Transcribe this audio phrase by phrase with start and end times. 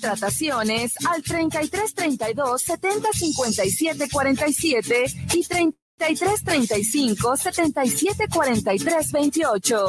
[0.00, 9.86] contrataciones al 33 32 70 57 47 y 33 35 77 43 28.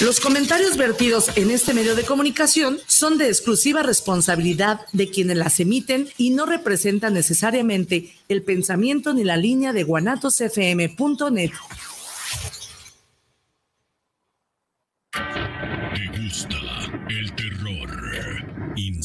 [0.00, 5.60] Los comentarios vertidos en este medio de comunicación son de exclusiva responsabilidad de quienes las
[5.60, 11.50] emiten y no representan necesariamente el pensamiento ni la línea de guanatosfm.net.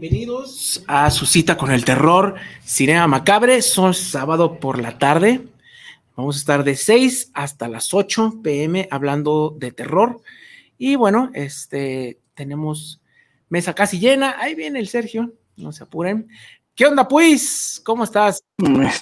[0.00, 3.60] Bienvenidos a su cita con el terror, Cinema Macabre.
[3.60, 5.46] Son sábado por la tarde.
[6.16, 10.22] Vamos a estar de 6 hasta las 8 pm hablando de terror.
[10.78, 13.02] Y bueno, este tenemos
[13.50, 14.36] mesa casi llena.
[14.38, 16.30] Ahí viene el Sergio, no se apuren.
[16.74, 17.82] ¿Qué onda, pues?
[17.84, 18.42] ¿Cómo estás?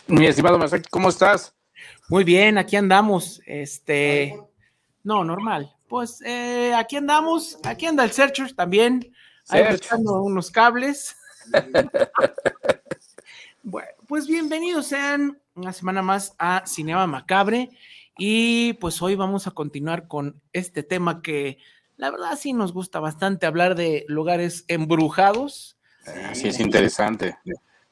[0.09, 1.55] Mi estimado Masaki, ¿cómo estás?
[2.09, 3.41] Muy bien, aquí andamos.
[3.47, 4.37] Este,
[5.05, 5.77] no, normal.
[5.87, 9.13] Pues eh, aquí andamos, aquí anda el Searcher también.
[9.49, 11.17] Ahí buscando unos cables.
[13.63, 17.71] bueno, pues bienvenidos sean una semana más a Cinema Macabre.
[18.19, 21.59] Y pues hoy vamos a continuar con este tema que
[21.97, 25.77] la verdad sí nos gusta bastante hablar de lugares embrujados,
[26.33, 27.37] Sí, es interesante.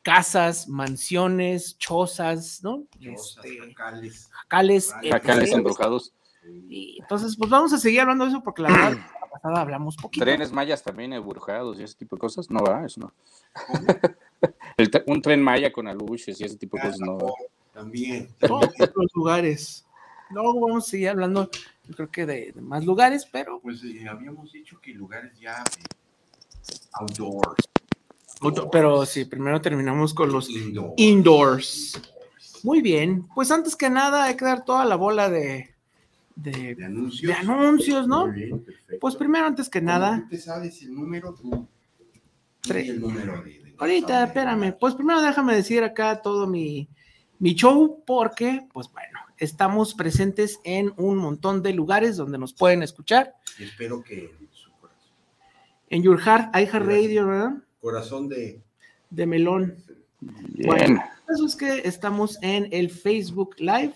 [0.02, 2.84] casas, mansiones, chozas, ¿no?
[3.00, 4.28] Este, jacales.
[5.10, 5.52] jacales.
[5.52, 6.12] Embrujados.
[6.68, 9.96] Y entonces, pues vamos a seguir hablando de eso porque la verdad, la pasada hablamos
[9.96, 10.24] poquito.
[10.24, 12.50] Trenes mayas también embrujados y ese tipo de cosas.
[12.50, 13.12] No va, eso no.
[14.76, 17.32] El un tren maya con aluches y ese tipo de cosas no va.
[17.72, 18.28] También.
[18.38, 19.86] todos los lugares.
[20.30, 21.48] Luego vamos a seguir hablando,
[21.84, 25.62] yo creo que de, de más lugares, pero Pues eh, habíamos dicho que lugares ya
[25.78, 27.68] eh, outdoors.
[28.72, 30.94] pero sí, primero terminamos con los Indoor.
[30.96, 32.00] indoors.
[32.64, 35.75] Muy bien, pues antes que nada hay que dar toda la bola de,
[36.36, 37.28] de, De anuncios.
[37.28, 38.30] de anuncios, ¿no?
[38.30, 38.64] Bien.
[39.00, 41.34] Pues primero, antes que nada, te sabes el número.
[42.60, 42.84] Tres.
[42.84, 46.88] di el número de, de- ahorita, espérame, pues primero déjame decir acá todo mi,
[47.38, 52.82] mi show, porque, pues bueno, estamos presentes en un montón de lugares donde nos pueden
[52.82, 53.34] escuchar.
[53.58, 55.12] Espero que en su corazón,
[55.90, 57.52] En Your Heart, iHeartRadio, ¿verdad?
[57.80, 58.60] corazón de.
[59.10, 59.76] De melón.
[60.20, 60.98] Bien.
[61.28, 63.94] Eso es que estamos en el Facebook Live,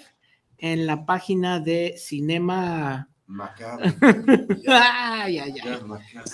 [0.60, 3.08] en la página de Cinema.
[3.26, 3.84] Macabro.
[4.66, 5.80] Ay, ay, ay.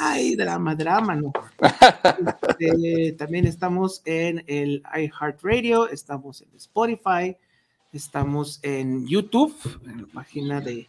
[0.00, 1.32] Ay, drama, drama, no.
[2.58, 7.36] Este, también estamos en el iHeartRadio, estamos en Spotify,
[7.92, 9.54] estamos en YouTube,
[9.84, 10.88] en la página de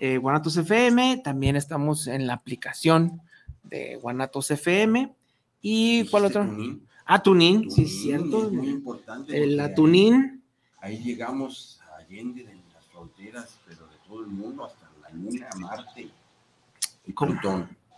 [0.00, 3.22] eh, Guanatos FM, también estamos en la aplicación
[3.62, 5.14] de Guanatos FM.
[5.62, 6.50] ¿Y cuál ¿Dijiste otro?
[6.50, 6.86] Tunín?
[7.06, 8.46] Ah, Tunin, sí, es Tunín cierto.
[8.46, 9.36] es muy importante.
[9.36, 10.42] El porque Tunin.
[10.80, 12.63] Ahí, llegamos a Allende de las
[13.08, 16.12] fronteras, pero de todo el mundo, hasta la Luna, Marte y.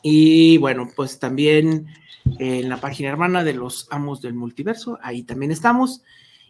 [0.03, 1.87] Y bueno, pues también
[2.39, 6.03] en la página hermana de los amos del multiverso, ahí también estamos.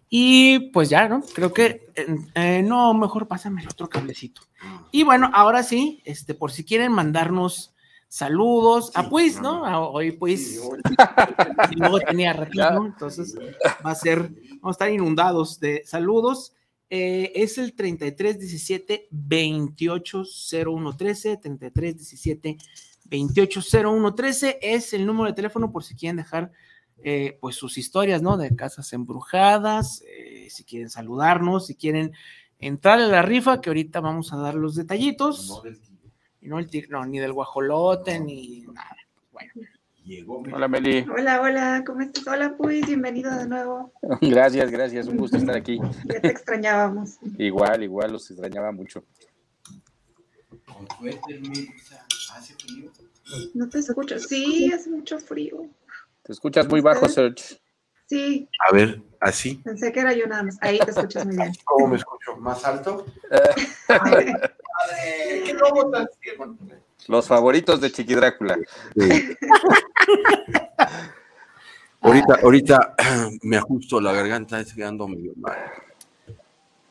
[0.08, 1.22] Y pues ya, ¿no?
[1.34, 4.42] Creo que eh, eh, no, mejor pásame el otro cablecito.
[4.92, 7.74] Y bueno, ahora sí, este, por si quieren mandarnos
[8.08, 9.66] saludos, a Sí, pues, no, ¿no?
[9.66, 10.60] A- hoy pues, Sí,
[11.72, 12.86] y luego tenía ratito, ¿no?
[12.86, 13.36] entonces
[13.84, 14.30] va a ser,
[14.60, 16.52] vamos a estar inundados de saludos.
[16.88, 20.22] Eh, es el 33 17 28
[20.64, 22.58] 01 13, 33 17
[23.06, 26.52] 28 01 13 es el número de teléfono por si quieren dejar
[27.02, 28.36] eh, pues sus historias, ¿no?
[28.36, 32.12] De casas embrujadas, eh, si quieren saludarnos, si quieren
[32.58, 36.08] entrar a la rifa, que ahorita vamos a dar los detallitos, no del tigre.
[36.42, 38.96] no, el no, ni del guajolote, ni nada.
[39.32, 39.52] Bueno,
[40.06, 40.40] Llegó.
[40.54, 41.04] Hola, Meli.
[41.12, 42.24] Hola, hola, ¿cómo estás?
[42.28, 43.92] Hola, pues, bienvenido de nuevo.
[44.20, 45.08] Gracias, gracias.
[45.08, 45.80] Un gusto estar aquí.
[46.04, 47.16] Ya te extrañábamos.
[47.38, 49.02] Igual, igual, los extrañaba mucho.
[52.36, 52.92] Hace frío.
[53.54, 54.16] No te escucho.
[54.20, 55.66] Sí, hace mucho frío.
[56.22, 57.60] Te escuchas muy bajo, Serge.
[58.06, 59.56] Sí, A ver, así.
[59.64, 60.56] pensé que era yo nada más.
[60.60, 61.50] Ahí te escuchas muy bien.
[61.64, 62.36] ¿Cómo me escucho?
[62.36, 63.04] ¿Más alto?
[65.58, 66.56] lobo tan ciego.
[67.08, 68.56] Los favoritos de Chiqui Drácula.
[68.96, 69.36] Sí.
[72.00, 72.94] Ahorita, ahorita
[73.42, 75.56] me ajusto la garganta, es quedando medio mal.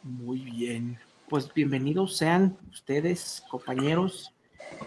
[0.04, 0.98] Muy bien.
[1.28, 4.32] Pues bienvenidos sean ustedes, compañeros.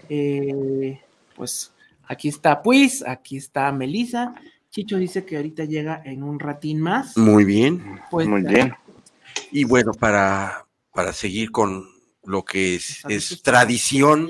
[0.08, 1.00] Eh,
[1.34, 1.72] pues
[2.06, 4.34] aquí está Pues, aquí está Melissa.
[4.70, 7.16] Chicho dice que ahorita llega en un ratín más.
[7.16, 8.00] Muy bien.
[8.10, 8.74] Pues, Muy bien.
[9.50, 11.88] Y bueno, para, para seguir con
[12.24, 14.28] lo que es, ¿sabes es tradición,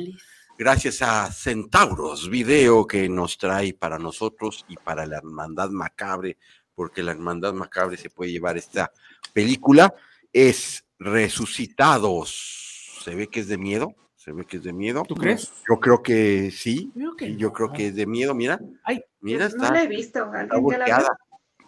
[0.58, 6.36] gracias a Centauros Video que nos trae para nosotros y para la Hermandad Macabre,
[6.74, 8.92] porque la Hermandad Macabre se puede llevar esta
[9.32, 9.94] película,
[10.32, 12.98] es Resucitados.
[13.04, 13.94] ¿Se ve que es de miedo?
[14.16, 15.04] ¿Se ve que es de miedo?
[15.06, 15.52] ¿Tú crees?
[15.70, 16.90] Yo creo que sí.
[16.92, 17.72] Creo que Yo creo no.
[17.74, 18.58] que es de miedo, mira.
[18.82, 20.24] Ay, Mira, No está, la he visto.
[20.24, 21.18] está ¿Alguien ya la volteada.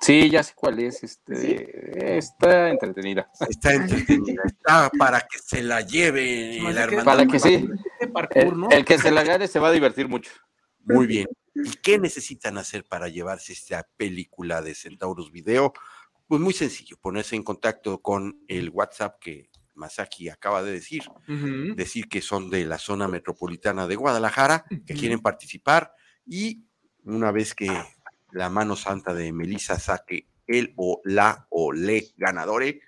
[0.00, 1.02] Sí, ya sé cuál es.
[1.02, 3.30] Este, Está entretenida.
[3.48, 4.42] Está entretenida.
[4.46, 7.68] Está para que se la lleve me la Hermandad Para que sí.
[8.00, 8.70] este parkour, El, ¿no?
[8.70, 10.30] el que se la gane se va a divertir mucho.
[10.84, 11.28] Muy bien.
[11.54, 15.74] ¿Y qué necesitan hacer para llevarse esta película de Centauros Video?
[16.26, 21.02] Pues muy sencillo, ponerse en contacto con el WhatsApp que Masaki acaba de decir,
[21.74, 25.92] decir que son de la zona metropolitana de Guadalajara, que quieren participar
[26.24, 26.64] y
[27.02, 27.68] una vez que
[28.32, 32.80] la mano santa de Melissa saque el o la o le ganadore,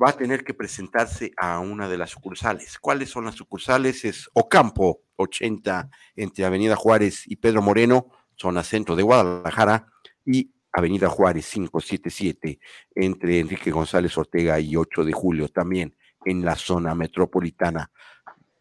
[0.00, 2.78] va a tener que presentarse a una de las sucursales.
[2.78, 4.04] ¿Cuáles son las sucursales?
[4.04, 9.86] Es Ocampo 80 entre Avenida Juárez y Pedro Moreno, zona centro de Guadalajara,
[10.24, 12.58] y Avenida Juárez 577
[12.94, 17.90] entre Enrique González Ortega y 8 de julio, también en la zona metropolitana.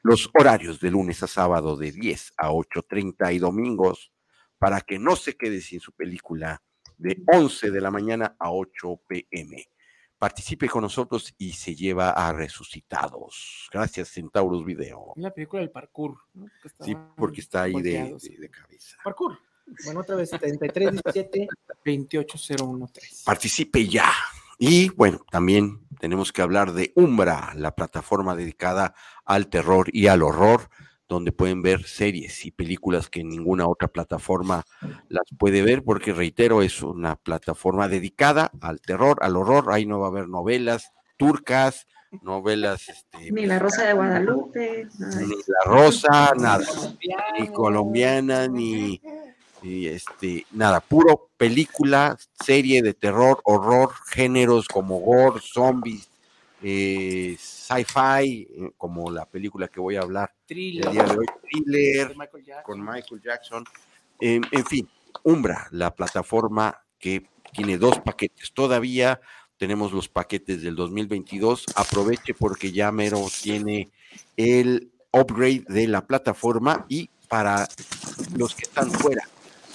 [0.04, 4.12] Los horarios de lunes a sábado de 10 a 8.30 y domingos
[4.62, 6.62] para que no se quede sin su película
[7.00, 9.66] de 11 de la mañana a 8 pm.
[10.20, 13.68] Participe con nosotros y se lleva a Resucitados.
[13.74, 15.14] Gracias, Centauros Video.
[15.16, 16.16] La película del parkour.
[16.36, 16.46] ¿no?
[16.62, 18.98] Que Sí, porque está ahí de, de- de cabeza.
[19.04, 19.40] Parkour.
[19.84, 21.48] Bueno, otra vez, 33 17
[21.84, 23.24] 28013.
[23.26, 24.12] Participe ya.
[24.60, 28.94] Y bueno, también tenemos que hablar de Umbra, la plataforma dedicada
[29.26, 30.70] al terror y al horror,
[31.12, 34.64] donde pueden ver series y películas que ninguna otra plataforma
[35.10, 39.74] las puede ver, porque reitero, es una plataforma dedicada al terror, al horror.
[39.74, 41.86] Ahí no va a haber novelas turcas,
[42.22, 44.88] novelas este, Ni la Rosa de Guadalupe.
[45.00, 46.66] ni la rosa, nada,
[47.38, 49.02] ni colombiana, ni,
[49.62, 56.08] ni, este, nada, puro película, serie de terror, horror, géneros como gore, zombies,
[56.62, 60.92] eh, sci-fi, eh, como la película que voy a hablar el Thriller.
[60.92, 63.66] día de hoy, thriller, Michael con Michael Jackson.
[64.20, 64.88] En, en fin,
[65.24, 68.52] Umbra, la plataforma que tiene dos paquetes.
[68.54, 69.20] Todavía
[69.58, 71.66] tenemos los paquetes del 2022.
[71.76, 73.90] Aproveche porque ya mero tiene
[74.38, 77.68] el upgrade de la plataforma y para
[78.36, 79.28] los que están fuera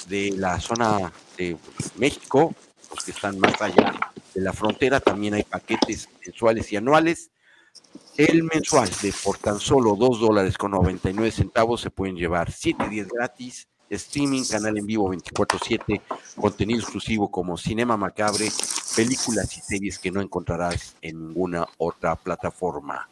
[0.08, 1.56] de la zona de
[1.96, 2.54] México,
[2.90, 7.30] los que están más allá de la frontera, también hay paquetes mensuales y anuales.
[8.16, 12.88] El mensual de por tan solo 2 dólares con 99 centavos se pueden llevar 7
[12.88, 16.02] días gratis, streaming, canal en vivo 24/7,
[16.38, 18.50] contenido exclusivo como Cinema Macabre,
[18.94, 23.08] películas y series que no encontrarás en ninguna otra plataforma.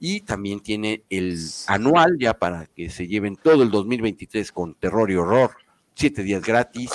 [0.00, 5.10] Y también tiene el anual ya para que se lleven todo el 2023 con terror
[5.10, 5.56] y horror,
[5.94, 6.90] 7 días gratis,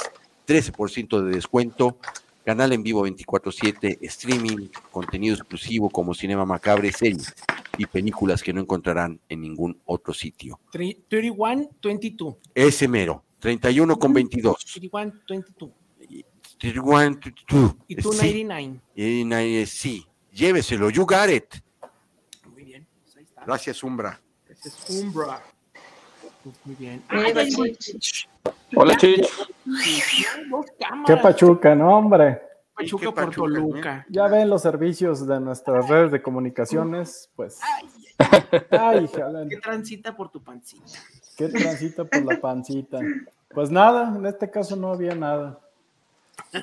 [0.46, 1.98] 13% de descuento,
[2.44, 7.34] canal en vivo 24/7, streaming, contenido exclusivo como Cinema Macabre, series
[7.78, 10.60] y películas que no encontrarán en ningún otro sitio.
[10.72, 12.36] Tri- 31 22.
[12.54, 14.58] Ese mero, 31 con 22.
[14.66, 15.72] 31 22.
[16.60, 17.76] 31, 22.
[17.88, 18.82] Y Sí, 299.
[18.96, 21.46] y na- eh, sí, lléveselo, you got it.
[22.52, 22.88] Muy bien.
[23.04, 23.44] pues ahí está.
[23.46, 24.22] Gracias, Umbra.
[24.48, 25.44] Es Umbra.
[26.66, 27.04] Muy bien.
[27.08, 28.28] Ay, ay, ay, Chich.
[28.76, 29.28] Hola, Chich.
[31.06, 32.42] Qué pachuca, no, hombre.
[32.76, 34.06] Pachuca ¿Qué por Pachuca, Toluca.
[34.10, 37.60] Ya ven los servicios de nuestras redes de comunicaciones, pues.
[38.72, 40.86] Ay, jala, ¿Qué transita por tu pancita?
[41.38, 43.00] qué transita por la pancita.
[43.54, 45.60] Pues nada, en este caso no había nada.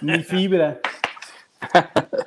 [0.01, 0.81] Ni fibra.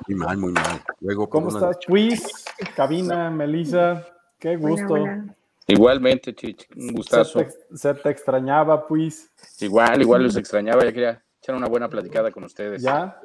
[0.08, 0.82] Muy mal, muy mal.
[1.00, 2.44] Luego, ¿Cómo estás, Quiz?
[2.76, 4.06] Cabina, Melissa.
[4.38, 4.94] Qué Hola, gusto.
[4.94, 5.33] hola.
[5.66, 6.68] Igualmente, Chich.
[6.76, 7.38] Un Se gustazo.
[7.40, 9.32] te, se te extrañaba, pues.
[9.60, 10.84] Igual, igual los extrañaba.
[10.84, 12.82] Ya quería echar una buena platicada con ustedes.
[12.82, 13.18] ¿Ya?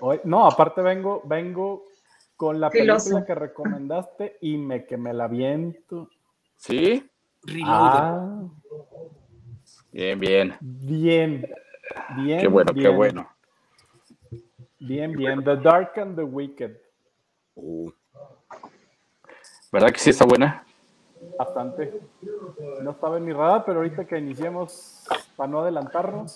[0.00, 1.84] Hoy- no, aparte vengo, vengo
[2.36, 3.04] con la Filoso.
[3.10, 6.10] película que recomendaste y me que me la viento.
[6.56, 7.08] ¿Sí?
[7.64, 8.42] Ah,
[9.92, 10.56] Bien, bien.
[10.60, 11.46] bien.
[12.16, 12.40] Bien.
[12.40, 13.28] Qué bueno, qué bueno.
[14.80, 15.42] Bien, bien.
[15.42, 16.76] The Dark and the Wicked.
[17.54, 17.92] Oh,
[19.72, 20.64] ¿Verdad que sí está buena?
[21.38, 22.00] Bastante.
[22.82, 25.04] No estaba en mi radar, pero ahorita que iniciemos,
[25.36, 26.34] para no adelantarnos,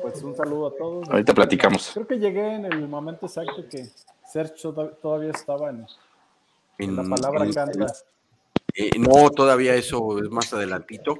[0.00, 1.08] pues un saludo a todos.
[1.08, 1.90] Ahorita platicamos.
[1.94, 3.86] Creo que llegué en el momento exacto que
[4.30, 5.86] Sergio toda- todavía estaba en,
[6.78, 7.86] en la palabra en- canta.
[8.74, 11.14] Eh, no, todavía eso es más adelantito.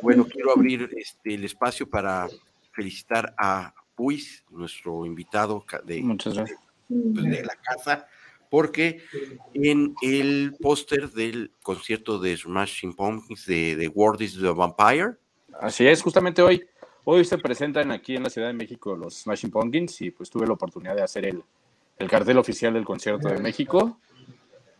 [0.00, 2.28] Bueno, quiero abrir este, el espacio para
[2.72, 6.60] felicitar a Puis, nuestro invitado ca- de, Muchas gracias.
[6.88, 8.06] pues, de la casa,
[8.50, 9.00] porque
[9.54, 15.16] en el póster del concierto de Smashing Pumpkins de, de World is the Vampire,
[15.60, 16.62] Así es, justamente hoy.
[17.04, 20.46] Hoy se presentan aquí en la Ciudad de México los Smashing Pumpkins y pues tuve
[20.46, 21.42] la oportunidad de hacer el,
[21.98, 23.98] el cartel oficial del concierto de México.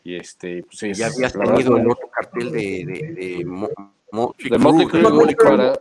[0.05, 3.71] Y este, pues sí, ya es- habías tenido el otro cartel de, de, de Mo-
[4.13, 5.35] Motley Crue.
[5.37, 5.81] para,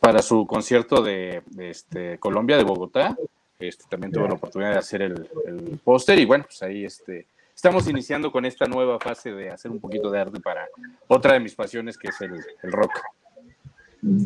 [0.00, 3.16] para su concierto de, de, este, Colombia, de Bogotá.
[3.60, 7.26] Este, también tuve la oportunidad de hacer el, el póster y bueno, pues ahí este,
[7.54, 10.66] estamos iniciando con esta nueva fase de hacer un poquito de arte para
[11.08, 12.92] otra de mis pasiones que es el, el rock.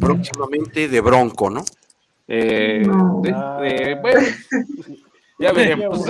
[0.01, 1.65] próximamente de Bronco, ¿no?
[2.29, 3.21] Eh, No.
[3.23, 3.59] de- Ah.
[3.61, 4.21] de- bueno,
[5.41, 6.05] ya veremos.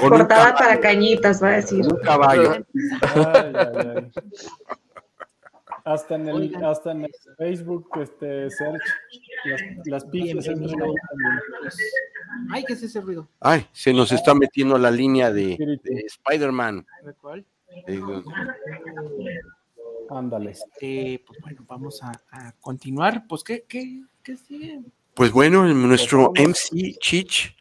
[0.00, 1.84] Caballo, para cañitas, va a decir.
[1.86, 2.64] un caballo.
[3.14, 4.10] Ay, ay, ay.
[5.84, 8.80] Hasta en el, hasta en el Facebook, este, Sergio,
[9.86, 10.46] las, las.
[12.50, 13.28] Ay, ¿qué es ese ruido?
[13.40, 16.86] Ay, se nos está metiendo a la línea de, de Spider-Man.
[17.04, 17.44] ¿De cuál?
[17.86, 18.00] Eh,
[20.10, 20.50] Ándale.
[20.50, 23.26] Este, pues bueno, vamos a, a continuar.
[23.28, 24.80] Pues, ¿qué, qué, qué sigue?
[25.14, 26.48] Pues bueno, nuestro Pues.
[26.72, 27.56] MC Chich,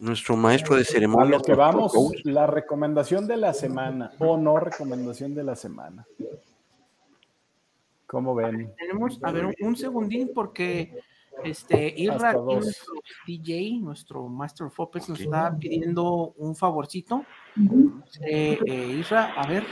[0.00, 1.30] nuestro maestro de A ceremonias.
[1.38, 6.06] lo que vamos, coach, la recomendación de la semana, o no recomendación de la semana.
[8.06, 8.72] ¿Cómo ven?
[8.76, 10.98] Tenemos, a ver, un, un segundín porque
[11.44, 12.94] este Irra, nuestro
[13.26, 17.24] DJ, nuestro Master of Puppets, nos está pidiendo un favorcito.
[18.20, 19.64] Eh, eh, Isra, a ver,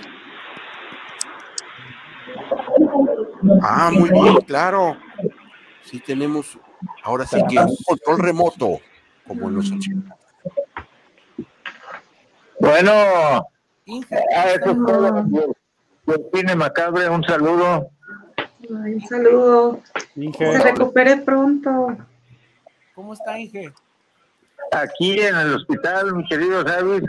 [3.63, 4.97] Ah, muy bien, claro.
[5.83, 6.59] Sí tenemos,
[7.03, 8.81] ahora sí que un control remoto,
[9.27, 10.17] como en los 80.
[12.61, 12.93] Bueno,
[13.85, 16.57] Inge, a eso es todo.
[16.57, 17.91] Macabre, un saludo.
[18.71, 19.81] Ay, un saludo.
[20.17, 21.97] Inge, Se recupere pronto.
[22.95, 23.73] ¿cómo está Inge?
[24.73, 27.03] Aquí en el hospital, mi querido Javis,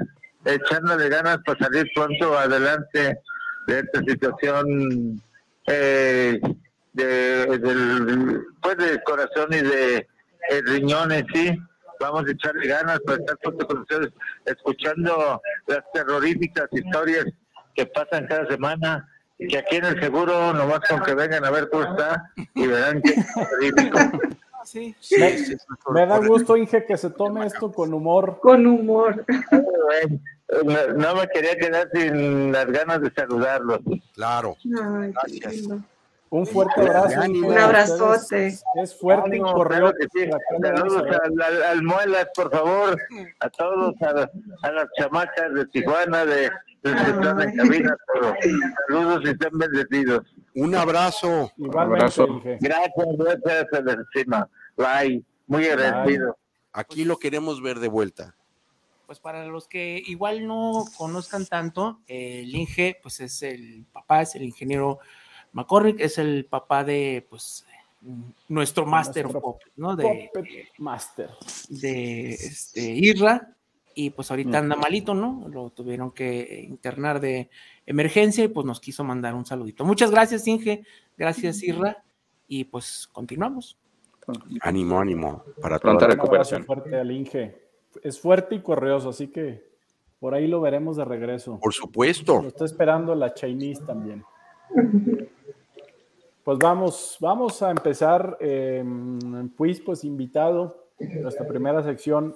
[0.43, 3.19] echándole ganas para salir pronto adelante
[3.67, 5.21] de esta situación
[5.67, 6.39] eh,
[6.93, 10.07] de, del, pues de corazón y de
[10.50, 11.57] eh, riñones, sí.
[12.00, 14.09] Vamos a echarle ganas para estar pronto con ustedes,
[14.45, 17.25] escuchando las terroríficas historias
[17.74, 19.07] que pasan cada semana.
[19.38, 22.68] Y que aquí en el seguro, nomás con que vengan a ver cómo está y
[22.68, 23.13] verán que
[24.63, 24.96] sí.
[25.00, 25.56] Sí, Me- sí,
[25.89, 28.39] me da gusto, Inge, que se tome esto con humor.
[28.42, 29.25] Con humor.
[30.63, 33.80] No, no me quería quedar sin las ganas de saludarlos.
[34.13, 34.56] Claro.
[35.01, 35.12] Ay,
[35.42, 35.68] Gracias.
[36.30, 37.20] Un fuerte abrazo.
[37.22, 38.48] Un abrazote.
[38.75, 39.39] Es fuerte y
[40.13, 40.30] sí.
[40.62, 42.96] Saludos al, al- al Muelas, por favor,
[43.39, 44.30] a todos, a,
[44.68, 46.51] a las chamacas de Tijuana, de,
[46.89, 48.36] están en cabina, pero
[48.88, 50.36] saludos y estén bendecidos.
[50.56, 51.51] Un abrazo.
[51.58, 52.42] Igualmente, Abrazo.
[52.60, 54.50] Gracias, gracias a la encima.
[54.77, 56.38] Bye, muy agradecido.
[56.72, 58.36] Aquí lo queremos ver de vuelta.
[59.06, 64.36] Pues para los que igual no conozcan tanto, el Inge, pues es el papá, es
[64.36, 65.00] el ingeniero
[65.54, 67.65] McCormick, es el papá de, pues,
[68.48, 69.96] nuestro Master Nuestro Puppets, ¿no?
[69.96, 71.30] De, Puppet Master.
[71.70, 73.54] de este, Irra,
[73.96, 75.48] y pues ahorita anda malito, ¿no?
[75.50, 77.50] Lo tuvieron que internar de
[77.86, 79.86] emergencia y pues nos quiso mandar un saludito.
[79.86, 80.84] Muchas gracias, Inge,
[81.18, 82.04] gracias, Irra,
[82.48, 83.80] y pues continuamos.
[84.62, 85.44] Ánimo, ánimo.
[85.62, 86.66] Para Pronta recuperación.
[86.66, 87.56] fuerte al Inge.
[88.04, 89.64] Es fuerte y correoso, así que
[90.20, 91.60] por ahí lo veremos de regreso.
[91.60, 92.42] Por supuesto.
[92.42, 94.24] Lo está esperando la Chinese también.
[96.44, 98.38] Pues vamos, vamos a empezar.
[98.42, 98.84] Eh,
[99.56, 102.36] pues, pues invitado, nuestra primera sección,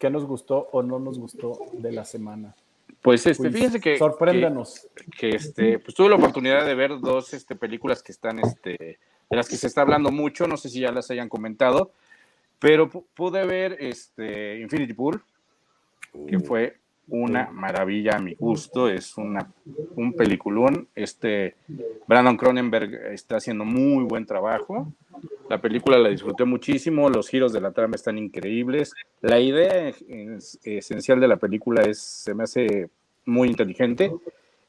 [0.00, 2.56] ¿qué nos gustó o no nos gustó de la semana?
[3.02, 4.88] Pues este, Pues, fíjense que, sorpréndanos.
[4.96, 8.72] que, que, este, pues tuve la oportunidad de ver dos este, películas que están, este,
[9.30, 11.92] de las que se está hablando mucho, no sé si ya las hayan comentado,
[12.58, 15.22] pero pu- pude ver este, Infinity Pool,
[16.26, 16.76] que fue
[17.10, 19.50] una maravilla a mi gusto, es una,
[19.96, 20.88] un peliculón.
[20.94, 21.56] Este
[22.06, 24.92] Brandon Cronenberg está haciendo muy buen trabajo.
[25.48, 28.94] La película la disfruté muchísimo, los giros de la trama están increíbles.
[29.20, 32.88] La idea es- esencial de la película es, se me hace
[33.26, 34.12] muy inteligente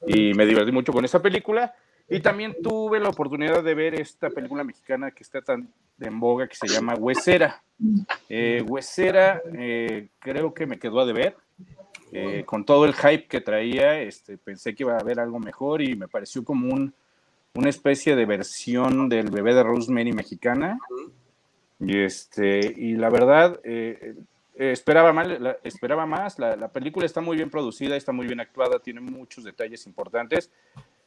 [0.08, 1.74] y me divertí mucho con esa película.
[2.10, 5.70] Y también tuve la oportunidad de ver esta película mexicana que está tan
[6.00, 7.62] en boga que se llama Huesera.
[8.28, 11.38] Eh, Huesera, eh, creo que me quedó a deber.
[12.12, 15.82] Eh, con todo el hype que traía, este, pensé que iba a haber algo mejor
[15.82, 16.94] y me pareció como un,
[17.54, 20.78] una especie de versión del bebé de Rosemary mexicana.
[21.80, 24.14] Y, este, y la verdad, eh,
[24.56, 26.38] eh, esperaba, mal, la- esperaba más.
[26.38, 30.52] La, la película está muy bien producida, está muy bien actuada, tiene muchos detalles importantes,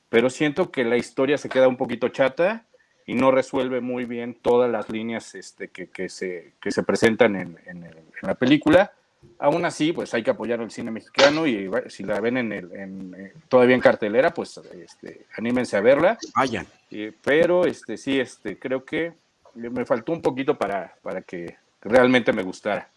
[0.09, 2.65] pero siento que la historia se queda un poquito chata
[3.07, 7.37] y no resuelve muy bien todas las líneas este, que, que se, que se presentan
[7.37, 8.93] en, en el- en la película.
[9.39, 12.73] Aún así, pues hay que apoyar al cine mexicano y si la ven en el,
[12.73, 16.19] en, eh, todavía en cartelera, pues este, anímense a verla.
[16.37, 16.67] Vayan.
[16.91, 19.13] Eh, pero este, sí, este, creo que
[19.55, 22.89] me faltó un poquito para, para que realmente me gustara.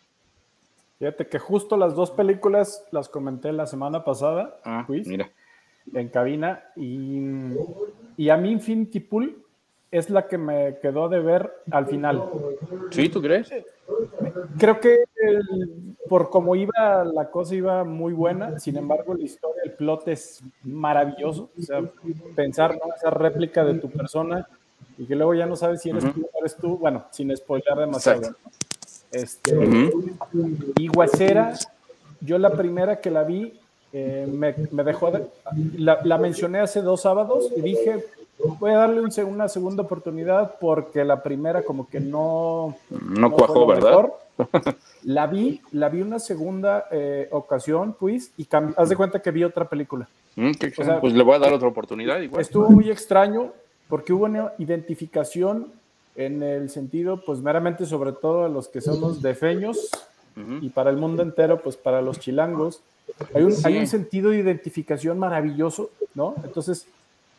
[0.99, 5.29] Fíjate que justo las dos películas las comenté la semana pasada, Ah, quiz, mira.
[5.93, 7.19] en cabina, y,
[8.17, 9.43] y a mí Infinity Pool
[9.91, 12.23] es la que me quedó de ver al final.
[12.91, 13.49] ¿Sí, tú crees?
[14.59, 19.61] Creo que el- por cómo iba la cosa iba muy buena, sin embargo la historia,
[19.63, 21.81] el plot es maravilloso, o sea,
[22.35, 22.93] pensar ¿no?
[22.95, 24.47] esa réplica de tu persona
[24.97, 26.13] y que luego ya no sabes si eres Ujú.
[26.13, 28.19] tú o no eres tú, bueno, sin spoiler demasiado.
[28.19, 28.49] Exacto.
[29.11, 29.91] Este,
[30.77, 31.53] y Guacera,
[32.21, 33.57] yo la primera que la vi,
[33.93, 35.27] eh, me, me dejó de-
[35.77, 38.03] la, la mencioné hace dos sábados y dije,
[38.37, 42.75] voy a darle un una segunda oportunidad porque la primera como que no...
[42.89, 43.89] No fue cuajó, ¿verdad?
[43.89, 44.13] mejor.
[45.03, 49.43] La vi, la vi una segunda eh, ocasión, pues, y haz de cuenta que vi
[49.43, 50.07] otra película.
[50.35, 52.41] Mm, qué O sea, pues le voy a dar otra oportunidad igual.
[52.41, 53.51] Estuvo muy extraño
[53.89, 55.71] porque hubo una identificación
[56.15, 59.89] en el sentido, pues meramente sobre todo a los que somos defeños
[60.35, 60.57] Ujú.
[60.61, 62.81] y para el mundo entero, pues para los chilangos.
[63.33, 63.63] Hay un, Sí.
[63.65, 66.35] hay un sentido de identificación maravilloso, ¿no?
[66.43, 66.85] Entonces,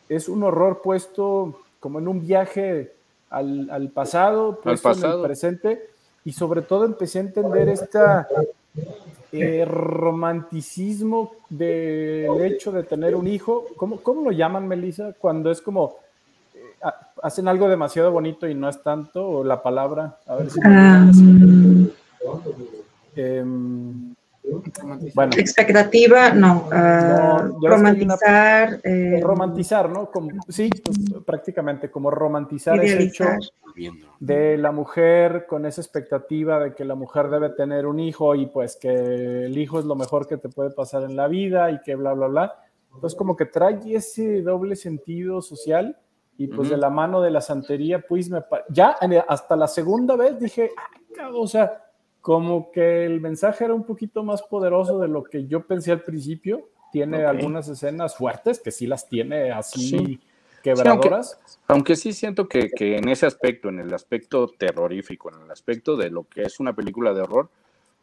[0.09, 2.91] es un horror puesto como en un viaje
[3.29, 5.21] al, al pasado, puesto en pasado.
[5.21, 5.87] el presente,
[6.25, 8.27] y sobre todo empecé a entender esta
[9.31, 13.65] eh, romanticismo del hecho de tener un hijo.
[13.77, 15.13] ¿Cómo, cómo lo llaman, Melissa?
[15.17, 15.95] Cuando es como
[16.55, 20.49] eh, ha- hacen algo demasiado bonito y no es tanto, o la palabra, a ver
[20.49, 21.09] si Ah.
[23.15, 24.13] Em,
[25.13, 26.67] bueno, expectativa, no.
[26.71, 28.79] ah, No, que hay una- romantizar.
[28.83, 30.09] eh, romantizar, ¿no?
[30.11, 33.25] Como, sí, pues, prácticamente como romantizar ese hecho
[33.75, 34.09] Idealizar.
[34.19, 38.47] De la mujer con esa expectativa de que la mujer debe tener un hijo y
[38.47, 41.79] pues que el hijo es lo mejor que te puede pasar en la vida y
[41.81, 42.55] que bla, bla, bla.
[42.93, 45.95] Entonces como que trae ese doble sentido social
[46.37, 46.69] y pues Ujú.
[46.71, 50.89] de la mano de la santería, pues me ya hasta la segunda vez dije, "Ah,
[51.15, 51.83] cabrón", o sea,
[52.29, 56.01] como que el mensaje era un poquito más poderoso de lo que yo pensé al
[56.03, 56.69] principio.
[56.91, 60.19] Tiene algunas escenas fuertes que sí las tiene así Sí.
[60.61, 61.39] quebradoras.
[61.67, 65.97] Aunque sí siento que, que en ese aspecto, en el aspecto terrorífico, en el aspecto
[65.97, 67.49] de lo que es una película de horror,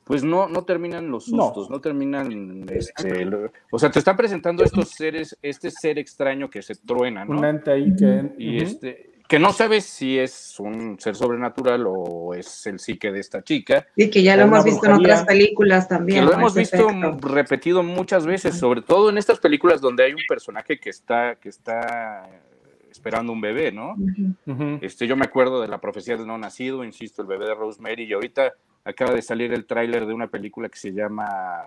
[0.03, 4.65] pues no, no terminan los sustos, no, terminan, este, lo- o sea, te está presentando
[4.65, 7.39] estos seres, este ser extraño que se truena, ¿no?
[7.39, 8.35] Un ente ahí que...
[8.39, 13.21] Y este, que no sabes si es un ser sobrenatural o es el psique de
[13.21, 16.21] esta chica, Y que ya lo hemos visto en otras películas también.
[16.21, 17.29] que lo hemos visto efecto.
[17.29, 21.49] repetido muchas veces, sobre todo en estas películas donde hay un personaje que está, que
[21.49, 22.29] está
[22.91, 23.95] esperando un bebé, ¿no?
[24.81, 28.05] Este, yo me acuerdo de la profecía del no nacido, insisto, el bebé de Rosemary,
[28.05, 28.53] y ahorita
[28.85, 31.63] acaba de salir el tráiler de una película que se llama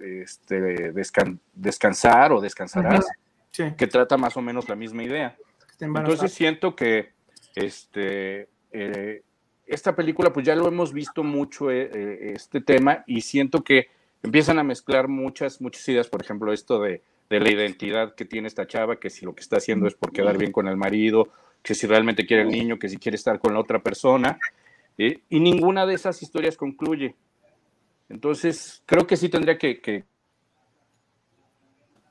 [0.00, 3.06] este, Descan- Descansar o Descansarás,
[3.52, 5.36] Sí, que trata más o menos la misma idea.
[5.72, 5.86] Está.
[5.86, 7.12] Entonces siento que
[7.54, 9.22] este, eh,
[9.66, 13.88] esta película, pues ya lo hemos visto mucho eh, eh, este tema y siento que
[14.22, 18.48] empiezan a mezclar muchas, muchas ideas, por ejemplo, esto de, de la identidad que tiene
[18.48, 21.28] esta chava, que si lo que está haciendo es por quedar bien con el marido,
[21.62, 24.38] que si realmente quiere el niño, que si quiere estar con la otra persona,
[24.98, 25.20] ¿eh?
[25.28, 27.14] y ninguna de esas historias concluye.
[28.08, 30.04] Entonces, creo que sí tendría que, que,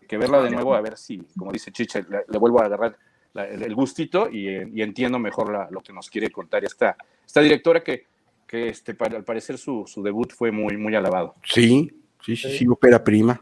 [0.08, 2.97] que verla de nuevo a ver si, como dice Chicha, le, le vuelvo a agarrar
[3.34, 7.41] la- el, gustito y, y entiendo mejor la- lo que nos quiere contar esta, esta
[7.41, 8.06] directora que,
[8.48, 11.36] que este, para, al parecer su, su debut fue muy, muy alabado.
[11.44, 11.91] Sí,
[12.24, 13.41] sí, sí, sí, ópera prima.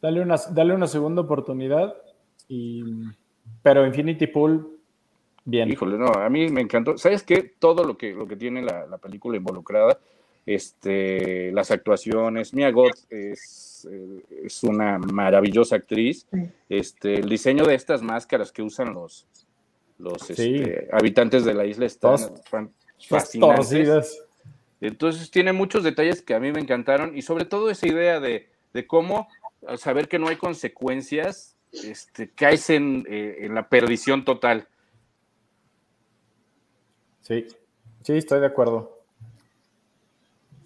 [0.00, 1.94] Dale una, dale una segunda oportunidad.
[2.48, 2.84] Y,
[3.62, 4.78] pero Infinity Pool,
[5.44, 5.70] bien.
[5.70, 6.96] Híjole, no, a mí me encantó.
[6.96, 7.54] ¿Sabes qué?
[7.58, 9.98] Todo lo que, lo que tiene la, la película involucrada,
[10.48, 16.26] este, las actuaciones, Mia Goth es, eh, es una maravillosa actriz.
[16.70, 19.26] Este, el diseño de estas máscaras que usan los,
[19.98, 20.32] los Sí.
[20.32, 22.16] este, habitantes de la isla están
[22.98, 24.24] fascinantes.
[24.80, 28.48] Entonces tiene muchos detalles que a mí me encantaron y sobre todo esa idea de,
[28.72, 29.28] de cómo
[29.66, 34.66] al saber que no hay consecuencias, este, caes en, eh, en la perdición total.
[37.20, 37.46] Sí,
[38.02, 38.97] sí, estoy de acuerdo.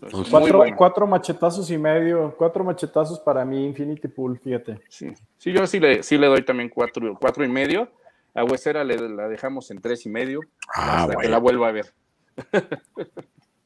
[0.02, 0.76] Entonces, Cuatro, bueno.
[0.76, 4.80] cuatro machetazos y medio, cuatro machetazos para mí, Infinity Pool, fíjate.
[4.88, 7.88] Sí, sí, yo sí le, sí le doy también cuatro, cuatro y medio.
[8.34, 10.40] A Huesera le, la dejamos en tres y medio
[10.74, 11.30] Ah, hasta que bueno.
[11.30, 11.92] la vuelva a ver.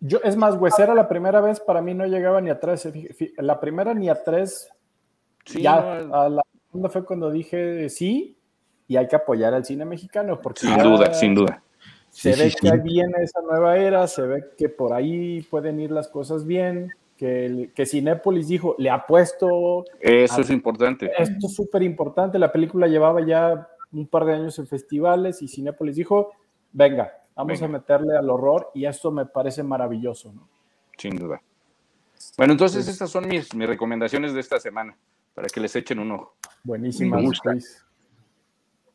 [0.01, 2.85] Yo, es más, Huesera la primera vez para mí no llegaba ni a tres.
[2.87, 4.69] eh, La primera ni a tres.
[5.45, 8.37] Sí, ya, no, a la segunda fue cuando dije sí,
[8.89, 10.41] y hay que apoyar al cine mexicano.
[10.43, 11.63] Porque sin ya duda, sin duda.
[12.17, 12.79] Se Sí, ve sí, que sí.
[12.83, 17.71] viene esa nueva era, se ve que por ahí pueden ir las cosas bien, que,
[17.75, 21.13] que Cinépolis dijo, le apuesto, Eso es importante.
[21.19, 25.49] esto es súper importante, la película llevaba ya un par de años en festivales y
[25.49, 26.33] Cinépolis dijo,
[26.73, 27.67] venga, vamos Venga.
[27.67, 30.33] a meterle al horror y esto me parece maravilloso.
[30.33, 30.49] ¿no?
[30.97, 31.43] Sin duda.
[32.39, 34.97] Bueno, entonces estas son mis, mis recomendaciones de esta semana,
[35.35, 36.35] para que les echen un ojo.
[36.65, 37.17] Buenísima.
[37.19, 37.53] Me gusta.
[37.53, 37.86] Luis.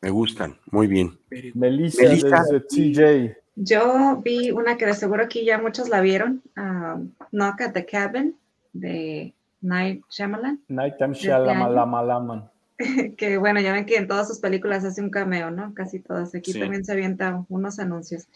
[0.02, 1.16] Me gustan, muy bien.
[1.54, 2.42] Melissa, Melissa.
[2.50, 3.36] desde TJ.
[3.54, 7.86] Yo vi una que de seguro aquí ya muchos la vieron, um, Knock at the
[7.86, 8.36] Cabin
[8.72, 11.28] de Night Shyamalan, Nighttime este.
[11.28, 12.50] Shalamalamaman.
[13.16, 15.72] que bueno, ya ven que en todas sus películas hace un cameo, ¿no?
[15.74, 16.34] Casi todas.
[16.34, 16.58] Aquí Sí.
[16.60, 18.26] también se avienta unos anuncios.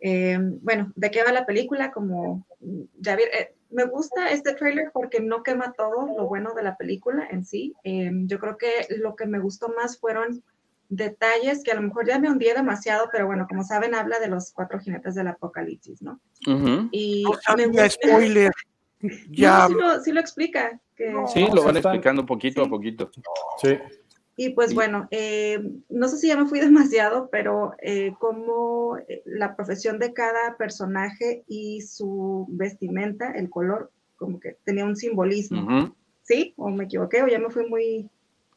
[0.00, 1.92] Eh, bueno, ¿de qué va la película?
[1.92, 2.44] Como
[3.00, 6.76] ya vi, eh, me gusta este tráiler porque no quema todo lo bueno de la
[6.76, 7.74] película en sí.
[7.84, 10.42] Eh, yo creo que lo que me gustó más fueron
[10.90, 14.28] detalles que a lo mejor ya me hundí demasiado, pero bueno, como saben, habla de
[14.28, 16.20] los cuatro jinetes del apocalipsis, ¿no?
[16.46, 16.88] Ujú.
[16.92, 18.52] Y No me gusta- spoiler.
[19.02, 20.78] No, Ya, sí, lo, sí lo explica.
[20.94, 23.10] que- Sí, lo van están- explicando poquito a poquito.
[23.62, 23.78] Sí.
[24.36, 26.60] Y pues bueno, eh, no sé si ya me fui
[27.00, 33.90] demasiado, pero eh, como eh, la profesión de cada personaje y su vestimenta, el color,
[34.16, 35.94] como que tenía un simbolismo.
[36.22, 36.52] ¿Sí?
[36.58, 37.22] ¿O me equivoqué?
[37.22, 38.08] ¿O ya me fui muy...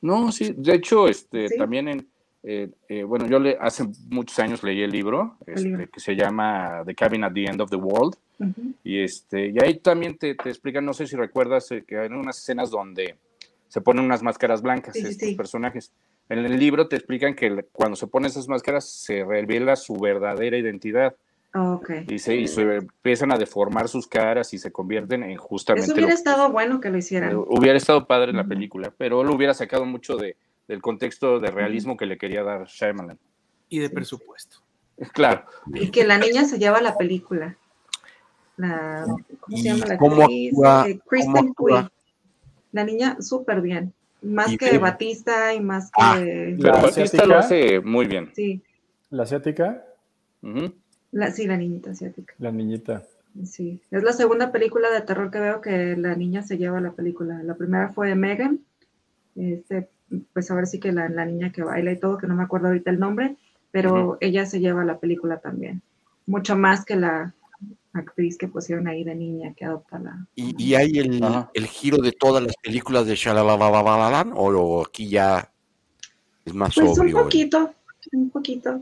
[0.02, 1.58] No, sí, de hecho, este, Sí.
[1.58, 2.08] también en,
[2.44, 5.88] eh, eh, bueno, yo le, hace muchos años leí el libro, este, libro.
[5.92, 8.74] que se llama The Cabin at the End of the World, Ujú.
[8.84, 12.10] y este, y ahí también te, te explican, no sé si recuerdas, eh, que hay
[12.10, 13.16] unas escenas donde
[13.70, 15.36] se ponen unas máscaras blancas, Sí, estos sí.
[15.36, 15.92] personajes.
[16.30, 20.58] En el libro te explican que cuando se ponen esas máscaras se revela su verdadera
[20.58, 21.16] identidad
[21.54, 21.90] Ah, ok.
[22.10, 25.94] y se, y se empiezan a deformar sus caras y se convierten en justamente Eso
[25.94, 27.32] lo hubiera que- estado bueno que lo hicieran.
[27.32, 28.50] eh, Hubiera estado padre la Ujú.
[28.50, 30.36] película, pero lo hubiera sacado mucho de,
[30.68, 33.18] del contexto de realismo que le quería dar Shyamalan.
[33.70, 33.94] Y de Sí.
[33.96, 34.58] presupuesto.
[35.14, 37.58] Claro, Y que la niña se lleva la película.
[38.58, 39.04] La,
[39.40, 40.54] ¿Cómo se ¿Y llama la cómo actriz?
[40.54, 41.54] actúa- Eh, Kristen?
[41.58, 41.88] Wiig.
[42.72, 43.94] La niña súper bien.
[44.22, 45.92] Más que Batista y más que...
[45.98, 47.26] Ah, pero La Batista asiática.
[47.26, 48.32] lo hace muy bien.
[48.36, 48.62] Sí,
[49.10, 49.84] La asiática,
[51.12, 52.34] la, sí, la niñita asiática.
[52.38, 53.04] la niñita.
[53.46, 56.92] Sí, es la segunda película de terror que veo que la niña se lleva la
[56.92, 57.42] película.
[57.44, 58.60] La primera fue Megan,
[59.36, 59.90] este,
[60.34, 62.68] pues ahora sí que la, la niña que baila y todo, que no me acuerdo
[62.68, 63.36] ahorita el nombre,
[63.72, 64.18] pero Ujú.
[64.22, 65.82] ella se lleva la película también.
[66.26, 67.34] Mucho más que la
[67.94, 70.28] actriz que pusieron ahí de niña que adopta la...
[70.36, 71.22] y, y hay el,
[71.54, 75.52] el giro de todas las películas de Shalalalalalalalan, o lo- aquí ya
[76.46, 77.24] es más Pues un obvio.
[77.24, 77.74] poquito,
[78.14, 78.82] un poquito.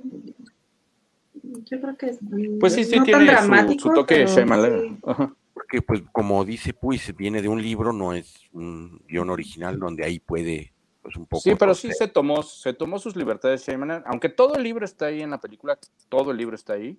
[1.44, 2.20] Yo creo que es
[2.60, 4.82] Pues sí, sí no tiene su, dramático, su toque pero Shyamalan.
[4.82, 4.98] sí.
[5.06, 5.34] Ajá.
[5.54, 10.06] Porque, pues, como dice Puis, viene de un libro, no es un guion original donde
[10.06, 11.42] ahí puede, pues, un poco.
[11.42, 15.08] Sí, pero sí se tomó, se tomó sus libertades Shyamalan, aunque todo el libro está
[15.08, 15.78] ahí en la película,
[16.10, 16.98] todo el libro está ahí,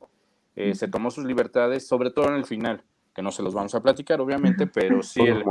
[0.56, 2.82] eh, se tomó sus libertades, sobre todo en el final,
[3.14, 5.44] que no se los vamos a platicar, obviamente, pero sí, el,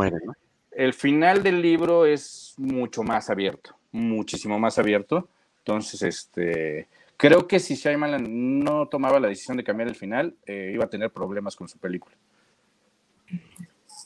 [0.71, 5.27] el final del libro es mucho más abierto, muchísimo más abierto.
[5.59, 6.87] Entonces, este,
[7.17, 10.89] creo que si Shyamalan no tomaba la decisión de cambiar el final, eh, iba a
[10.89, 12.15] tener problemas con su película.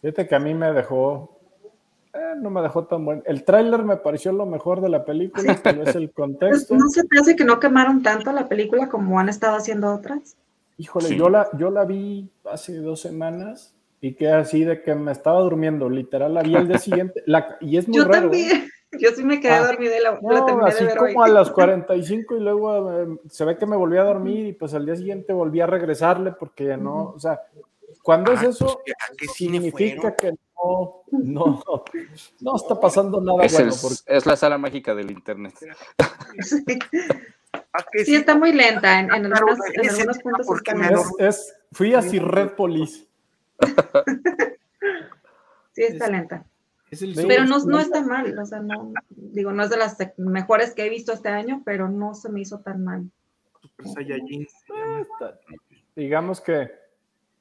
[0.02, 1.35] Fíjate que a mí me dejó,
[2.16, 3.22] eh, no me dejó tan bueno.
[3.26, 6.76] El tráiler me pareció lo mejor de la película, tal vez el Pues, contexto.
[6.76, 10.36] ¿No se te hace que no quemaron tanto la película como han estado haciendo otras?
[10.78, 11.18] Híjole, Sí.
[11.18, 15.40] yo, la, yo la vi hace dos semanas y quedé así de que me estaba
[15.40, 17.24] durmiendo, literal, la vi al día siguiente.
[17.26, 18.18] la- y es muy Yo raro.
[18.18, 18.22] ¿eh?
[18.22, 18.70] también.
[19.00, 19.68] Yo sí me quedé Ah.
[19.68, 21.30] dormida y la, la No, terminé así de ver como hoy.
[21.30, 24.74] a las 45 y luego eh, se ve que me volví a dormir y pues
[24.74, 27.42] al día siguiente volví a regresarle porque ya no, o sea,
[28.06, 30.16] cuando es Ah, eso, pues, ¿A qué cine significa fueron?
[30.18, 30.32] que
[30.64, 31.64] no, no,
[32.42, 33.72] no está pasando nada Es, bueno.
[33.74, 35.54] el- porque- es la sala mágica del internet.
[36.42, 36.64] Sí.
[37.74, 38.18] ¿A qué Sí, cine?
[38.20, 39.00] está muy lenta.
[39.00, 40.48] En, en Claro, algunas- en algunos puntos
[41.20, 43.08] es, es- fui a Red Police.
[45.74, 46.46] Sí, está lenta.
[46.90, 47.26] Es el Sí.
[47.28, 48.38] Pero no, no está mal.
[48.40, 51.90] O sea, no, digo, no es de las mejores que he visto este año, pero
[51.90, 53.04] no se me hizo tan mal.
[53.62, 54.44] Super Saiyajin.
[55.02, 55.38] Está-
[55.96, 56.72] digamos que,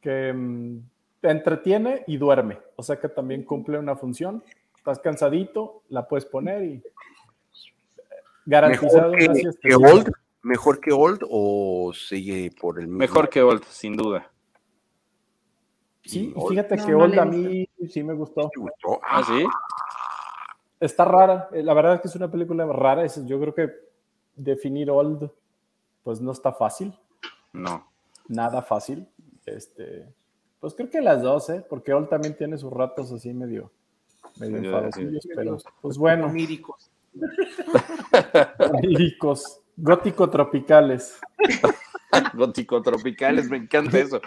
[0.05, 0.81] que mm,
[1.23, 4.45] te entretiene y duerme, o sea que también cumple una función.
[4.77, 6.83] Estás cansadito, la puedes poner y
[8.45, 9.75] garantizado ¿Mejor que, que.
[9.75, 10.13] Old?
[10.43, 12.99] ¿Mejor que Old o sigue por el mismo?
[12.99, 14.31] Mejor que Old, sin duda.
[16.05, 16.51] Sí, Old.
[16.51, 18.51] fíjate No, que no Old a mí sí me gustó.
[18.53, 19.01] ¿Te gustó?
[19.03, 19.47] Ah, sí.
[20.81, 23.71] Está rara, eh, la verdad es que es una película rara, es- yo creo que
[24.37, 25.31] definir Old
[26.03, 26.93] pues no está fácil,
[27.55, 27.91] No.
[28.29, 29.09] nada fácil.
[29.47, 30.07] Este,
[30.61, 31.65] pues creo que las dos, ¿eh?
[31.69, 33.71] Porque Old también tiene sus ratos así medio,
[34.39, 36.91] medio enfadosillos, pero pues bueno, Oníricos.
[38.83, 41.19] líricos, gótico tropicales.
[42.35, 44.21] Gótico tropicales, me encanta eso.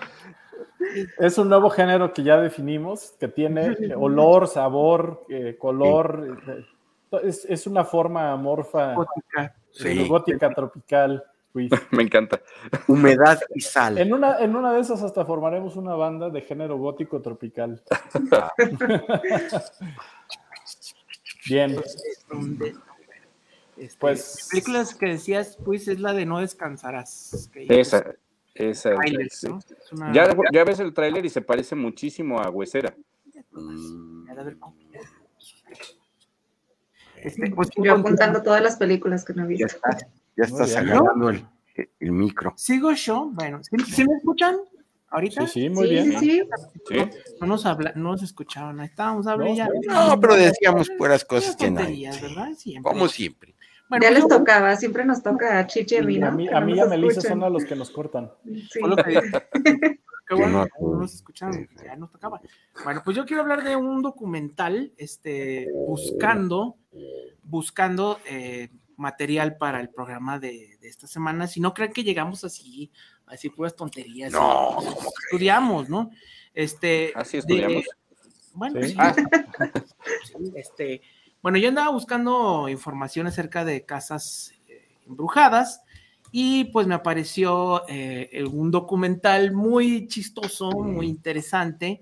[1.19, 6.37] Es un nuevo género que ya definimos, que tiene olor, sabor, eh, color.
[6.49, 9.55] eh, Es, es una forma amorfa, Gótica.
[10.07, 11.23] gótica tropical.
[11.53, 11.71] Luis.
[11.91, 12.41] Me encanta.
[12.87, 13.97] Humedad y sal.
[13.97, 17.81] En una, en una de esas hasta formaremos una banda de género gótico tropical.
[21.49, 21.75] Bien,
[22.29, 22.75] Donde-
[23.77, 27.49] este, Pues- películas que decías, pues es la de No descansarás.
[27.53, 28.15] que Esa,
[28.55, 28.95] esa.
[28.95, 29.47] Trailer, sí.
[29.47, 29.59] ¿no?
[29.59, 32.93] Es una- Ya, ya ves el tráiler y se parece muchísimo a Huesera.
[33.51, 34.25] Mm,
[37.17, 39.79] Este, pues, Yo apuntando todas las películas que no he Ya visto.
[40.37, 41.45] Ya estás agarrando el,
[41.99, 42.53] el micro.
[42.55, 44.55] Sigo yo, bueno, ¿sí, sí me escuchan?
[45.09, 45.47] ¿Ahorita?
[45.47, 46.19] sí, sí, muy sí, bien.
[46.19, 46.41] sí, sí.
[46.89, 47.09] Sí.
[47.39, 49.69] No nos habla, no nos escuchaban, ahí estábamos hablando No, ya.
[50.09, 51.85] No, pero decíamos puras cosas que nadie.
[52.09, 52.53] tonterías, ¿verdad?
[52.57, 52.91] Siempre.
[52.91, 53.55] Como siempre.
[53.89, 56.21] Bueno, ya les yo- tocaba, siempre nos toca a Chichi y a mí.
[56.21, 58.29] A mí, no y a Melissa son a los que nos cortan.
[58.69, 58.79] Sí.
[60.27, 62.41] Qué bueno, no- no nos escucharon, ya nos tocaba.
[62.83, 66.75] Bueno, pues yo quiero hablar de un documental, este, buscando,
[67.43, 71.47] buscando eh, material para el programa de, de esta semana.
[71.47, 72.91] Si no creen que llegamos así,
[73.27, 74.31] así puras tonterías.
[74.33, 74.87] No, ¿sí?
[75.25, 76.09] estudiamos, ¿no?
[76.53, 77.83] Este, Así de- estudiamos.
[78.53, 78.89] bueno, Sí.
[78.89, 78.95] sí.
[78.97, 79.15] Ah,
[80.55, 81.01] este,
[81.41, 85.81] bueno, yo andaba buscando información acerca de casas eh, embrujadas
[86.31, 92.01] y pues me apareció eh, un documental muy chistoso, muy interesante,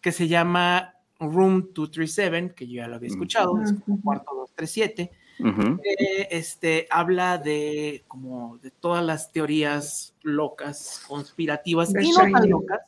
[0.00, 5.10] que se llama Room 237, que yo ya lo había escuchado, es como cuarto 237.
[5.38, 5.80] Ujú.
[5.84, 12.32] eh, este, habla de como de todas las teorías locas, conspirativas The y no tan
[12.32, 12.50] Shining.
[12.50, 12.80] locas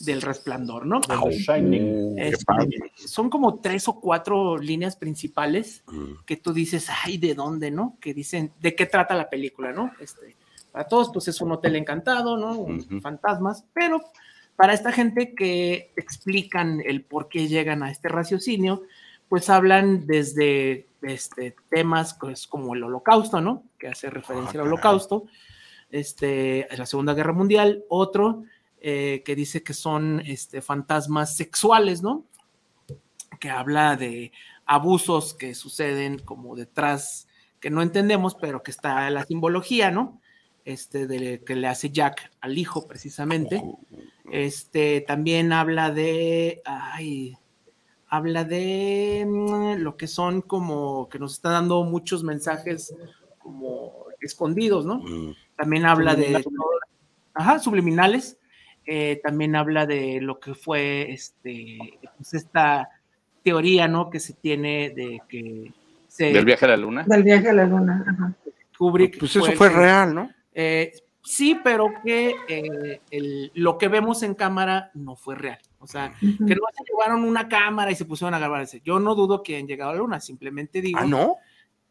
[0.00, 1.00] del resplandor, ¿no?
[1.00, 1.82] Shining.
[1.82, 7.18] Uh, qué Este, son como tres o cuatro líneas principales Mm, que tú dices, ay,
[7.18, 7.96] ¿de dónde, no?
[8.00, 9.92] Que dicen, ¿de qué trata la película, no?
[10.00, 10.36] Este,
[10.72, 12.52] para todos, pues es un hotel encantado, ¿no?
[12.60, 13.00] Ujú.
[13.00, 14.02] Fantasmas, pero
[14.56, 18.82] para esta gente que explican el por qué llegan a este raciocinio,
[19.28, 23.64] pues hablan desde este, temas pues, como el holocausto, ¿no?
[23.78, 24.68] Que hace referencia al caray.
[24.68, 25.24] holocausto,
[25.90, 28.44] este, la Segunda Guerra Mundial, otro
[28.80, 32.24] eh, que dice que son este, fantasmas sexuales, ¿no?
[33.40, 34.30] Que habla de
[34.66, 37.26] abusos que suceden como detrás,
[37.58, 40.20] que no entendemos, pero que está la simbología, ¿no?
[40.64, 43.62] Este, de, que le hace Jack al hijo, precisamente.
[44.30, 47.36] Este, también habla de, ay,
[48.08, 52.94] habla de mm, lo que son como, que nos está dando muchos mensajes
[53.38, 54.96] como escondidos, ¿no?
[55.00, 56.80] mm, También habla de, Subliminales.
[57.34, 58.38] ajá, subliminales.
[58.90, 61.76] Eh, también habla de lo que fue, este,
[62.16, 62.88] pues esta
[63.44, 64.08] teoría, ¿no?
[64.08, 65.72] Que se tiene de que
[66.06, 67.04] se Del viaje a la luna.
[67.06, 68.04] Del viaje a la luna.
[68.08, 68.32] Ajá.
[68.78, 70.30] Kubrick Pues eso fue real, ¿no?
[70.54, 70.92] eh,
[71.22, 75.58] sí, pero que eh, el- lo que vemos en cámara no fue real.
[75.80, 78.66] O sea, que no se llevaron una cámara y se pusieron a grabar.
[78.84, 81.36] Yo no dudo que hayan llegado a la luna, simplemente digo Ah, ¿no?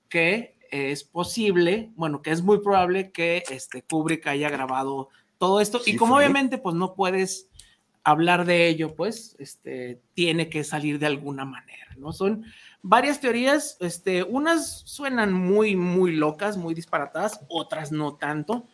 [0.09, 5.81] que es posible, bueno, que es muy probable que este Kubrick haya grabado todo esto.
[5.85, 6.23] y como fue.
[6.23, 7.49] obviamente, pues no puedes
[8.03, 12.13] hablar de ello, pues este tiene que salir de alguna manera, ¿no?
[12.13, 12.45] Son
[12.81, 18.65] varias teorías, este, unas suenan muy, muy locas, muy disparatadas, otras no tanto.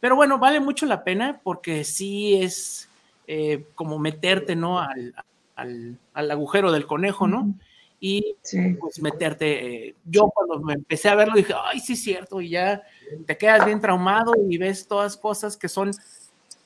[0.00, 2.88] Pero bueno, vale mucho la pena porque sí es
[3.26, 4.78] eh, como meterte, ¿no?
[4.78, 5.14] Al,
[5.56, 7.54] al, al agujero del conejo, ¿no?
[8.00, 8.76] Y Sí.
[8.80, 9.86] pues meterte.
[9.88, 12.82] eh, yo cuando me empecé a verlo dije, ay, sí es cierto, y ya
[13.26, 15.92] te quedas bien traumado y ves todas cosas que son,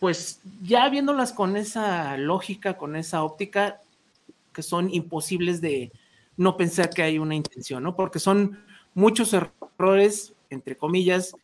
[0.00, 3.80] pues ya viéndolas con esa lógica, con esa óptica,
[4.54, 5.92] que son imposibles de
[6.38, 7.94] no pensar que hay una intención, ¿no?
[7.96, 8.58] Porque son
[8.94, 11.34] muchos errores, entre comillas,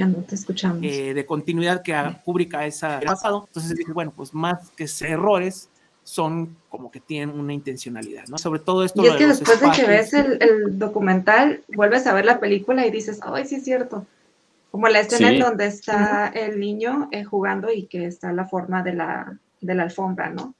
[0.00, 0.80] Ya no te escuchamos.
[0.82, 3.44] eh, de continuidad que a- Kubrick a esa pasado.
[3.46, 5.68] Entonces dije, bueno, pues más que errores,
[6.02, 8.38] son como que tienen una intencionalidad, ¿no?
[8.38, 9.02] Sobre todo esto.
[9.04, 12.86] y es que después de que ves el, el documental, vuelves a ver la película
[12.86, 14.06] y dices, ay, sí es cierto.
[14.70, 15.34] Como la escena Sí.
[15.36, 19.74] en donde está el niño eh, jugando y que está la forma de la, de
[19.74, 20.54] la alfombra, ¿no?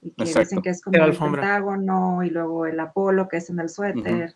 [0.00, 0.40] Y que Exacto.
[0.40, 1.16] dicen que es como el.
[1.16, 4.34] Pentágono y luego el Apolo que es en el suéter.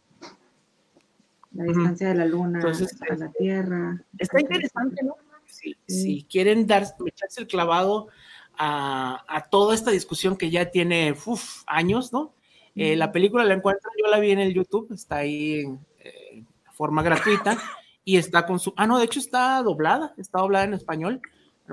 [1.55, 4.03] La distancia de la luna Entonces, a la Tierra.
[4.19, 5.17] Está interesante, ¿no?
[5.47, 8.09] Si, si quieren dar, echarse el clavado
[8.57, 12.35] a, a toda esta discusión que ya tiene uf, años, ¿no?
[12.75, 16.45] Eh, la película la encuentro, yo la vi en el YouTube, está ahí en eh,
[16.73, 17.59] forma gratuita
[18.05, 18.73] y está con su...
[18.77, 21.21] Ah, no, de hecho está doblada, está doblada en español,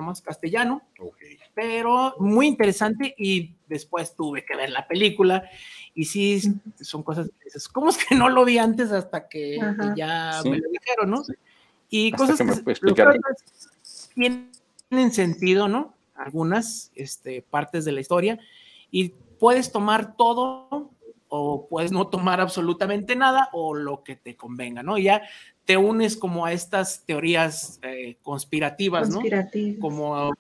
[0.02, 0.82] más castellano,
[1.54, 5.44] pero muy interesante y después tuve que ver la película
[5.96, 6.42] y sí,
[6.82, 9.94] son cosas que dices, ¿cómo es que no lo vi antes hasta que Ajá.
[9.96, 10.50] ya Sí.
[10.50, 11.24] me lo dijeron, no?
[11.90, 12.46] Y Hasta cosas que
[14.16, 14.50] me
[14.90, 15.94] tienen sentido, ¿no?
[16.16, 18.40] Algunas este, partes de la historia
[18.92, 20.92] y puedes tomar todo
[21.30, 24.98] o puedes no tomar absolutamente nada o lo que te convenga, ¿no?
[24.98, 25.22] Y ya
[25.66, 29.16] te unes como a estas teorías eh, conspirativas, ¿no?
[29.16, 29.80] Conspirativas.
[29.80, 30.34] Como,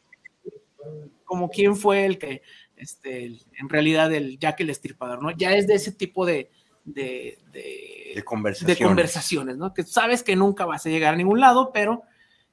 [1.25, 2.41] como quién fue el que,
[2.79, 5.31] este, en realidad el Jack el Estripador, ¿no?
[5.31, 6.49] Ya es de ese tipo de,
[6.85, 8.23] de, de- De
[8.87, 9.73] conversaciones, ¿no?
[9.73, 12.01] Que sabes que nunca vas a llegar a ningún lado, pero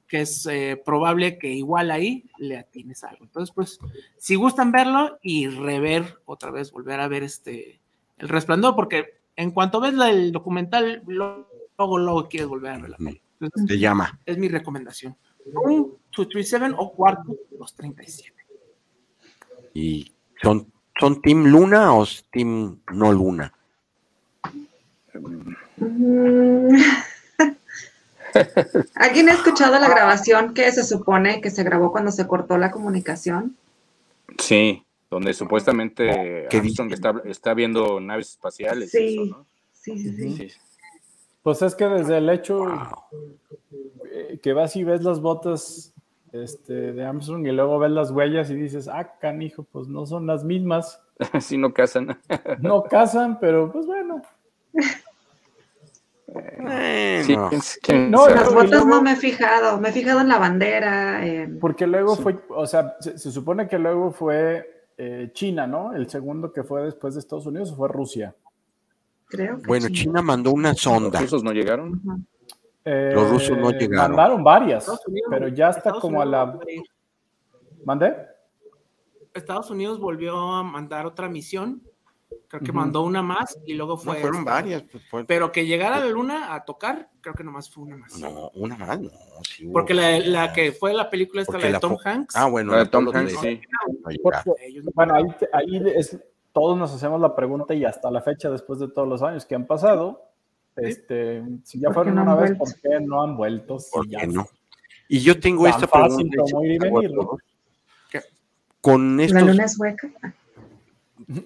[0.07, 3.25] que es eh, probable que igual ahí le atines algo.
[3.25, 3.79] Entonces, pues,
[4.17, 7.81] si gustan verlo y rever otra vez, volver a ver este
[8.17, 11.47] El Resplandor, porque en cuanto ves la- el documental, luego,
[11.97, 13.21] luego quieres volver a ver la peli.
[13.39, 14.19] Entonces, Se llama.
[14.25, 15.15] es mi recomendación.
[15.45, 18.33] Un 237 o cuarto 237.
[19.73, 23.53] ¿Y son, son Team Luna o Team no Luna?
[25.77, 26.77] Mm.
[28.95, 32.71] ¿Alguien ha escuchado la grabación que se supone que se grabó cuando se cortó la
[32.71, 33.55] comunicación?
[34.37, 38.91] Sí, donde supuestamente ¿Qué Armstrong está, está viendo naves espaciales.
[38.91, 39.13] Sí.
[39.13, 39.45] eso, ¿no?
[39.71, 40.49] Sí, sí, sí.
[40.49, 40.53] Sí.
[41.41, 42.65] Pues es que desde el hecho
[44.11, 45.93] eh, que vas y ves las botas
[46.33, 50.27] este, de Armstrong y luego ves las huellas y dices, ah, canijo, pues no son
[50.27, 51.01] las mismas.
[51.41, 52.19] Sí, no casan.
[52.59, 54.21] No casan, pero pues bueno.
[57.23, 57.35] Sí,
[57.81, 58.35] quién No, sabe.
[58.35, 61.25] Las y botas luego- no me he fijado, me he fijado en la bandera.
[61.25, 65.93] en- Porque luego fue, o sea, se, se supone que luego fue eh, China, ¿no?
[65.93, 68.35] El segundo que fue después de Estados Unidos fue Rusia.
[69.27, 69.87] Creo que bueno.
[69.89, 71.19] China mandó una ¿Los sonda.
[71.19, 72.01] rusos no llegaron?
[72.05, 72.21] Ujú.
[72.89, 74.15] Eh, Los rusos no llegaron.
[74.15, 76.81] Mandaron varias, Unidos- pero ya está Estados como a Unidos la...
[77.81, 77.83] a.
[77.85, 78.15] ¿Mandé?
[79.33, 81.81] Estados Unidos volvió a mandar otra misión.
[82.49, 84.15] Creo que mandó una más y luego No, fue.
[84.17, 84.51] fueron esta.
[84.51, 84.83] varias.
[84.91, 87.97] pues, fue- Pero que llegara a la luna a tocar, creo que nomás fue una
[87.97, 88.17] más.
[88.19, 89.09] No, una más, no.
[89.43, 92.35] sí hubo Porque la, que fue la película esta, Porque la de Tom Hanks.
[92.35, 93.61] Ah, bueno, La de Tom Hanks, 13 sí.
[93.71, 95.23] no- bueno, ahí,
[95.53, 96.17] ahí es-
[96.53, 99.55] todos nos hacemos la pregunta y hasta la fecha, después de todos los años que
[99.55, 100.23] han pasado,
[100.77, 102.63] este, si ya ¿Por qué fueron no una han vez, vuelto?
[102.63, 103.79] ¿por qué no han vuelto?
[103.79, 104.47] Si ¿Por ya qué no?
[105.09, 106.51] Y yo tengo Tan esta fácil pregunta.
[106.51, 107.37] como ir y la ¿no?
[108.81, 110.11] Con La estos, luna es hueca.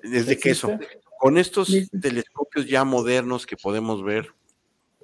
[0.03, 0.99] desde queso, ¿Existe?
[1.17, 4.33] con estos telescopios ya modernos que podemos ver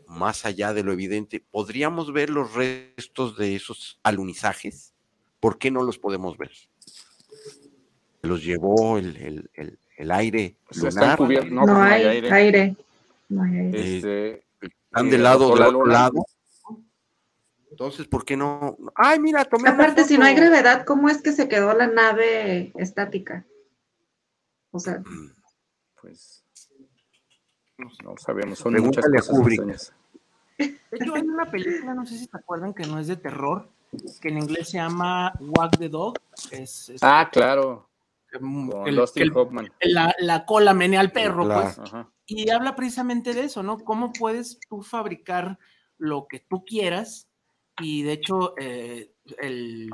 [0.07, 4.93] más allá de lo evidente, ¿podríamos ver los restos de esos alunizajes?
[5.39, 6.51] ¿Por qué no los podemos ver?
[8.21, 11.45] ¿Los llevó el, el- el- el aire O sea, están lunar?
[11.51, 12.31] No, No, no hay hay aire.
[12.33, 12.75] aire.
[13.29, 13.97] Aire.
[13.97, 16.25] Este, Están eh, del lado del otro lado.
[17.69, 18.77] Entonces, ¿por qué no?
[18.95, 22.71] Ay, mira, tomé Aparte, si no hay gravedad, ¿cómo es que se quedó la nave
[22.75, 23.45] estática?
[24.71, 25.01] O sea,
[26.01, 26.43] Pues
[27.77, 29.59] no, no sabemos, son muchas Pregúntale cosas Kubrick.
[29.59, 29.93] extrañas.
[30.57, 33.69] De hecho, hay una película, no sé si se acuerdan, que no es de terror,
[34.21, 36.15] que en inglés se llama Wag the Dog.
[36.49, 37.87] Es, es- Ah, claro,
[38.31, 39.71] que- con que el- Dustin el- Hoffman.
[39.81, 41.77] la, la cola menea al perro, pues.
[41.77, 42.09] Ajá.
[42.27, 43.79] Y habla precisamente de eso, ¿no?
[43.79, 45.57] Cómo puedes tú fabricar
[45.97, 47.29] lo que tú quieras.
[47.79, 49.89] Y de hecho, eh, el-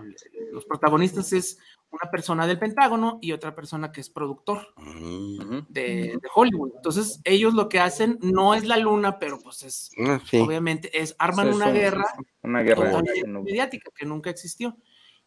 [0.52, 1.58] los protagonistas es
[1.92, 5.84] una persona del Pentágono y otra persona que es productor Mm, de,
[6.20, 6.72] de Hollywood.
[6.78, 10.38] Entonces, ellos lo que hacen no es la luna, pero pues es, ah, sí.
[10.40, 12.06] obviamente, es arman Sí, una guerra
[12.42, 13.02] Una guerra.
[13.28, 14.76] no- mediática que nunca existió.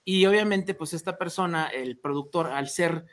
[0.05, 3.05] Y obviamente, pues esta persona, el productor, al ser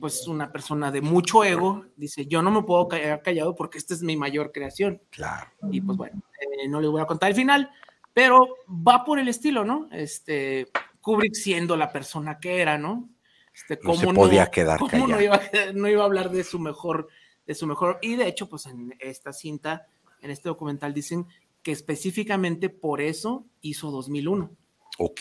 [0.00, 3.94] pues una persona de mucho ego, dice, yo no me puedo quedar callado porque esta
[3.94, 5.00] es mi mayor creación.
[5.10, 5.50] Claro.
[5.70, 7.70] Y pues bueno, eh, no les voy a contar el final,
[8.12, 9.88] pero va por el estilo, ¿no?
[9.92, 10.68] Este,
[11.00, 13.08] Kubrick siendo la persona que era, ¿no?
[13.54, 15.08] Este, No se podía quedar cómo callado.
[15.10, 17.08] no iba, a- no iba a hablar de su mejor,
[17.46, 19.86] de su mejor, y de hecho, pues en esta cinta,
[20.20, 21.26] en este documental dicen
[21.62, 24.50] que específicamente por eso hizo 2001.
[24.98, 25.20] Ok.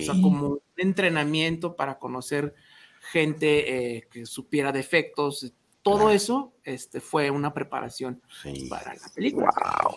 [0.00, 2.54] O sea, como un entrenamiento para conocer
[3.00, 8.66] gente eh, que supiera defectos, todo eso este, fue una preparación Sí.
[8.68, 9.50] para la película.
[9.82, 9.96] Wow.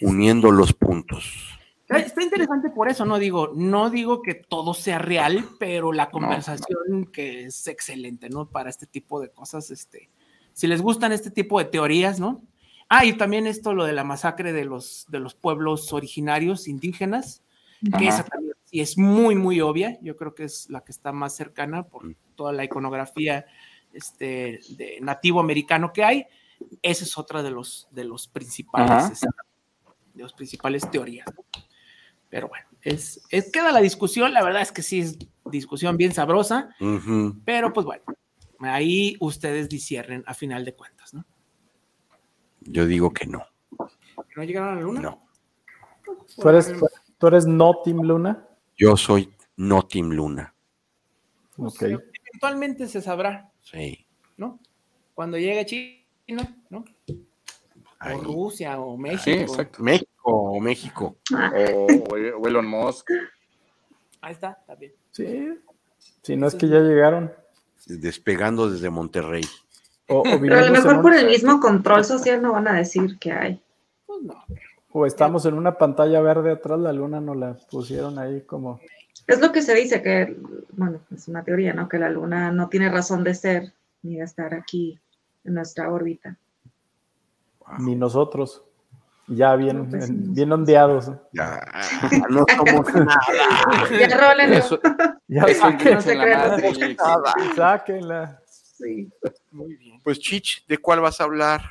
[0.00, 1.58] Uniendo los puntos.
[1.88, 7.06] Está, interesante por eso, no digo, no digo que todo sea real, pero la conversación
[7.12, 8.48] que es excelente, ¿no?
[8.48, 10.08] Para este tipo de cosas, este,
[10.54, 12.42] si les gustan este tipo de teorías, ¿no?
[12.88, 17.42] Ah, y también esto, lo de la masacre de los, de los pueblos originarios indígenas,
[17.82, 18.14] que Ajá.
[18.20, 19.98] esa también y es muy, muy obvia.
[20.00, 23.44] Yo creo que es la que está más cercana por toda la iconografía
[23.92, 26.26] este, de nativo americano que hay.
[26.80, 29.28] Esa es otra de los, de los principales, este,
[30.14, 31.26] de los principales teorías.
[32.30, 34.32] Pero bueno, es, es, queda la discusión.
[34.32, 36.74] La verdad es que sí es discusión bien sabrosa,
[37.44, 38.04] pero pues bueno,
[38.60, 41.26] ahí ustedes disciernen a final de cuentas, ¿no?
[42.62, 43.44] Yo digo que no.
[44.34, 45.00] ¿No llegaron a la luna?
[45.02, 45.28] No.
[46.40, 46.72] ¿Tú eres,
[47.18, 48.48] ¿Tú eres no Team Luna?
[48.82, 50.52] Yo soy no Team Luna.
[51.56, 51.82] Ok.
[51.82, 53.48] Eventualmente se sabrá.
[53.60, 54.04] Sí.
[54.36, 54.58] ¿No?
[55.14, 55.64] Cuando llegue
[56.26, 56.84] China, ¿no?
[58.00, 58.16] Ahí.
[58.16, 59.22] O Rusia o México.
[59.22, 59.80] Sí, exacto.
[59.84, 61.16] México o México.
[61.30, 63.08] O, o Elon Musk.
[64.20, 64.92] Ahí está, también.
[65.12, 65.50] Sí.
[66.22, 67.32] Si no es que ya llegaron.
[67.86, 69.44] Despegando desde Monterrey.
[70.08, 73.16] O, o Pero a lo mejor por el mismo control social no van a decir
[73.20, 73.62] que hay.
[74.06, 74.44] Pues no.
[74.92, 78.80] O estamos en una pantalla verde atrás, la luna nos la pusieron ahí como.
[79.26, 80.36] Es lo que se dice, que,
[80.72, 81.88] bueno, es una teoría, ¿no?
[81.88, 83.72] Que la luna no tiene razón de ser
[84.02, 84.98] ni de estar aquí
[85.44, 86.36] en nuestra órbita.
[87.78, 88.62] Ni nosotros.
[89.28, 91.10] Ya bien, No, pues, bien ondeados.
[91.32, 91.60] Ya,
[92.28, 93.20] no somos nada.
[93.98, 94.56] Ya rólenlo.
[94.56, 94.80] Eso,
[95.28, 96.58] Ya eso saquen- no se la
[97.54, 98.42] sáquenla.
[98.46, 99.10] Sí.
[99.52, 100.00] Muy bien.
[100.02, 101.62] Pues Chich, ¿de cuál vas a hablar?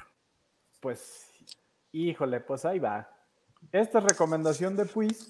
[0.79, 1.20] Pues,
[1.91, 3.09] híjole, pues ahí va.
[3.71, 5.27] Esta es recomendación de Puis,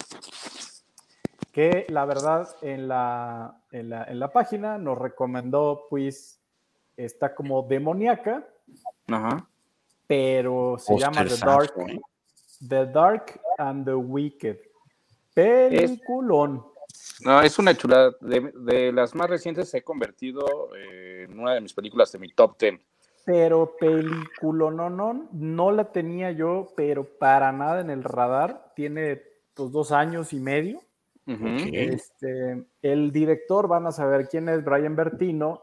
[1.52, 6.40] que la verdad en la, en la, en la página nos recomendó Puis,
[6.96, 8.48] está como demoníaca,
[9.08, 9.48] Ajá.
[10.08, 12.00] pero se llama The Dark, ¿eh?
[12.68, 14.58] The Dark and the Wicked.
[15.34, 16.66] Peliculón.
[17.22, 18.12] No, es una chulada.
[18.20, 22.20] De, de las más recientes se ha convertido eh, en una de mis películas de
[22.20, 22.80] mi top 10.
[23.26, 28.72] Pero película no, no, no la tenía yo, pero para nada en el radar.
[28.76, 29.22] Tiene
[29.54, 30.82] pues dos años y medio.
[31.26, 35.62] Este, el director, van a saber quién es Brian Bertino.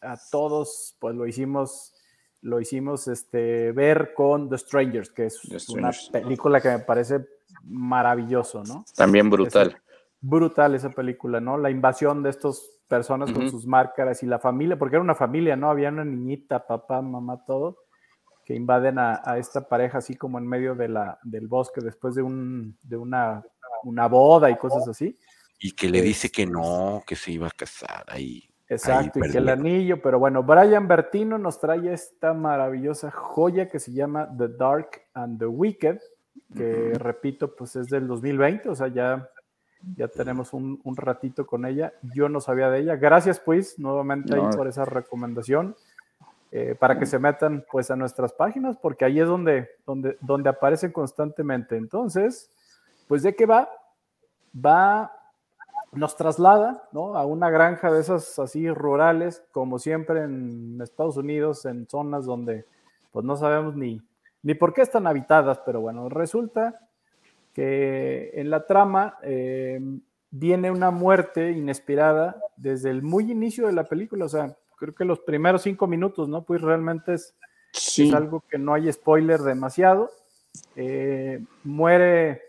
[0.00, 1.92] A todos, pues lo hicimos,
[2.40, 6.10] lo hicimos este, ver con The Strangers, que es The una Strangers.
[6.10, 7.26] película que me parece
[7.64, 8.84] maravilloso, ¿no?
[8.94, 9.76] También brutal.
[10.20, 11.58] brutal esa película, ¿no?
[11.58, 15.56] La invasión de estas personas con sus máscaras y la familia, porque era una familia,
[15.56, 15.70] ¿no?
[15.70, 17.78] Había una niñita, papá, mamá, todo,
[18.44, 22.14] que invaden a, a esta pareja así como en medio de la, del bosque después
[22.14, 23.44] de, un, de una,
[23.84, 25.16] una boda y cosas así.
[25.60, 28.48] Y que le dice que no, que se iba a casar ahí.
[28.68, 33.68] Exacto, Ahí y que el anillo, pero bueno, Brian Bertino nos trae esta maravillosa joya
[33.68, 35.98] que se llama The Dark and the Wicked,
[36.54, 39.28] que repito, pues es del 2020, o sea, ya,
[39.96, 41.92] ya tenemos un, un ratito con ella.
[42.14, 42.96] Yo no sabía de ella.
[42.96, 45.76] Gracias, pues, nuevamente ahí por esa recomendación.
[46.50, 50.48] eh, para que se metan pues a nuestras páginas, porque ahí es donde, donde, donde
[50.48, 51.76] aparecen constantemente.
[51.76, 52.50] Entonces,
[53.06, 53.68] pues de qué va?
[54.54, 55.12] Va
[55.92, 57.16] nos traslada ¿no?
[57.16, 62.64] a una granja de esas así rurales, como siempre en Estados Unidos, en zonas donde
[63.10, 64.00] pues no sabemos ni,
[64.42, 66.87] ni por qué están habitadas, pero bueno, resulta
[67.54, 69.80] que en la trama eh,
[70.30, 75.04] viene una muerte inesperada desde el muy inicio de la película, o sea, creo que
[75.04, 76.42] los primeros cinco minutos, ¿no?
[76.42, 77.34] Pues realmente es,
[77.72, 78.08] Sí.
[78.08, 80.10] es algo que no hay spoiler demasiado.
[80.76, 82.42] Eh, muere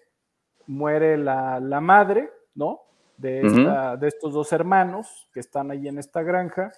[0.66, 2.82] muere la, la madre, ¿no?
[3.18, 6.72] De, esta- de estos dos hermanos que están ahí en esta granja,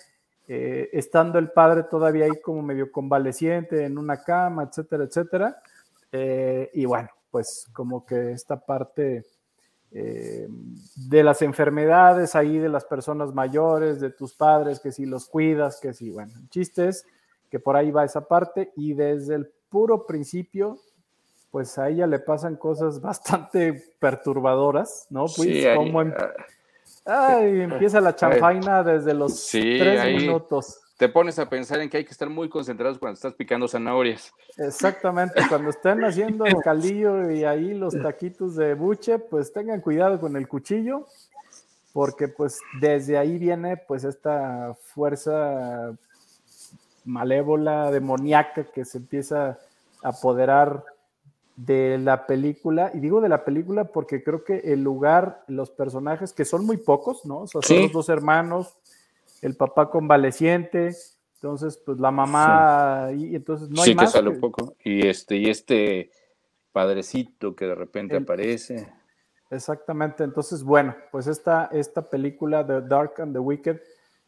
[0.47, 5.61] eh, estando el padre todavía ahí como medio convaleciente en una cama, etcétera, etcétera.
[6.11, 9.25] Eh, y bueno, pues como que esta parte
[9.93, 10.47] eh,
[11.09, 15.79] de las enfermedades ahí de las personas mayores, de tus padres, que si los cuidas,
[15.81, 17.05] que si, bueno, el chiste es
[17.49, 20.77] que por ahí va esa parte y desde el puro principio,
[21.51, 25.21] pues a ella le pasan cosas bastante perturbadoras, ¿no?
[25.23, 26.13] Pues Sí, ahí, como em-
[27.05, 30.15] ah, ay, empieza la champaina desde los Sí, tres ahí.
[30.15, 30.79] minutos.
[31.01, 34.31] Te pones a pensar en que hay que estar muy concentrados cuando estás picando zanahorias.
[34.55, 40.19] Exactamente, cuando estén haciendo el caldillo y ahí los taquitos de buche, pues tengan cuidado
[40.19, 41.07] con el cuchillo,
[41.91, 45.91] porque pues desde ahí viene pues esta fuerza
[47.03, 49.57] malévola, demoníaca que se empieza
[50.03, 50.85] a apoderar
[51.55, 56.31] de la película, y digo de la película porque creo que el lugar, los personajes,
[56.31, 57.39] que son muy pocos, ¿no?
[57.39, 57.83] O sea, son Sí.
[57.85, 58.77] los dos hermanos,
[59.41, 60.91] el papá convaleciente,
[61.35, 64.75] entonces pues la mamá, y entonces no hay sí, que sale que- un poco.
[64.83, 66.11] Y este, y este
[66.71, 68.87] padrecito que de repente El- aparece.
[69.49, 73.81] Exactamente, entonces bueno, pues esta, esta película The Dark and the Wicked,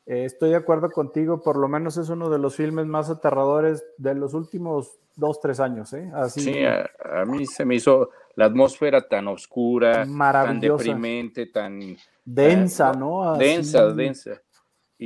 [0.06, 3.86] eh, estoy de acuerdo contigo, por lo menos es uno de los filmes más aterradores
[3.98, 6.12] de los últimos dos, tres años, ¿eh?
[6.14, 6.90] Así, Sí, a,
[7.22, 8.10] a mí se me hizo.
[8.36, 11.96] la atmósfera tan oscura, tan deprimente, tan
[12.26, 13.24] Densa, eh, ¿no?
[13.32, 14.42] Así, densa, densa.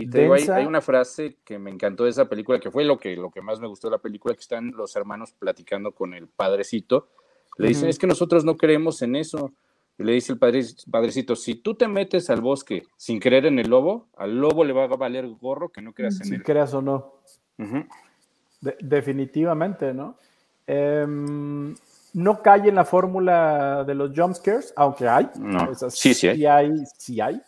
[0.02, 2.98] Y te digo, hay, una frase que me encantó de esa película, que fue lo
[3.00, 6.14] que, lo que más me gustó de la película, que están los hermanos platicando con
[6.14, 7.10] el padrecito.
[7.58, 9.52] Le dicen, es que nosotros no creemos en eso.
[9.98, 13.58] Y le dice el padre- padrecito, si tú te metes al bosque sin creer en
[13.58, 16.43] el lobo, al lobo le va a valer gorro que no creas en Si él.
[16.43, 17.14] creas o no.
[18.62, 20.18] De- definitivamente, ¿no?
[20.68, 21.74] Em,
[22.14, 25.30] no cae en la fórmula de los jump scares, aunque hay.
[25.39, 26.38] No, Esas sí, sí hay.
[26.38, 26.72] Sí hay.
[26.98, 27.41] sí hay.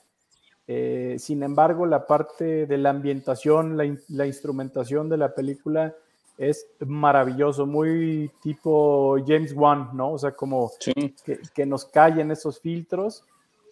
[0.72, 5.96] Eh, sin embargo, la parte de la ambientación, la, in- la instrumentación de la película
[6.38, 10.12] es maravilloso, muy tipo James Wan, ¿no?
[10.12, 10.94] O sea, como Sí.
[11.26, 13.24] que, que nos callen esos filtros.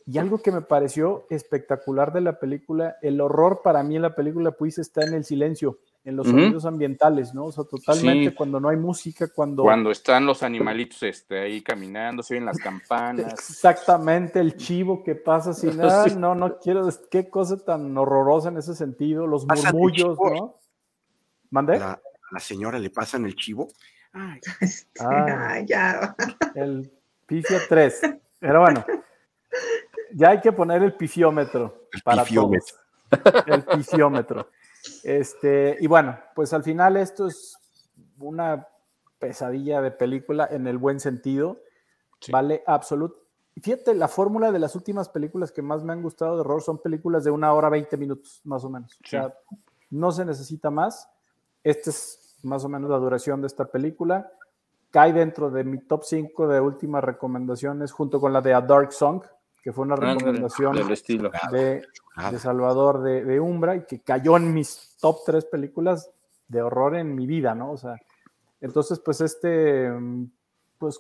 [0.08, 4.16] Y algo que me pareció espectacular de la película, el horror para mí en la
[4.16, 5.78] película pues está en el silencio,
[6.08, 6.38] en los Ujú.
[6.40, 7.46] sonidos ambientales, ¿no?
[7.48, 8.36] O sea, totalmente Sí.
[8.36, 9.64] cuando no hay música, cuando...
[9.64, 13.34] Cuando están los animalitos este, ahí caminando, se oyen las campanas.
[13.34, 16.16] Exactamente, el chivo que pasa sin nada, Sí.
[16.16, 20.18] no, no quiero, qué cosa tan horrorosa en ese sentido, los murmullos.
[20.18, 20.56] ¿no?
[21.50, 21.78] ¿Mandé?
[21.80, 22.00] La,
[22.32, 23.68] la señora le pasan el chivo.
[24.14, 24.40] Ay,
[25.02, 25.60] Ah.
[25.66, 26.16] Ya.
[26.56, 26.90] El
[27.26, 28.02] pifio 3.
[28.40, 28.86] Pero bueno,
[30.14, 32.76] ya hay que poner el pifiómetro El para pifiómetro.
[33.10, 33.44] todos.
[33.48, 34.50] El pifiómetro.
[35.04, 37.58] Este, y bueno, pues al final esto es
[38.20, 38.68] una
[39.20, 41.60] pesadilla de película en el buen sentido.
[42.20, 42.32] Sí.
[42.32, 43.28] Vale absoluto.
[43.62, 46.80] Fíjate, la fórmula de las últimas películas que más me han gustado de horror son
[46.80, 48.98] películas de una hora 20 minutos, más o menos.
[49.04, 49.34] O sea,
[49.90, 51.10] no se necesita más.
[51.64, 54.32] Esta es más o menos la duración de esta película.
[54.92, 58.94] Cae dentro de mi top 5 de últimas recomendaciones, junto con la de A Dark
[58.94, 59.24] Song,
[59.64, 61.32] que fue una recomendación del estilo.
[61.52, 61.84] de,
[62.18, 62.32] Nada.
[62.32, 66.10] de Salvador de, de Umbra y que cayó en mis top 3 películas
[66.48, 67.72] de horror en mi vida, ¿no?
[67.72, 67.96] O sea,
[68.60, 69.92] entonces, pues este,
[70.78, 71.00] pues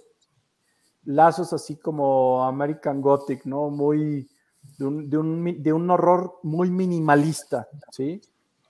[1.05, 3.69] lazos así como American Gothic, ¿no?
[3.69, 4.29] Muy,
[4.77, 8.21] de un, de un de un horror muy minimalista, ¿sí?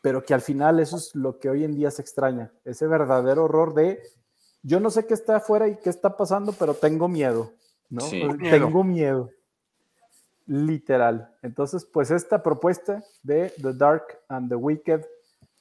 [0.01, 3.45] Pero que al final eso es lo que hoy en día se extraña, ese verdadero
[3.45, 4.01] horror de,
[4.61, 7.51] yo no sé qué está afuera y qué está pasando, pero tengo miedo,
[7.89, 8.01] ¿no?
[8.01, 8.21] Sí.
[8.25, 8.65] Pues, Miedo.
[8.65, 9.29] Tengo miedo.
[10.47, 11.29] Literal.
[11.41, 15.01] Entonces, pues esta propuesta de The Dark and the Wicked,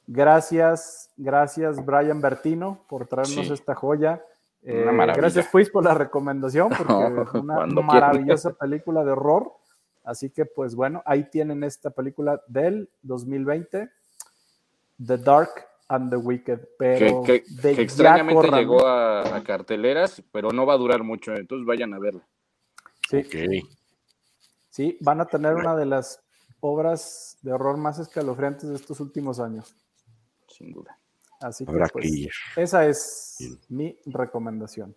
[0.07, 3.53] gracias, gracias Brian Bertino por traernos Sí.
[3.53, 4.23] esta joya.
[4.63, 5.17] Una Eh, maravilla.
[5.17, 7.23] gracias pues por la recomendación, porque No,
[7.65, 9.53] es una maravillosa película de horror.
[10.05, 13.91] Así que pues bueno, ahí tienen esta película del 2020,
[15.05, 15.51] The Dark
[15.89, 16.61] and the Wicked.
[16.61, 21.03] Que, Pero que- de que extrañamente llegó a, a carteleras, pero no va a durar
[21.03, 22.23] mucho, entonces vayan a verla.
[23.11, 23.67] Sí, Ok.
[24.77, 26.21] Sí, van a tener una de las
[26.61, 29.75] obras de horror más escalofriantes de estos últimos años.
[30.49, 30.99] Sin duda.
[31.41, 32.31] Así que Habrá pues, que ir.
[32.57, 33.59] esa es Bien.
[33.69, 34.95] mi recomendación.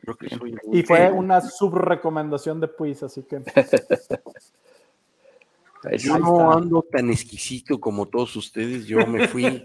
[0.00, 3.42] Creo que soy Y fue una subrecomendación de Puis, así que
[5.98, 8.86] Yo no ando tan exquisito como todos ustedes.
[8.86, 9.64] Yo me fui,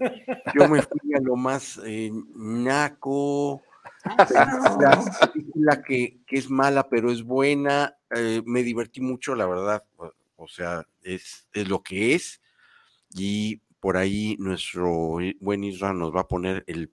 [0.55, 3.61] yo me fui a lo más eh, naco.
[4.29, 7.95] La película que, que es mala, pero es buena.
[8.15, 9.83] Eh, me divertí mucho, la verdad.
[9.97, 12.41] O, o sea, es, es lo que es.
[13.13, 16.91] Y por ahí nuestro buen Isra nos va a poner el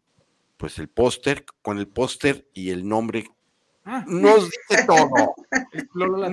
[0.57, 3.25] pues el póster, con el póster y el nombre.
[3.85, 4.05] Ah.
[4.07, 5.35] Nos dice todo.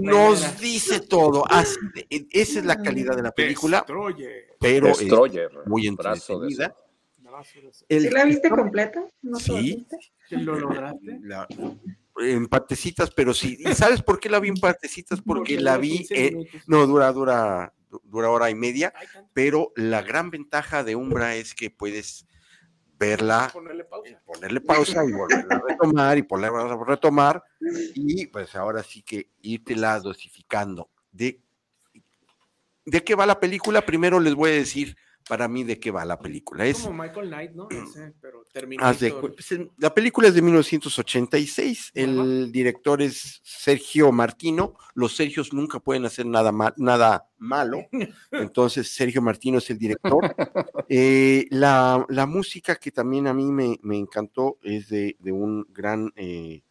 [0.02, 1.52] Nos dice todo.
[1.52, 4.56] Así de- e, esa es la calidad de la película, Destroyer.
[4.60, 5.02] pero es
[5.66, 6.76] muy entretenida.
[7.18, 9.04] Brazo de- El ¿Sí la viste completa?
[9.24, 9.54] ¿No Sí.
[9.60, 9.98] viste?
[10.32, 11.20] ¿Lo lograste?
[11.24, 11.48] la-
[12.20, 13.58] en partecitas, pero sí.
[13.60, 15.22] ¿Y sabes por qué la vi en partecitas?
[15.22, 18.94] Porque la vi, 15 eh, no, dura, dura, dura hora y media,
[19.34, 22.26] pero la gran ventaja de Umbra es que puedes
[23.00, 24.22] verla, Ponerle pausa.
[24.26, 27.42] ponerle pausa y volverla a retomar y ponerla a retomar
[27.96, 30.90] y pues ahora sí que irtela dosificando.
[31.12, 31.42] ¿De,
[32.86, 33.86] ¿De qué va la película?
[33.86, 34.98] Primero les voy a decir
[35.30, 36.66] para mí de qué va la película.
[36.66, 37.68] Es Como Michael Knight, ¿no?
[37.70, 39.36] No sé, pero de Terminator.
[39.36, 41.92] pues, la película es de 1986.
[41.94, 44.74] El director es Sergio Martino.
[44.96, 47.86] Los Sergios nunca pueden hacer nada, ma- nada malo.
[48.32, 50.36] Entonces, Sergio Martino es el director.
[50.92, 55.68] Eh, la, la música que también a mí me, me encantó es de, de un
[55.70, 56.64] gran, eh,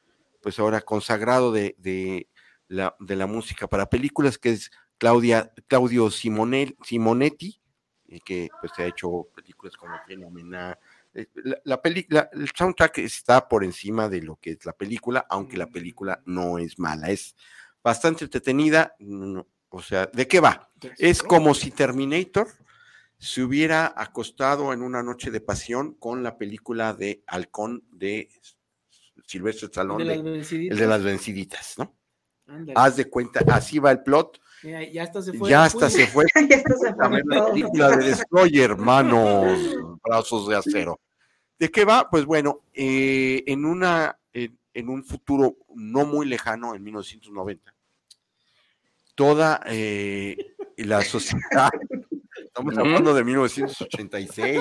[0.42, 2.26] pues ahora consagrado de, de
[2.66, 7.57] la, de la música para películas, que es Claudia, Claudio Simonel, Simonetti,
[8.08, 10.78] y que pues ha hecho películas como Fenómena.
[11.14, 15.26] Eh, La, la película, el soundtrack está por encima de lo que es la película,
[15.28, 17.36] aunque la película no es mala, es
[17.82, 18.94] bastante entretenida.
[18.98, 20.70] no, o sea, ¿de qué va?
[20.96, 22.48] Es como si Terminator
[23.18, 28.30] se hubiera acostado en una noche de pasión con la película de Halcón de
[29.26, 31.74] Silvestre Stallone, El de las venciditas.
[31.78, 31.96] ¿no?
[32.74, 34.40] Haz de cuenta, así va el plot.
[34.62, 35.48] Mira, ya hasta se fue.
[35.50, 36.24] Ya hasta se fue.
[36.48, 41.00] Ya hasta se fue A ver la película de Destroyer, hermanos, brazos de acero.
[41.58, 42.08] ¿De qué va?
[42.08, 47.74] Pues bueno, eh, en una, en, en un futuro no muy lejano, en 1990,
[49.14, 50.36] toda eh,
[50.76, 51.70] la sociedad,
[52.44, 54.60] estamos hablando de 1986,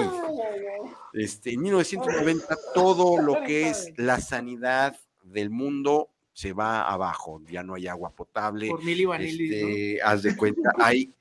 [1.13, 7.63] este, en 1990 todo lo que es la sanidad del mundo se va abajo, ya
[7.63, 11.11] no hay agua potable, Por Milli Vanilli, este, haz de cuenta, hay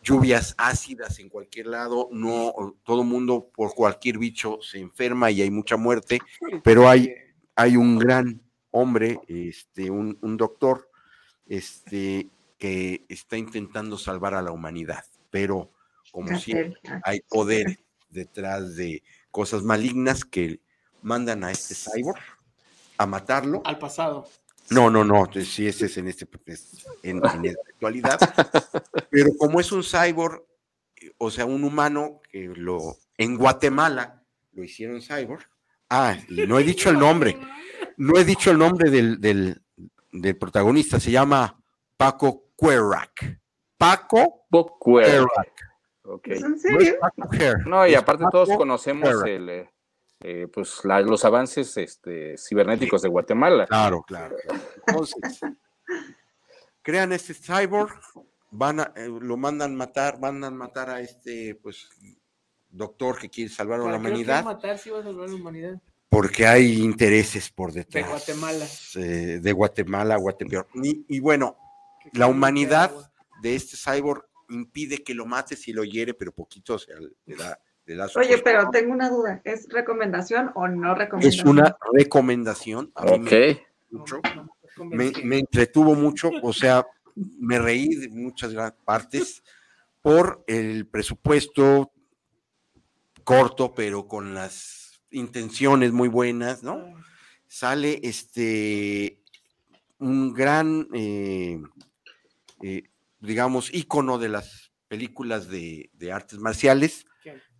[0.00, 5.50] lluvias ácidas en cualquier lado, no todo mundo por cualquier bicho se enferma y hay
[5.50, 6.20] mucha muerte,
[6.62, 7.12] pero hay,
[7.56, 8.40] hay un gran
[8.70, 10.88] hombre, este, un, un doctor,
[11.48, 12.28] este,
[12.58, 15.72] que está intentando salvar a la humanidad, pero
[16.12, 19.02] como siempre hay poder detrás de
[19.32, 20.60] cosas malignas que
[21.02, 22.35] mandan a este cyborg
[22.98, 23.62] a matarlo.
[23.64, 24.26] Al pasado.
[24.70, 28.18] No, no, no, sí, ese es en, este, es en, en la actualidad.
[29.10, 30.42] Pero como es un cyborg,
[30.96, 32.96] eh, o sea, un humano que lo.
[33.16, 34.22] En Guatemala
[34.52, 35.48] lo hicieron cyborg.
[35.88, 37.38] Ah, y no he dicho el nombre.
[37.96, 39.62] No he dicho el nombre del, del,
[40.12, 40.98] del protagonista.
[40.98, 41.62] Se llama
[41.96, 43.40] Paco Cuerac.
[43.78, 44.46] Paco
[44.78, 45.28] Cuerac.
[46.02, 46.28] Ok.
[46.28, 46.96] ¿Es en No es serio?
[47.66, 49.28] No, y aparte Paco todos conocemos Cuerac.
[49.28, 49.68] el,
[50.26, 53.66] eh, eh, pues, la- los avances este, cibernéticos de Guatemala.
[53.66, 54.36] Claro, claro.
[54.42, 54.60] claro.
[54.86, 55.40] Entonces,
[56.82, 57.92] crean este cyborg,
[58.50, 61.88] van a, eh, lo mandan matar, mandan matar a este, pues,
[62.68, 65.28] doctor que quiere salvar a la ¿Para qué lo humanidad, matar si va a salvar
[65.28, 65.80] la humanidad?
[66.08, 68.08] porque hay intereses por De detrás.
[68.08, 68.66] Guatemala.
[68.94, 70.66] eh, de Guatemala, Guatemala.
[70.82, 71.56] Y, y bueno,
[72.12, 72.92] la humanidad
[73.42, 76.96] de este cyborg impide que lo mate si lo hiere, pero poquito, o sea,
[77.26, 77.58] le da,
[78.16, 79.40] Oye, pero tengo una duda.
[79.44, 81.48] ¿Es recomendación o no es recomendación?
[81.48, 82.92] una recomendación.
[82.94, 83.58] A mí me Ok.
[83.90, 84.20] mucho.
[84.90, 86.84] Me, entretuvo mucho, o sea,
[87.14, 88.52] me reí de muchas
[88.84, 89.42] partes
[90.02, 91.92] por el presupuesto
[93.24, 96.94] corto, pero con las intenciones muy buenas, ¿no?
[97.46, 99.22] Sale este
[99.98, 101.58] un gran, eh,
[102.62, 102.82] eh,
[103.20, 107.05] digamos, ícono de las películas de, de artes marciales.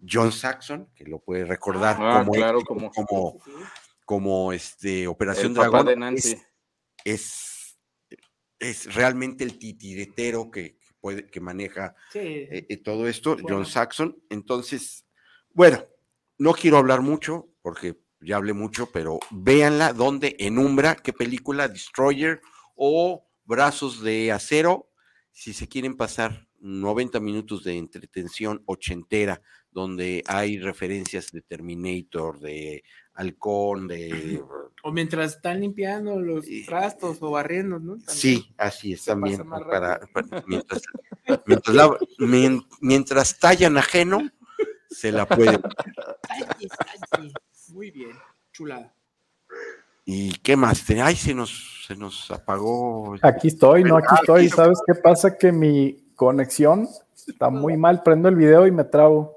[0.08, 3.40] John Saxon, que lo puede recordar Ah, como, claro, éxito, como-
[4.04, 5.86] como, este Operación El papá Dragón.
[5.86, 6.36] de Nancy.
[7.04, 7.78] Es,
[8.10, 12.18] es, es realmente el titiretero que, que puede, que maneja Sí.
[12.20, 13.48] eh, eh, todo esto, Bueno.
[13.58, 14.16] John Saxon.
[14.30, 15.06] Entonces,
[15.52, 15.84] bueno,
[16.38, 21.68] no quiero hablar mucho porque ya hablé mucho, pero véanla donde en Umbra, qué película,
[21.68, 22.40] Destroyer
[22.74, 24.90] o Brazos de Acero,
[25.32, 29.42] si se quieren pasar 90 minutos de entretención ochentera,
[29.76, 34.42] donde hay referencias de Terminator, de Halcón, de...
[34.82, 37.96] O mientras están limpiando los trastos o barriendo, ¿no?
[37.96, 38.16] También.
[38.16, 39.42] Sí, así es también.
[39.48, 40.82] Para, para- mientras,
[41.46, 41.98] mientras, la-
[42.80, 44.30] mientras tallan ajeno,
[44.88, 45.60] se la pueden.
[47.72, 48.12] Muy bien,
[48.52, 48.94] chulada.
[50.04, 50.88] ¿Y qué más?
[50.90, 53.16] Ay, se nos, se nos apagó.
[53.22, 54.48] Aquí estoy, no, aquí Ah, estoy.
[54.48, 55.36] ¿Sabes qué pasa?
[55.36, 56.88] Que mi conexión
[57.26, 58.04] está muy mal.
[58.04, 59.35] Prendo el video y me trabo.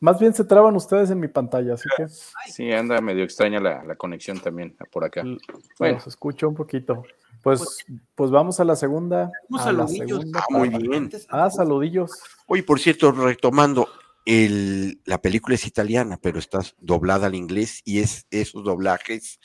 [0.00, 3.82] Más bien se traban ustedes en mi pantalla, así que Sí, anda medio extraña la,
[3.84, 5.22] la conexión también por acá.
[5.22, 5.38] l-
[5.78, 5.94] Bueno.
[5.96, 7.02] los escucho un poquito.
[7.42, 7.84] Pues,
[8.14, 9.24] pues vamos a la segunda.
[9.24, 10.08] A la saludillos.
[10.20, 11.10] segunda Ah, muy bien.
[11.30, 12.12] Ah, saludillos.
[12.46, 13.88] Oye, por cierto, retomando,
[14.24, 19.40] el, la película es italiana, pero está doblada al inglés y es esos doblajes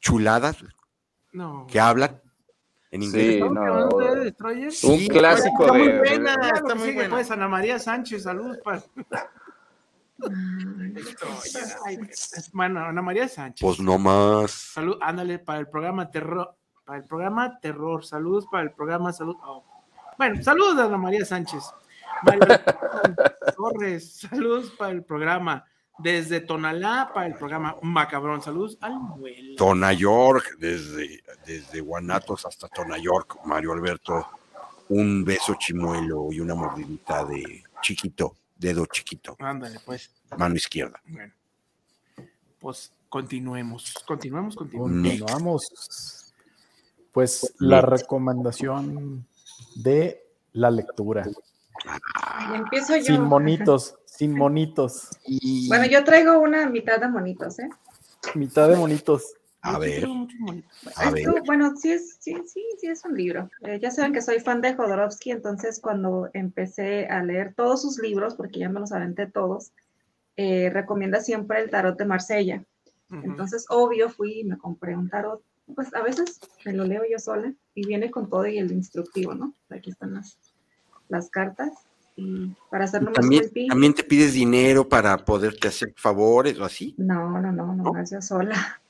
[0.00, 0.58] chuladas
[1.32, 1.66] No.
[1.68, 2.20] que hablan
[2.90, 3.42] en inglés.
[3.42, 7.10] Un Sí, clásico Está muy de, de- buena, de- está muy buena.
[7.10, 8.82] Pues Ana María Sánchez, saludos para.
[12.52, 13.64] Bueno, Ana María Sánchez.
[13.64, 14.50] Pues no más.
[14.50, 16.54] Salud, ándale para el programa Terror,
[16.84, 19.36] para el programa Terror, saludos para el programa Salud.
[19.42, 19.64] oh.
[20.16, 21.62] Bueno, saludos a Ana María Sánchez.
[22.22, 22.64] María
[23.56, 25.64] Torres, saludos para el programa.
[25.98, 29.56] Desde Tonalá para el programa Macabrón, saludos al abuelo.
[29.56, 34.28] Tona York, desde, desde Guanatos hasta Tona York, Mario Alberto,
[34.90, 40.10] un beso chimuelo y una mordidita de chiquito, dedo chiquito, Ándale, pues.
[40.36, 41.00] mano izquierda.
[41.06, 41.32] Bueno,
[42.58, 44.92] pues continuemos, continuemos, continuemos.
[44.92, 46.34] Continuamos.
[47.12, 49.26] Pues la recomendación
[49.76, 51.26] de la lectura.
[52.14, 53.04] Ay, empiezo yo.
[53.04, 55.10] Sin monitos, sin monitos.
[55.24, 57.68] Y Bueno, yo traigo una mitad de monitos, ¿eh?
[58.34, 59.34] Mitad de monitos.
[59.62, 60.06] A ver,
[61.46, 63.50] bueno, sí es, sí, sí, sí es un libro.
[63.62, 67.98] Eh, ya saben que soy fan de Jodorowsky, entonces cuando empecé a leer todos sus
[67.98, 69.72] libros, porque ya me los aventé todos,
[70.36, 72.64] eh, recomienda siempre el Tarot de Marsella.
[73.10, 75.42] Entonces, obvio, fui y me compré un tarot.
[75.74, 79.34] Pues a veces me lo leo yo sola y viene con todo y el instructivo,
[79.34, 79.54] ¿no?
[79.70, 80.38] Aquí están las,
[81.08, 81.72] las cartas.
[82.16, 83.68] Y para hacerlo más ¿También, creepy.
[83.68, 86.94] ¿También te pides dinero para poderte hacer favores o así?
[86.98, 88.80] No, no, no, no, yo sola.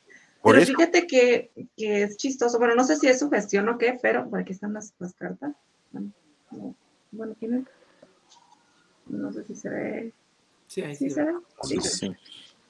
[0.42, 0.72] Por pero eso.
[0.72, 2.58] fíjate que, que es chistoso.
[2.58, 5.14] Bueno, no sé si es su gestión o qué, pero por aquí están las, las
[5.14, 5.52] cartas.
[5.90, 6.12] Bueno,
[6.50, 6.74] no,
[7.10, 7.68] bueno, tienen.
[9.06, 10.12] No sé si se ve.
[10.66, 11.32] Sí, ahí ¿Sí se ve?
[11.62, 12.16] Sí, sí.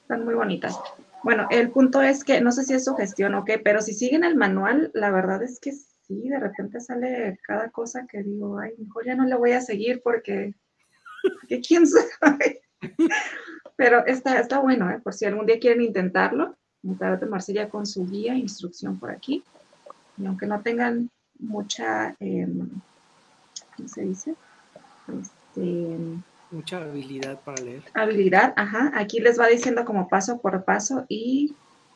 [0.01, 0.79] Están muy bonitas.
[1.23, 3.93] Bueno, el punto es que no sé si es su gestión o qué, pero si
[3.93, 8.57] siguen el manual, la verdad es que sí, de repente sale cada cosa que digo,
[8.57, 10.55] ay, mejor ya no le voy a seguir porque,
[11.39, 12.61] porque quién sabe.
[13.75, 14.99] Pero está, está bueno, ¿eh?
[15.01, 19.11] por si algún día quieren intentarlo, un tarot de Marsella con su guía, instrucción por
[19.11, 19.43] aquí.
[20.17, 21.09] Y aunque no tengan
[21.39, 22.69] mucha, em,
[23.75, 24.35] ¿cómo se dice?
[25.07, 25.97] Este,
[26.51, 27.83] Mucha habilidad para leer.
[27.93, 31.55] habilidad, ajá, aquí les va diciendo como paso por paso y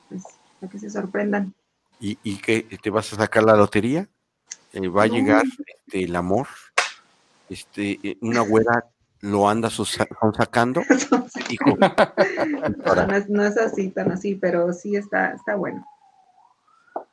[0.09, 0.23] pues
[0.59, 1.53] para que se sorprendan.
[1.99, 2.61] ¿Y, y qué?
[2.81, 4.07] ¿Te vas a sacar la lotería?
[4.73, 5.15] Eh, ¿Va a No.
[5.15, 6.47] llegar este, el amor?
[7.49, 8.86] Este, eh, ¿Una güera
[9.24, 10.82] lo anda sacando?
[11.49, 15.88] Hijo, No, no es, no es así, tan así, pero sí está, está bueno.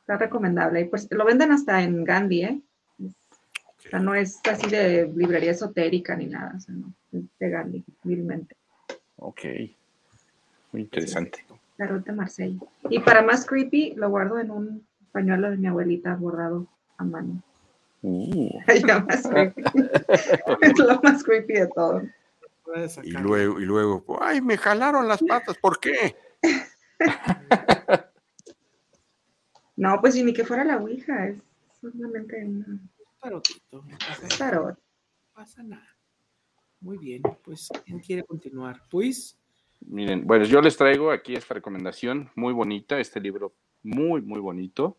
[0.01, 0.81] Está recomendable.
[0.81, 2.61] Y pues lo venden hasta en Gandhi, ¿eh?
[2.99, 7.49] O sea, no es así de librería esotérica ni nada, o sea, no, es de
[7.49, 8.55] Gandhi, vilmente.
[9.15, 9.41] Ok.
[10.73, 11.45] Muy interesante.
[11.77, 12.59] Tarot de Marsella.
[12.89, 17.41] Y para más creepy, lo guardo en un pañuelo de mi abuelita bordado a mano.
[18.03, 18.49] Uh,
[18.87, 19.63] Ya más creepy.
[20.61, 22.01] es lo más creepy de todo.
[23.03, 26.15] Y luego, y luego, ay, me jalaron las patas, ¿por qué?
[29.75, 31.37] No, pues y ni que fuera la Ouija, es
[31.79, 32.79] solamente una-
[33.19, 34.37] Tarotito, no pasa un nada.
[34.37, 34.75] tarot.
[34.77, 35.87] No pasa nada.
[36.81, 38.81] Muy bien, pues, ¿quién quiere continuar?
[38.89, 39.37] Pues,
[39.87, 44.97] Miren, bueno, yo les traigo aquí esta recomendación muy bonita, este libro muy, muy bonito.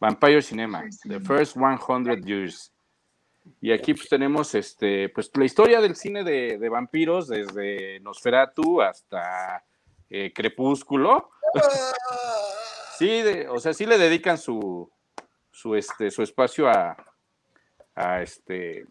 [0.00, 2.72] Vampire Cinema, The First 100 Years.
[3.60, 8.82] Y aquí pues tenemos este, pues la historia del cine de, de vampiros desde Nosferatu
[8.82, 9.64] hasta
[10.10, 11.30] eh, Crepúsculo.
[12.98, 14.90] sí, de- o sea, sí le dedican su,
[15.50, 16.96] su, este, su espacio a,
[17.94, 18.86] a este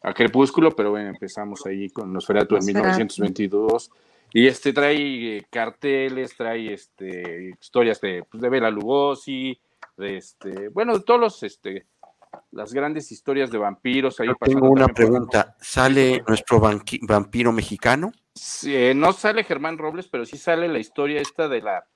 [0.00, 2.88] a Crepúsculo, pero bueno, empezamos ahí con Nosferatu en Nosferatu.
[2.88, 3.90] 1922.
[4.32, 9.58] Y este trae eh, carteles, trae este, historias de, pues, de Bela Lugosi,
[9.96, 11.86] de este, bueno, de todos los, este,
[12.52, 14.20] las grandes historias de vampiros.
[14.20, 15.56] Ahí tengo una por- pregunta.
[15.60, 18.12] ¿Sale nuestro vampiro mexicano?
[18.34, 21.86] Sí, eh, no sale Germán Robles, pero sí sale la historia esta de la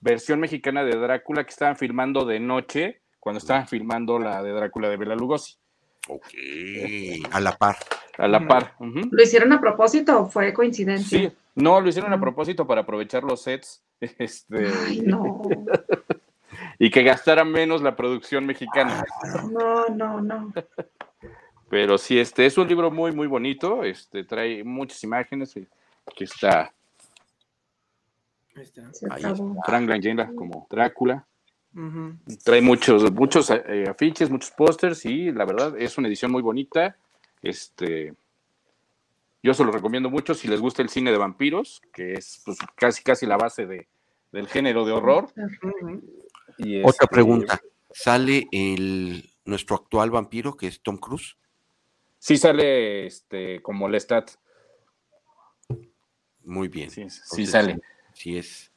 [0.00, 4.88] versión mexicana de Drácula que estaban filmando de noche cuando estaban filmando la de Drácula
[4.88, 5.56] de Bela Lugosi.
[6.08, 6.28] Ok.
[7.32, 7.76] A la par.
[8.16, 8.74] A la par.
[8.78, 11.18] ¿Lo hicieron a propósito o fue coincidencia?
[11.18, 15.42] Sí, no, lo hicieron a propósito para aprovechar los sets este, Ay, no,
[16.78, 19.04] y que gastaran menos la producción mexicana.
[19.52, 20.52] no, no, no.
[21.68, 23.84] Pero sí, este es un libro muy, muy bonito.
[23.84, 25.68] Este trae muchas imágenes y-
[26.16, 26.72] que está
[28.56, 28.82] ahí está.
[29.10, 29.56] Ahí acabó.
[29.66, 31.26] Frank Langella como Drácula.
[31.74, 32.14] Ujú.
[32.42, 36.96] Trae muchos, muchos eh, afiches, muchos pósters y la verdad es una edición muy bonita.
[37.42, 38.14] Este,
[39.42, 42.58] yo se lo recomiendo mucho si les gusta el cine de vampiros, que es pues,
[42.74, 43.88] casi casi la base de,
[44.32, 45.32] del género de horror.
[46.58, 47.60] Y, Otra este, pregunta.
[47.90, 51.36] ¿Sale el nuestro actual vampiro, que es Tom Cruise?
[52.18, 54.32] Sí sale este, como Lestat.
[56.44, 56.90] Muy bien.
[56.90, 57.78] Sí, sí Entonces, sale.
[58.12, 58.72] Sí es,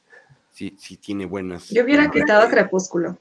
[0.50, 1.68] sí, sí tiene buenas.
[1.70, 3.18] Yo hubiera buenas- quitado Crepúsculo.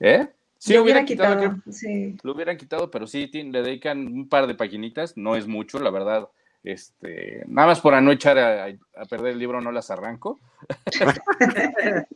[0.00, 0.28] ¿Eh?
[0.64, 2.16] Sí, Yo hubiera hubiera quitado, quitado, que- sí.
[2.22, 5.90] lo hubieran quitado, pero sí le dedican un par de paginitas, no es mucho, la
[5.90, 6.26] verdad.
[6.62, 8.64] Este, nada más por no echar a,
[8.96, 10.40] a perder el libro, no las arranco.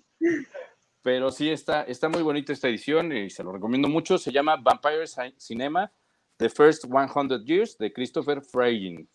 [1.03, 4.17] Pero sí está, está muy bonita esta edición y se lo recomiendo mucho.
[4.19, 5.91] Se llama Vampire Ci- Cinema,
[6.39, 9.09] The First 100 Years, de Christopher Freying.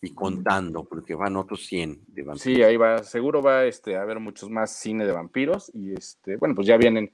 [0.00, 2.40] Y contando, porque van otros 100 de vampiros.
[2.42, 5.70] Sí, ahí va, seguro va este, a haber muchos más cine de vampiros.
[5.74, 7.12] Y este, bueno, pues ya vienen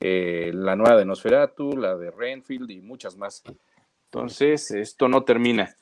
[0.00, 3.42] eh, la nueva de Nosferatu, la de Renfield y muchas más.
[4.04, 5.74] Entonces, esto no termina.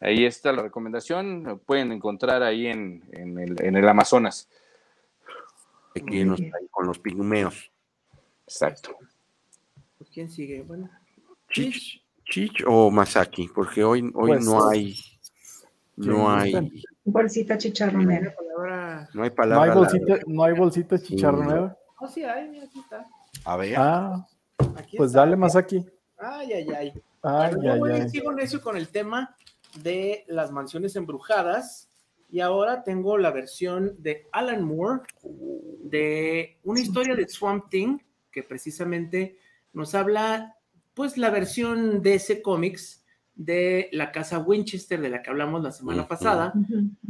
[0.00, 1.44] Ahí está la recomendación.
[1.44, 4.48] Lo pueden encontrar ahí en, en el, en el Amazonas.
[5.94, 7.70] Aquí nos trae con los pigmeos.
[8.46, 8.96] Exacto.
[9.98, 10.62] Pues, ¿Quién sigue?
[10.62, 10.90] Bueno,
[11.50, 14.96] Chich, Chich o Masaki, porque hoy, hoy Pues, no hay,
[15.96, 16.82] no hay.
[17.04, 18.34] Bolsita chicharronera.
[18.34, 18.96] palabra.
[18.96, 19.74] no hay No hay palabra.
[19.74, 21.76] bolsita, no hay bolsita chicharronera.
[22.00, 23.06] Oh, sí, hay, mira, aquí está.
[23.44, 23.74] A ver.
[23.76, 24.26] Ah,
[24.76, 25.20] Aquí pues está.
[25.20, 25.84] dale más aquí.
[26.18, 26.92] Ay, ay, ay.
[27.22, 28.08] Ay, Bueno, yo ay, voy ay.
[28.08, 29.34] sigo necio con el tema
[29.82, 31.88] de las mansiones embrujadas
[32.30, 37.98] y ahora tengo la versión de Alan Moore de una historia de Swamp Thing
[38.30, 39.36] que precisamente
[39.72, 40.56] nos habla,
[40.94, 45.72] pues, la versión de ese cómics de la casa Winchester de la que hablamos la
[45.72, 46.52] semana pasada,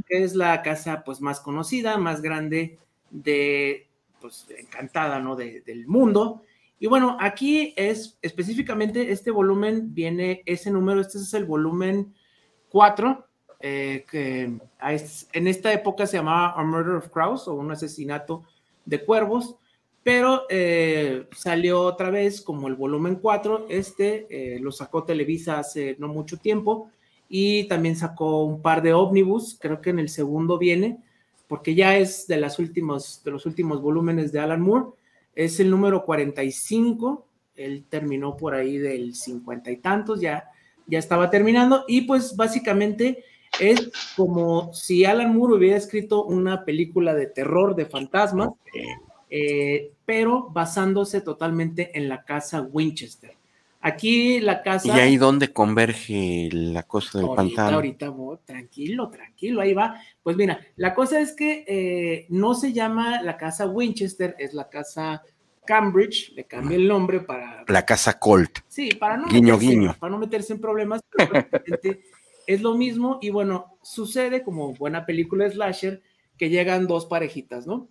[0.06, 2.78] que es la casa, pues, más conocida, más grande
[3.10, 3.88] de,
[4.22, 5.36] pues, encantada, ¿no?
[5.36, 6.42] del mundo.
[6.78, 12.14] Y bueno, aquí es específicamente este volumen, viene ese número, este es el volumen
[12.70, 13.26] 4,
[13.60, 14.58] eh, que
[15.32, 18.44] en esta época se llamaba A Murder of Crows o un asesinato
[18.86, 19.58] de cuervos
[20.02, 25.96] pero eh, salió otra vez como el volumen 4, este eh, lo sacó Televisa hace
[25.98, 26.90] no mucho tiempo
[27.28, 30.98] y también sacó un par de ómnibus, creo que en el segundo viene,
[31.52, 34.86] porque ya es de, las últimos, de los últimos volúmenes de Alan Moore,
[35.34, 37.26] es el número 45,
[37.56, 40.48] él terminó por ahí del 50 y tantos, ya,
[40.86, 43.22] ya estaba terminando y pues básicamente
[43.60, 48.48] es como si Alan Moore hubiera escrito una película de terror, de fantasmas.
[49.28, 53.34] Eh, pero basándose totalmente en la casa Winchester.
[53.84, 54.96] Aquí la casa...
[54.96, 57.76] ¿Y ahí dónde converge la cosa del ahorita, pantano?
[57.76, 58.14] Ahorita,
[58.44, 60.00] tranquilo, tranquilo, ahí va.
[60.22, 64.68] Pues mira, la cosa es que eh, no se llama la casa Winchester, es la
[64.68, 65.24] casa
[65.64, 67.64] Cambridge, le cambié el nombre para...
[67.66, 68.60] La casa Colt.
[68.68, 69.96] Sí, para no, guiño, meterse, guiño.
[69.98, 71.32] Para no meterse en problemas, pero
[72.46, 76.02] es lo mismo y bueno, sucede como buena película slasher
[76.38, 77.88] que llegan dos parejitas, ¿no?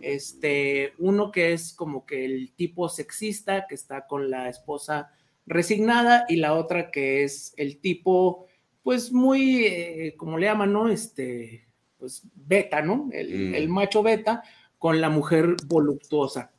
[0.00, 5.10] Este, uno que es como que el tipo sexista que está con la esposa
[5.46, 8.46] resignada y la otra que es el tipo,
[8.82, 10.88] pues muy, eh, como le llaman, ¿no?
[10.88, 11.66] Este,
[11.98, 13.08] pues beta, ¿no?
[13.12, 13.54] El, Mm.
[13.54, 14.42] el macho beta
[14.78, 16.52] con la mujer voluptuosa.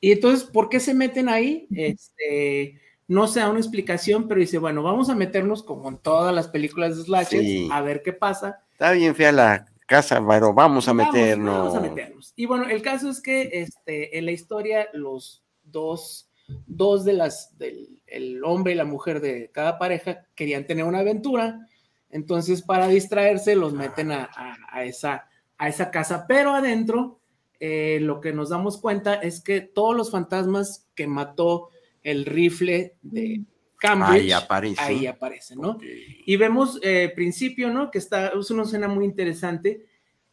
[0.00, 1.66] Y entonces, ¿por qué se meten ahí?
[1.74, 6.34] Este, no se da una explicación, pero dice, bueno, vamos a meternos como en todas
[6.34, 7.68] las películas de slashes, Sí.
[7.72, 8.60] a ver qué pasa.
[8.72, 11.56] Está bien fea la casa, pero vamos a Vamos, meternos.
[11.56, 12.32] Vamos a meternos.
[12.36, 16.30] Y bueno, el caso es que este, en la historia los dos,
[16.66, 21.00] dos de las, del el hombre y la mujer de cada pareja querían tener una
[21.00, 21.66] aventura,
[22.10, 25.26] entonces para distraerse los meten a, a- a esa,
[25.58, 27.18] a esa casa, pero adentro
[27.60, 31.70] eh, lo que nos damos cuenta es que todos los fantasmas que mató
[32.02, 33.42] el rifle de
[33.78, 34.82] Cambridge, Ahí aparece.
[34.82, 35.78] ahí aparecen, ¿no?
[36.26, 37.90] Y vemos eh, principio, ¿no?
[37.90, 39.86] Que está, es una escena muy interesante,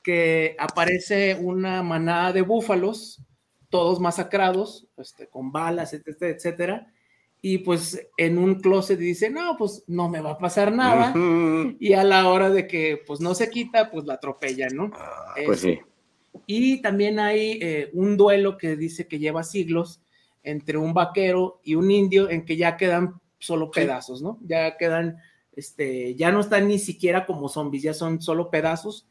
[0.04, 3.22] que aparece una manada de búfalos,
[3.72, 6.94] todos masacrados, este, con balas, etcétera, etcétera.
[7.42, 11.12] Y pues en un closet dice, no, pues no me va a pasar nada.
[11.80, 14.92] Y a la hora de que pues no se quita, pues la atropellan, ¿no?
[15.48, 15.80] Pues Es- sí.
[16.46, 20.02] y también hay eh, un duelo que dice que lleva siglos
[20.44, 24.38] entre un vaquero y un indio en que ya quedan solo pedazos, ¿no?
[24.46, 25.18] Ya quedan,
[25.56, 29.08] este, ya no están ni siquiera como zombies, ya son solo pedazos.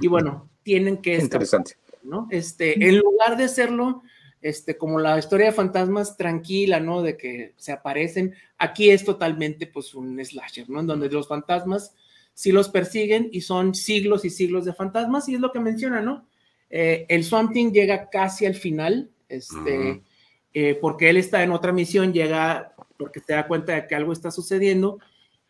[0.00, 1.72] Y bueno, tienen que escapar, Interesante.
[2.04, 2.28] ¿No?
[2.30, 4.02] Este, en lugar de hacerlo,
[4.40, 7.02] este, como la historia de fantasmas tranquila, ¿no?
[7.02, 10.80] De que se aparecen, aquí es totalmente, pues, un slasher, ¿no?
[10.80, 11.94] En donde los fantasmas
[12.34, 16.00] sí los persiguen y son siglos y siglos de fantasmas, y es lo que menciona,
[16.00, 16.26] ¿no?
[16.70, 20.02] Eh, el Swamp Thing llega casi al final, este, Ujú.
[20.52, 24.12] eh, porque él está en otra misión, llega porque se da cuenta de que algo
[24.12, 24.98] está sucediendo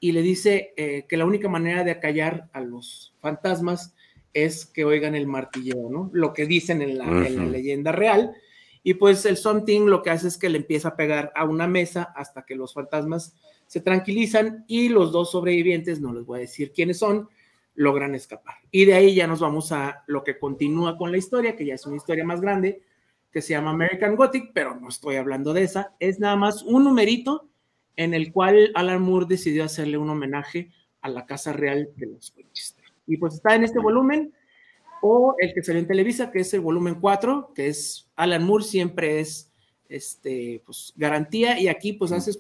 [0.01, 3.95] y le dice eh, que la única manera de acallar a los fantasmas
[4.35, 6.11] es que oigan el martilleo, ¿no?
[6.13, 8.35] Lo que dicen en la, en la leyenda real.
[8.83, 11.67] Y pues el Something lo que hace es que le empieza a pegar a una
[11.67, 13.35] mesa hasta que los fantasmas
[13.67, 17.29] se tranquilizan y los dos sobrevivientes, no les voy a decir quiénes son,
[17.75, 18.57] logran escapar.
[18.71, 21.75] Y de ahí ya nos vamos a lo que continúa con la historia, que ya
[21.75, 22.83] es una historia más grande,
[23.33, 25.95] que se llama American Gothic, pero no estoy hablando de esa.
[25.99, 27.49] Es nada más un numerito
[27.97, 30.71] en el cual Alan Moore decidió hacerle un homenaje
[31.01, 32.84] a la Casa Real de los Winchester.
[33.07, 34.33] Y pues está en este volumen,
[35.03, 38.65] o el que salió en Televisa, que es el volumen 4, que es Alan Moore,
[38.65, 39.51] siempre es
[39.89, 42.33] este, pues, garantía, y aquí pues hace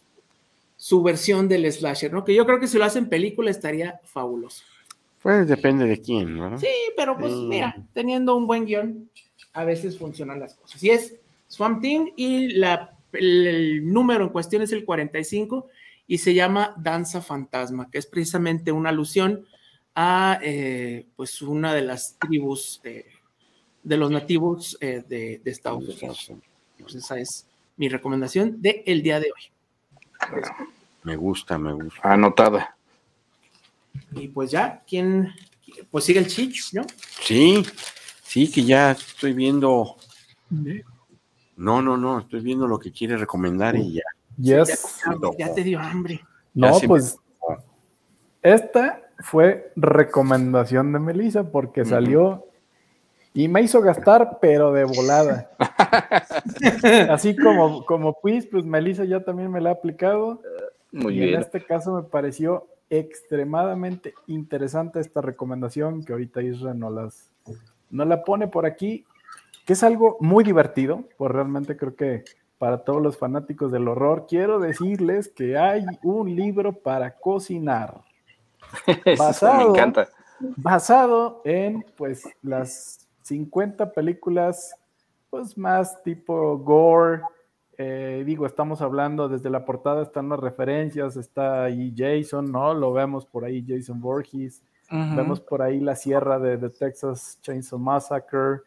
[0.76, 2.24] su versión del slasher, ¿no?
[2.24, 4.64] Que yo creo que si lo hacen película estaría fabuloso.
[5.22, 6.58] Pues depende de quién, ¿no?
[6.58, 9.08] Sí, pero pues mira, teniendo un buen guion,
[9.54, 10.82] a veces funcionan las cosas.
[10.82, 11.16] Y es
[11.48, 15.68] Swamp Thing y la, el, el número en cuestión es el 45
[16.06, 19.46] y se llama Danza Fantasma, que es precisamente una alusión
[19.95, 23.07] a eh, pues una de las tribus de,
[23.82, 26.32] de los nativos eh, de, de Estados Unidos.
[26.76, 29.51] Entonces esa es mi recomendación del el día de hoy.
[31.03, 32.01] Me gusta, me gusta.
[32.03, 32.76] Anotada.
[34.12, 35.32] Y pues ya, ¿quién?
[35.90, 36.84] Pues sigue el Chich, ¿no?
[37.20, 37.64] Sí,
[38.22, 39.97] sí, que ya estoy viendo.
[41.57, 44.03] No, no, no, estoy viendo lo que quiere recomendar y ya.
[44.36, 45.03] Yes.
[45.38, 46.24] Ya, ya te dio hambre.
[46.53, 47.16] No, pues
[48.42, 52.46] esta fue recomendación de Melissa porque salió
[53.32, 55.50] y me hizo gastar, pero de volada.
[57.10, 60.40] Así como, como quiz, pues Melissa ya también me la ha aplicado.
[60.92, 61.34] Muy y bien.
[61.34, 67.30] en este caso me pareció extremadamente interesante esta recomendación que ahorita Isra no, las,
[67.90, 69.04] no la pone por aquí,
[69.66, 72.24] que es algo muy divertido, pues realmente creo que
[72.58, 78.02] para todos los fanáticos del horror, quiero decirles que hay un libro para cocinar.
[79.18, 80.08] Basado, me encanta.
[80.56, 84.74] basado en pues las 50 películas
[85.30, 87.22] pues más tipo gore.
[87.78, 92.72] eh, digo, estamos hablando desde la portada, están las referencias, está ahí Jason, ¿no?
[92.74, 94.62] Lo vemos por ahí Jason Voorhees,
[94.92, 95.16] Ujú.
[95.16, 98.60] vemos por ahí la sierra de, de Texas Chainsaw Massacre,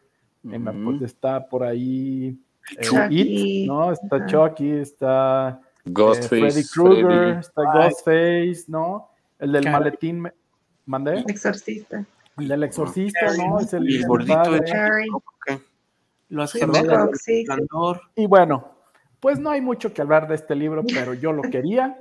[0.44, 1.02] en la- Ujú.
[1.04, 2.38] está por ahí
[2.78, 3.08] eh.
[3.10, 3.90] It, ¿no?
[3.92, 4.26] Está.
[4.26, 6.22] Chucky, está eh.
[6.28, 9.08] Freddy Krueger, está Ghostface, ¿no?
[9.38, 10.32] El del maletín, me-
[10.86, 11.24] ¿mandé?
[11.26, 12.04] Exorcista.
[12.38, 13.60] El del exorcista, ¿no?
[13.60, 15.08] Es el, el gordito de.
[16.28, 17.44] Los gemelos, sí.
[18.14, 18.68] Y bueno,
[19.20, 21.98] pues no hay mucho que hablar de este libro, pero yo lo quería.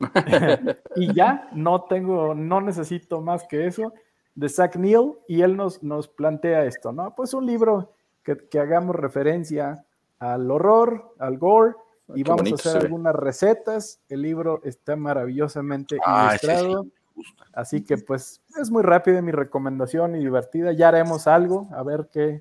[0.96, 3.92] y ya, no tengo, no necesito más que eso,
[4.34, 7.14] de Zach Neal, y él nos, nos plantea esto, ¿no?
[7.16, 9.84] Pues un libro que, que hagamos referencia
[10.18, 11.74] al horror, al gore,
[12.14, 14.00] y Qué vamos a hacer algunas recetas.
[14.08, 16.86] El libro está maravillosamente Ah, ese sí ilustrado.
[17.52, 20.72] Así que pues es muy rápida mi recomendación y divertida.
[20.72, 22.40] Ya haremos algo, a ver qué,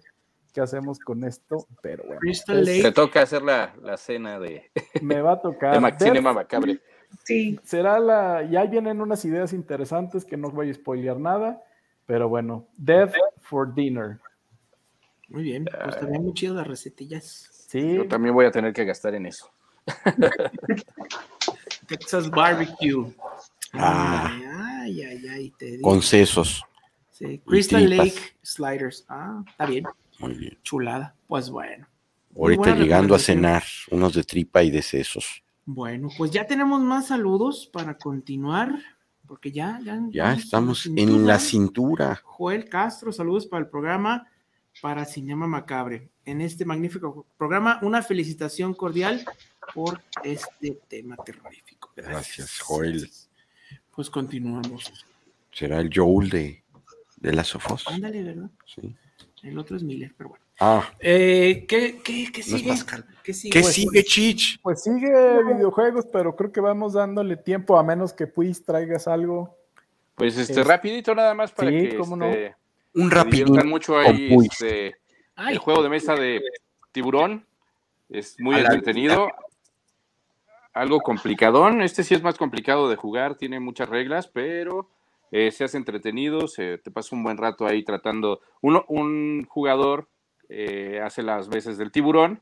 [0.54, 2.20] qué hacemos con esto, pero bueno.
[2.22, 2.82] Crystal es- Lake.
[2.84, 4.70] Te toca hacer la, la cena de,
[5.02, 5.74] me va a tocar.
[5.74, 6.80] de Macabre.
[7.24, 7.60] Sí.
[7.64, 8.44] será la.
[8.44, 11.64] Ya vienen unas ideas interesantes que no voy a spoilear nada,
[12.06, 12.68] pero bueno.
[12.78, 14.20] Death for Dinner.
[15.30, 17.50] Muy bien, pues también muy chido las recetillas.
[17.68, 19.50] Sí, Yo también voy a tener que gastar en eso.
[21.88, 23.14] Texas Barbecue.
[23.74, 24.32] Ah.
[24.82, 25.90] Ay, ay, ay, te digo.
[25.90, 26.64] Con sesos.
[27.12, 27.90] Sí, Crystal.
[27.90, 29.06] Lake Sliders.
[29.10, 29.86] Ah, está bien.
[30.20, 30.58] Muy bien.
[30.64, 31.16] Chulada.
[31.28, 31.88] Pues bueno.
[32.36, 35.44] Ahorita llegando a cenar, unos de tripa y de sesos.
[35.66, 38.72] Bueno, pues ya tenemos más saludos para continuar.
[39.26, 42.22] Porque ya, ya, Ya estamos en la cintura.
[42.24, 44.26] Joel Castro, saludos para el programa
[44.82, 46.10] para Cinema Macabre.
[46.26, 49.24] En este magnífico programa, una felicitación cordial
[49.74, 51.92] por este tema terrorífico.
[51.96, 53.10] Gracias, Joel.
[53.96, 55.06] Pues continuamos.
[55.52, 56.64] Será el Joel de,
[57.18, 57.88] de la Sofos.
[57.88, 58.50] Ándale, ¿verdad?
[58.66, 58.96] Sí.
[59.44, 60.44] El otro es Miller, pero bueno.
[60.60, 62.70] Ah, Eh, ¿qué, qué, qué no sigue?
[62.70, 63.06] Pascal.
[63.24, 63.52] ¿Qué sigue?
[63.54, 64.60] ¿Qué Pues, sigue, Chich?
[64.62, 69.56] pues sigue videojuegos, pero creo que vamos dándole tiempo a menos que pues traigas algo.
[70.16, 72.26] Pues este, Es- rapidito nada más para Sí, que cómo no.
[72.98, 73.70] Este, Un rapidín.
[73.70, 74.36] mucho ahí.
[74.44, 74.96] Este,
[75.36, 76.42] Ay, el juego de mesa de
[76.92, 77.46] tiburón
[78.10, 79.30] es muy A la entretenido.
[80.74, 81.82] Algo complicadón.
[81.82, 84.90] Este sí es más complicado de jugar, tiene muchas reglas, pero
[85.32, 88.42] eh, se hace entretenido, se te pasa un buen rato ahí tratando.
[88.62, 90.08] Uno, un jugador
[90.50, 92.42] eh, hace las veces del tiburón,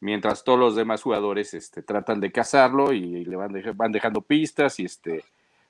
[0.00, 4.80] mientras todos los demás jugadores este, tratan de cazarlo y le van, van dejando pistas
[4.80, 5.22] y este,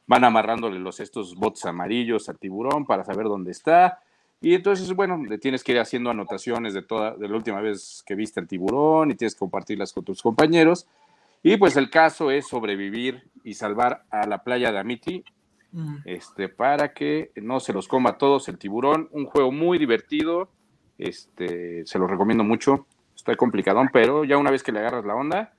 [0.06, 4.00] van amarrándole los, estos bots amarillos al tiburón para saber dónde está.
[4.44, 8.04] Y entonces, bueno, le tienes que ir haciendo anotaciones de toda, de la última vez
[8.06, 10.86] que viste al tiburón y tienes que compartirlas con tus compañeros.
[11.42, 15.24] Y pues el caso es sobrevivir y salvar a la playa de Amity
[15.72, 19.08] mm, este, para que no se los coma a todos el tiburón.
[19.12, 20.50] Un juego muy divertido,
[20.98, 22.86] este, se lo recomiendo mucho.
[23.16, 25.54] Está complicadón, pero ya una vez que le agarras la onda,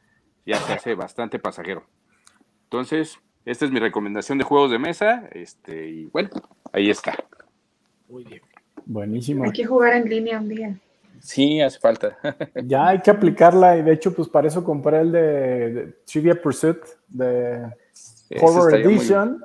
[0.45, 1.87] ya se hace bastante pasajero.
[2.65, 5.27] Entonces, esta es mi recomendación de juegos de mesa.
[5.31, 6.29] Este, y bueno,
[6.71, 7.15] ahí está.
[8.07, 8.43] muy bien.
[8.85, 9.43] Buenísimo.
[9.45, 10.77] Hay que jugar en línea un día.
[11.21, 12.17] Sí, hace falta.
[12.65, 15.21] Ya hay que aplicarla y de hecho, pues para eso compré el de,
[15.73, 16.77] de Trivia Pursuit
[17.07, 17.65] de
[18.41, 19.43] Horror Edition.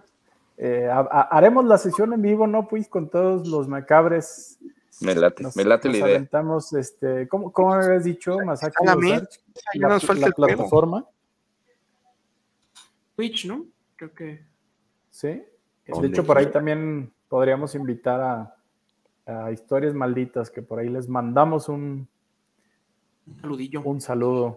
[0.59, 2.69] Eh, ha- ha- haremos la sesión en vivo, ¿no?
[2.69, 4.59] Pues con todos los macabres.
[5.01, 6.17] Me late, Nos, me late la nos idea.
[6.17, 8.37] aventamos, este, ¿cómo, cómo habías dicho?
[8.37, 8.45] Ya
[9.75, 10.55] La, nos falta la el juego.
[10.57, 11.07] plataforma,
[13.17, 13.65] Twitch, ¿no?
[13.97, 14.41] Creo que.
[15.11, 15.29] ¿sí?
[15.87, 18.55] De hecho, por ahí también podríamos invitar a,
[19.27, 22.09] a Historias Malditas, que por ahí les mandamos un,
[23.27, 23.83] Un saludillo.
[23.83, 24.57] Un saludo.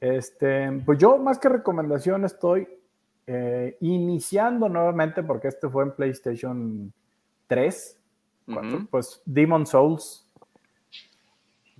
[0.00, 2.66] Este, pues yo más que recomendación estoy
[3.26, 6.92] eh, iniciando nuevamente, porque este fue en PlayStation
[7.46, 7.98] 3,
[8.46, 8.86] cuando, Ujú.
[8.86, 10.28] pues Demon Souls.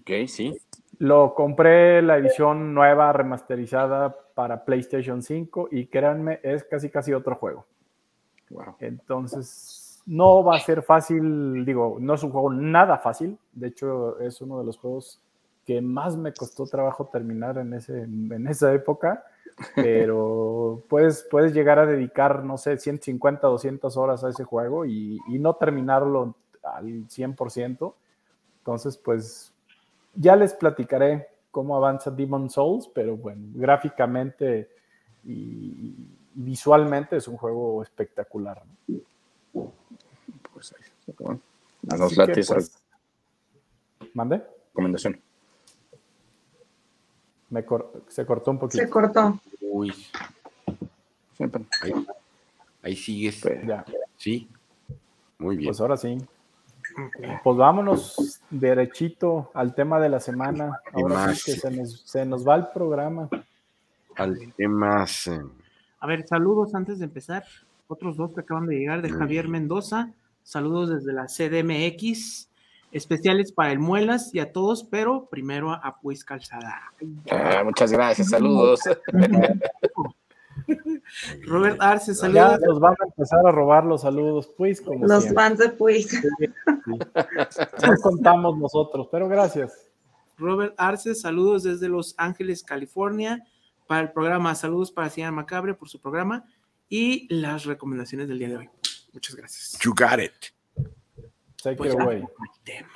[0.00, 0.56] Ok, sí.
[0.98, 7.34] Lo compré la edición nueva remasterizada para PlayStation 5 y créanme, es casi casi otro
[7.34, 7.66] juego.
[8.50, 8.76] Wow.
[8.78, 13.38] Entonces, no va a ser fácil, digo, no es un juego nada fácil.
[13.52, 15.20] De hecho, es uno de los juegos
[15.64, 19.24] que más me costó trabajo terminar en, ese, en esa época.
[19.74, 25.18] pero puedes, puedes llegar a dedicar, no sé, 150, 200 horas a ese juego y,
[25.28, 27.94] y no terminarlo al 100%.
[28.58, 29.52] Entonces, pues
[30.14, 34.68] ya les platicaré cómo avanza Demon Souls, pero bueno, gráficamente
[35.24, 38.62] y, y visualmente es un juego espectacular.
[38.88, 39.00] ¿no?
[40.62, 41.40] Pues ahí, bueno,
[41.82, 42.72] nos Así late que, esa pues,
[44.14, 44.42] ¿Mande?
[44.68, 45.20] recomendación.
[47.50, 48.82] Me cor- se cortó un poquito.
[48.84, 49.40] Se cortó.
[49.60, 49.92] Uy,
[51.36, 51.64] Siempre.
[51.82, 51.92] ahí,
[52.82, 53.40] ahí sigues.
[53.42, 53.84] Pues, Ya,
[54.16, 54.48] Sí,
[55.38, 55.68] muy bien.
[55.70, 56.16] pues ahora sí.
[57.42, 60.78] Pues vámonos derechito al tema de la semana.
[60.92, 63.28] Ahora sí que se nos, se nos va el programa.
[64.16, 65.04] Al tema.
[65.26, 65.40] eh,
[66.00, 67.44] A ver, saludos antes de empezar.
[67.88, 70.12] Otros dos que acaban de llegar de Muy Javier Mendoza.
[70.42, 72.48] Saludos desde la CDMX.
[72.92, 76.92] Especiales para el Muelas y a todos, pero primero a Pues Calzada.
[77.30, 78.80] Ah, muchas gracias, saludos.
[81.46, 82.60] Robert Arce, Ya saludos.
[82.66, 85.42] nos van a empezar a robar los saludos, pues, como Los siempre.
[85.42, 86.06] fans de Puis.
[86.86, 89.88] No contamos nosotros, pero gracias.
[90.36, 93.46] Robert Arce, saludos desde Los Ángeles, California,
[93.86, 94.54] para el programa.
[94.54, 96.44] Saludos para Señora Macabre por su programa
[96.88, 98.70] y las recomendaciones del día de hoy.
[99.12, 99.78] Muchas gracias.
[99.82, 100.32] You got it.
[101.62, 102.18] Take Pues it away.
[102.18, 102.88] el tema.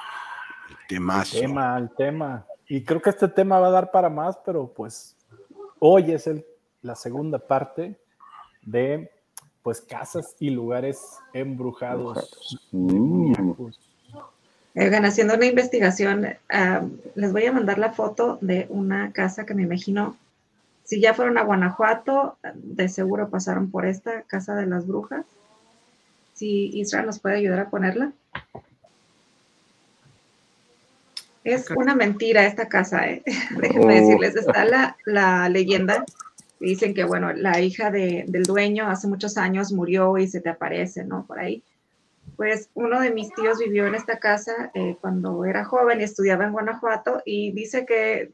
[0.88, 1.38] Temazo.
[1.40, 2.46] Tema, el tema.
[2.68, 5.16] Y creo que este tema va a dar para más, pero pues
[5.78, 6.44] hoy es el,
[6.82, 7.98] la segunda parte
[8.62, 9.10] de
[9.62, 11.00] pues casas y lugares
[11.32, 12.58] embrujados.
[12.70, 13.32] Mm,
[14.76, 16.82] Oigan, haciendo una investigación, ah,
[17.14, 20.16] les voy a mandar la foto de una casa que me imagino,
[20.84, 25.24] si ya fueron a Guanajuato, de seguro pasaron por esta casa de las brujas.
[26.36, 28.12] Si Israel nos puede ayudar a ponerla.
[31.44, 33.22] Es una mentira esta casa, ¿eh?
[33.60, 34.00] déjenme Oh.
[34.00, 36.04] decirles, está la, la leyenda.
[36.60, 40.48] Dicen que, bueno, la hija de- del dueño hace muchos años murió y se te
[40.50, 41.24] aparece, ¿no?
[41.26, 41.62] Por ahí.
[42.36, 46.44] Pues uno de mis tíos vivió en esta casa eh, cuando era joven y estudiaba
[46.44, 48.30] en Guanajuato y dice que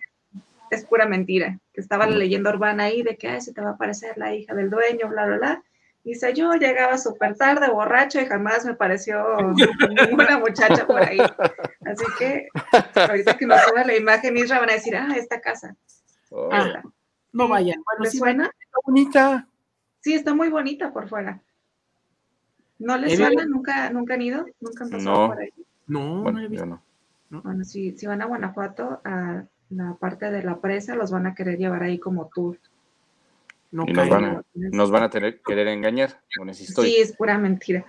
[0.71, 3.71] es pura mentira, que estaba la leyenda urbana ahí de que "Ay, se te va
[3.71, 5.63] a aparecer la hija del dueño, bla, bla, bla.
[6.05, 9.25] Dice, yo llegaba súper tarde, borracho, y jamás me pareció
[10.11, 11.19] ninguna muchacha por ahí.
[11.21, 12.49] Así que
[12.95, 15.77] ahorita que nos suba la imagen, Isra van a decir, ah, esta casa.
[16.31, 16.83] oh, Ah,
[17.33, 17.83] no vayan.
[17.85, 18.45] Bueno, ¿Les sí, suena?
[18.47, 19.49] Está bonita.
[20.01, 21.41] Sí, está muy bonita por fuera.
[22.81, 23.45] ¿No les suena?
[23.47, 24.45] ¿Nunca, ¿Nunca han ido?
[24.61, 25.29] ¿Nunca han pasado No.
[25.29, 25.51] por ahí?
[25.87, 26.67] No, no he visto.
[26.67, 26.83] no.
[27.43, 31.35] Bueno, si, si van a Guanajuato, a la parte de la presa, los van a
[31.35, 32.59] querer llevar ahí como tour.
[33.73, 36.91] No Y nos van a, nos van a tener, querer engañar con esa historia.
[36.93, 37.85] Sí, es pura mentira.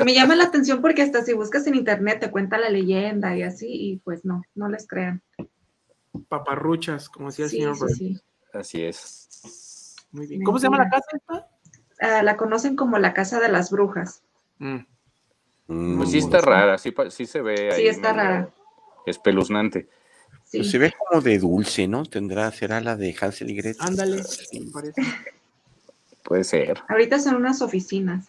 [0.00, 3.36] Y me llama la atención porque hasta si buscas en internet te cuenta la leyenda
[3.36, 5.22] y así, y pues no, no les crean.
[6.28, 8.20] Paparruchas, como decía el Sí, señor sí.
[8.54, 9.96] Así es.
[10.12, 10.42] Muy bien.
[10.44, 11.48] ¿Cómo se llama la casa esta?
[12.00, 14.22] Ah, la conocen como la casa de las brujas.
[14.58, 14.78] Mm,
[15.70, 16.92] Mm, Pues sí está rara, sí,
[17.26, 17.82] se ve ahí.
[17.82, 18.50] Sí, está rara.
[19.06, 19.88] Espeluznante.
[20.50, 20.58] Sí.
[20.58, 22.04] pues se ve como de dulce, ¿no?
[22.04, 23.86] Tendrá, será la de Hansel y Gretel.
[23.86, 24.16] Ándale,
[24.52, 25.02] me parece.
[26.24, 26.82] Puede ser.
[26.88, 28.26] Ahorita son unas oficinas,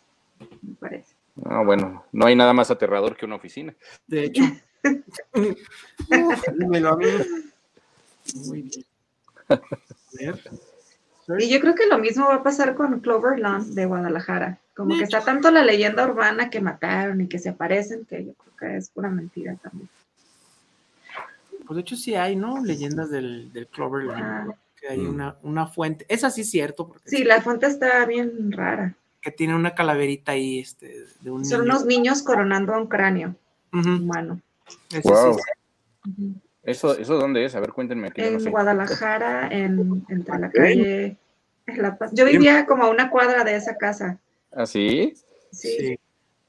[0.61, 1.15] me parece.
[1.35, 3.73] No, bueno, no hay nada más aterrador que una oficina.
[4.05, 4.43] De hecho.
[4.83, 7.07] A mí.
[8.45, 8.85] Muy bien.
[9.47, 9.59] A
[10.19, 10.39] ver.
[11.39, 14.59] Y yo creo que lo mismo va a pasar con Clover Lawn de Guadalajara.
[14.75, 18.33] Como que está tanto la leyenda urbana que mataron y que se aparecen, que yo
[18.33, 19.89] creo que es pura mentira también.
[21.71, 22.61] Pues de hecho sí hay, ¿no?
[22.61, 24.49] Leyendas del, del Cloverland.
[24.51, 25.09] Ah, Que hay Mm.
[25.09, 26.05] una, una fuente.
[26.09, 28.93] Esa sí es cierto, porque sí, la fuente está bien rara.
[29.21, 31.71] que tiene una calaverita ahí, este, de un Son niño.
[31.71, 33.35] unos niños coronando un cráneo
[33.71, 34.41] Ujú, humano.
[34.91, 35.37] ese Wow.
[36.03, 36.35] sí.
[36.61, 37.55] ¿Eso, ¿Eso dónde es?
[37.55, 38.49] A ver, cuéntenme En no sé.
[38.49, 41.15] Guadalajara, en, entre la calle
[41.67, 42.11] La Paz.
[42.13, 44.19] Yo vivía como a una cuadra de esa casa.
[44.51, 45.13] ¿Ah, sí?
[45.53, 45.99] Sí, Sí.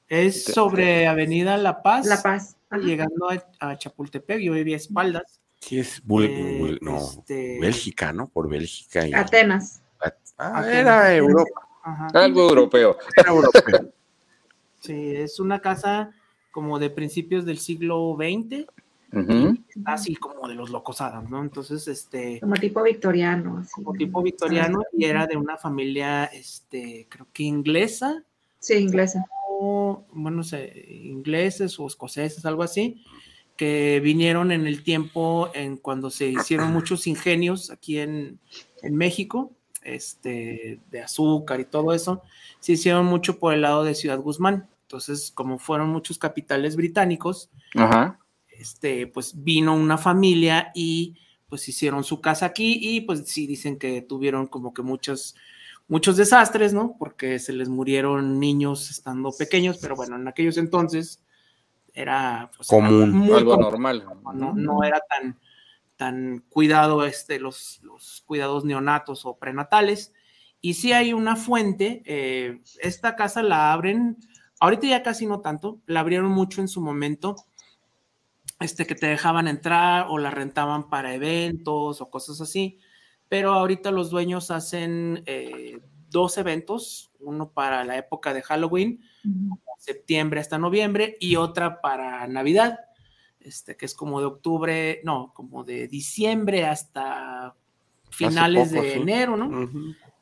[0.08, 2.06] Es sobre Avenida La Paz.
[2.06, 2.56] La Paz.
[2.72, 2.82] Ajá.
[2.86, 5.40] Llegando a, a Chapultepec, yo vivía a espaldas.
[5.60, 8.28] Sí, es Bul- Eh, Bul- no, este- Bélgica, ¿no?
[8.28, 9.06] Por Bélgica.
[9.06, 9.82] Y, Atenas.
[10.38, 10.66] ah, Atenas.
[10.74, 11.50] era Europa.
[11.84, 12.08] Ajá.
[12.14, 12.96] Algo europeo.
[13.16, 13.92] Era europeo.
[14.80, 16.10] Sí, es una casa
[16.50, 18.66] como de principios del siglo XX,
[19.84, 21.40] así como de los locos Adams, ¿no?
[21.40, 23.58] Entonces, este, Como tipo victoriano.
[23.58, 23.70] Así.
[23.74, 28.24] como tipo victoriano y era de una familia, este, creo que inglesa,
[28.58, 29.24] Sí, inglesa.
[30.12, 33.04] Bueno, sé, ingleses o escoceses, algo así,
[33.56, 38.38] que vinieron en el tiempo en cuando se hicieron muchos ingenios aquí en,
[38.82, 39.52] en México,
[39.82, 42.22] este, de azúcar y todo eso,
[42.60, 44.68] se hicieron mucho por el lado de Ciudad Guzmán.
[44.82, 48.18] Entonces, como fueron muchos capitales británicos, Ajá.
[48.48, 51.16] este, pues vino una familia y
[51.48, 55.34] pues hicieron su casa aquí y pues sí dicen que tuvieron como que muchos,
[55.88, 56.96] muchos desastres, ¿no?
[56.98, 61.22] Porque se les murieron niños estando pequeños, pero bueno, en aquellos entonces
[61.94, 63.10] era pues, Común.
[63.10, 64.04] muy Algo común, normal.
[64.34, 65.38] no, no era tan,
[65.96, 70.12] tan cuidado este, los, los cuidados neonatos o prenatales.
[70.60, 74.16] Y sí hay una fuente, eh, esta casa la abren,
[74.60, 77.34] ahorita ya casi no tanto, la abrieron mucho en su momento,
[78.60, 82.78] este, que te dejaban entrar o la rentaban para eventos o cosas así,
[83.32, 85.80] pero ahorita los dueños hacen eh,
[86.10, 89.00] dos eventos, uno para la época de Halloween,
[89.78, 92.80] septiembre hasta noviembre, y otra para Navidad,
[93.40, 97.56] este, que es como de octubre, no, como de diciembre hasta
[98.10, 98.98] finales poco, de sí.
[98.98, 99.70] enero, ¿no?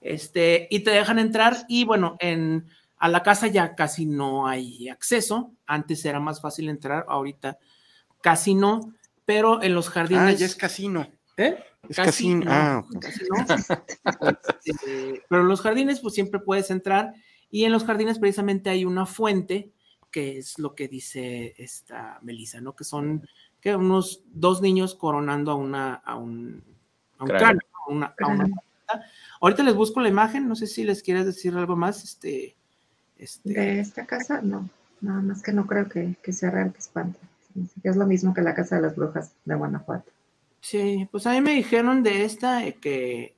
[0.01, 4.89] Este, y te dejan entrar y bueno, en, a la casa ya casi no hay
[4.89, 7.59] acceso, antes era más fácil entrar, ahorita
[8.21, 10.37] casi no, pero en los jardines...
[10.37, 11.09] Ah, ya es casino.
[11.37, 11.59] ¿Eh?
[11.89, 13.01] Es Casi no, Ah, ok.
[13.01, 13.47] casi no.
[14.65, 17.15] Este, pero en los jardines pues siempre puedes entrar
[17.51, 19.71] y en los jardines precisamente hay una fuente
[20.11, 22.75] que es lo que dice esta Melissa, ¿no?
[22.75, 23.27] Que son
[23.61, 26.63] que unos dos niños coronando a una a un,
[27.19, 27.39] a un Cráneo.
[27.39, 28.49] cráneo, a una, a una.
[29.41, 32.57] Ahorita les busco la imagen, no sé si les quieres decir algo más, este,
[33.19, 34.69] este De esta casa, no.
[35.01, 36.81] Nada más que no creo que, que sea real que
[37.83, 40.11] que Es lo mismo que la casa de las brujas de Guanajuato.
[40.61, 43.37] Sí, pues a mí me dijeron de esta que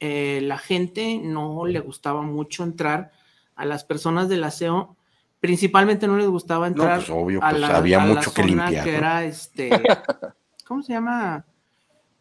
[0.00, 3.12] eh, la gente no le gustaba mucho entrar
[3.54, 4.96] a las personas del aseo,
[5.38, 8.32] principalmente no les gustaba No, entrar pues obvio, a pues la, había a la mucho
[8.32, 8.84] que zona limpiar.
[8.84, 8.98] que ¿no?
[8.98, 9.70] era este,
[10.66, 11.44] ¿cómo se llama?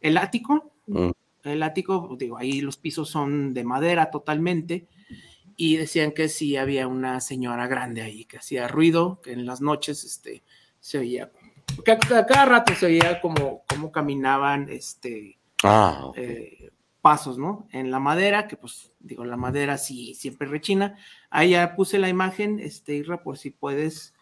[0.01, 0.73] El ático.
[0.87, 1.11] Mm.
[1.43, 4.87] El ático, digo, ahí los pisos son de madera totalmente
[5.55, 9.61] y decían que sí había una señora grande ahí que hacía ruido, que en las
[9.61, 10.43] noches este,
[10.81, 11.31] se oía,
[11.83, 16.69] que a, a cada rato se oía como, como caminaban este, Ah, eh,
[17.01, 17.67] pasos, ¿no?
[17.71, 20.97] En la madera, que pues digo, la madera sí siempre rechina.
[21.29, 24.13] Ahí ya puse la imagen, este, Irra, por si puedes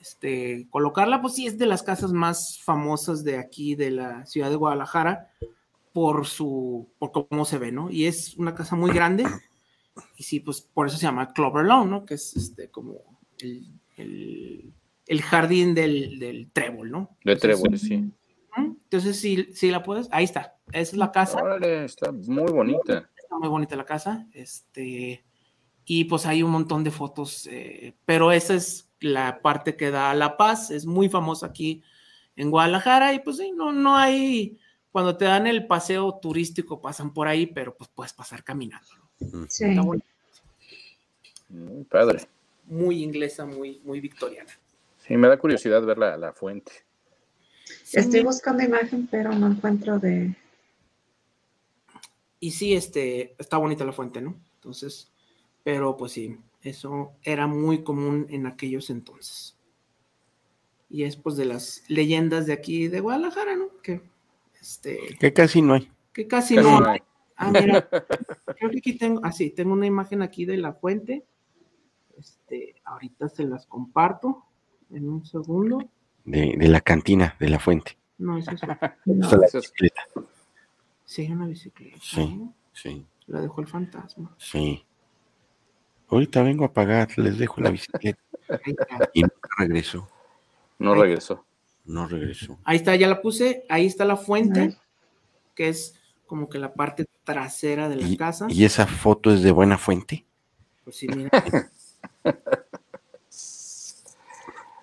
[0.00, 4.50] este, colocarla, pues sí es de las casas más famosas de aquí, de la ciudad
[4.50, 5.30] de Guadalajara,
[5.92, 7.90] por su, por cómo se ve, ¿no?
[7.90, 9.24] Y es una casa muy grande,
[10.16, 12.04] y sí, pues por eso se llama Clover Lawn, ¿no?
[12.04, 12.94] Que es este, como
[13.38, 14.72] el, el-
[15.12, 17.16] el jardín del, del trébol, ¿no?
[17.22, 18.10] De Entonces, Trébol, sí.
[18.56, 20.56] Entonces, si, si la puedes, ahí está.
[20.68, 21.42] Esa es la casa.
[21.42, 23.10] Órale, está muy bonita.
[23.14, 24.26] Está muy bonita la casa.
[24.32, 25.22] Este,
[25.84, 30.14] y pues hay un montón de fotos, eh, pero esa es la parte que da
[30.14, 30.70] La Paz.
[30.70, 31.82] Es muy famosa aquí
[32.34, 33.12] en Guadalajara.
[33.12, 34.58] Y pues sí, no, no hay.
[34.92, 38.88] Cuando te dan el paseo turístico, pasan por ahí, pero pues puedes pasar caminando.
[39.48, 39.66] Sí.
[39.66, 40.06] Está bonito.
[41.50, 42.26] Muy padre.
[42.64, 44.50] Muy inglesa, muy, muy victoriana.
[45.06, 46.72] Sí, me da curiosidad ver la, la fuente.
[47.92, 50.34] Estoy buscando imagen, pero no encuentro de.
[52.40, 54.34] y sí, este, está bonita la fuente, ¿no?
[54.54, 55.10] Entonces,
[55.62, 59.56] pero pues sí, eso era muy común en aquellos entonces.
[60.88, 63.68] Y es pues de las leyendas de aquí de Guadalajara, ¿no?
[63.82, 64.02] Que,
[64.60, 65.90] este, Que casi no hay.
[66.12, 67.00] que casi, Casi no no hay.
[67.36, 67.88] Ah, mira,
[68.58, 71.24] creo que aquí tengo, ah, sí, tengo una imagen aquí de la fuente.
[72.16, 74.44] Este, ahorita se las comparto
[74.92, 75.88] en un segundo.
[76.24, 77.96] De, de la cantina, de la fuente.
[78.18, 78.60] No, eso es,
[79.06, 79.28] No.
[79.30, 80.02] La Eso es- bicicleta.
[81.04, 81.98] sí, una bicicleta.
[82.00, 82.36] Sí.
[82.36, 82.54] ¿no?
[82.72, 84.34] Sí, La dejó el fantasma.
[84.38, 84.84] sí.
[86.08, 88.20] Ahorita vengo a pagar, les dejo la bicicleta.
[88.48, 89.10] Ahí está.
[89.14, 90.06] Y nunca regresó.
[90.78, 91.42] No regresó.
[91.86, 92.58] No regresó.
[92.64, 93.64] Ahí está, ya la puse.
[93.70, 94.76] Ahí está la fuente,
[95.54, 95.94] que es
[96.26, 98.46] como que la parte trasera de la Y, casa.
[98.50, 100.26] y esa foto es de buena fuente.
[100.84, 101.30] Pues sí, mira.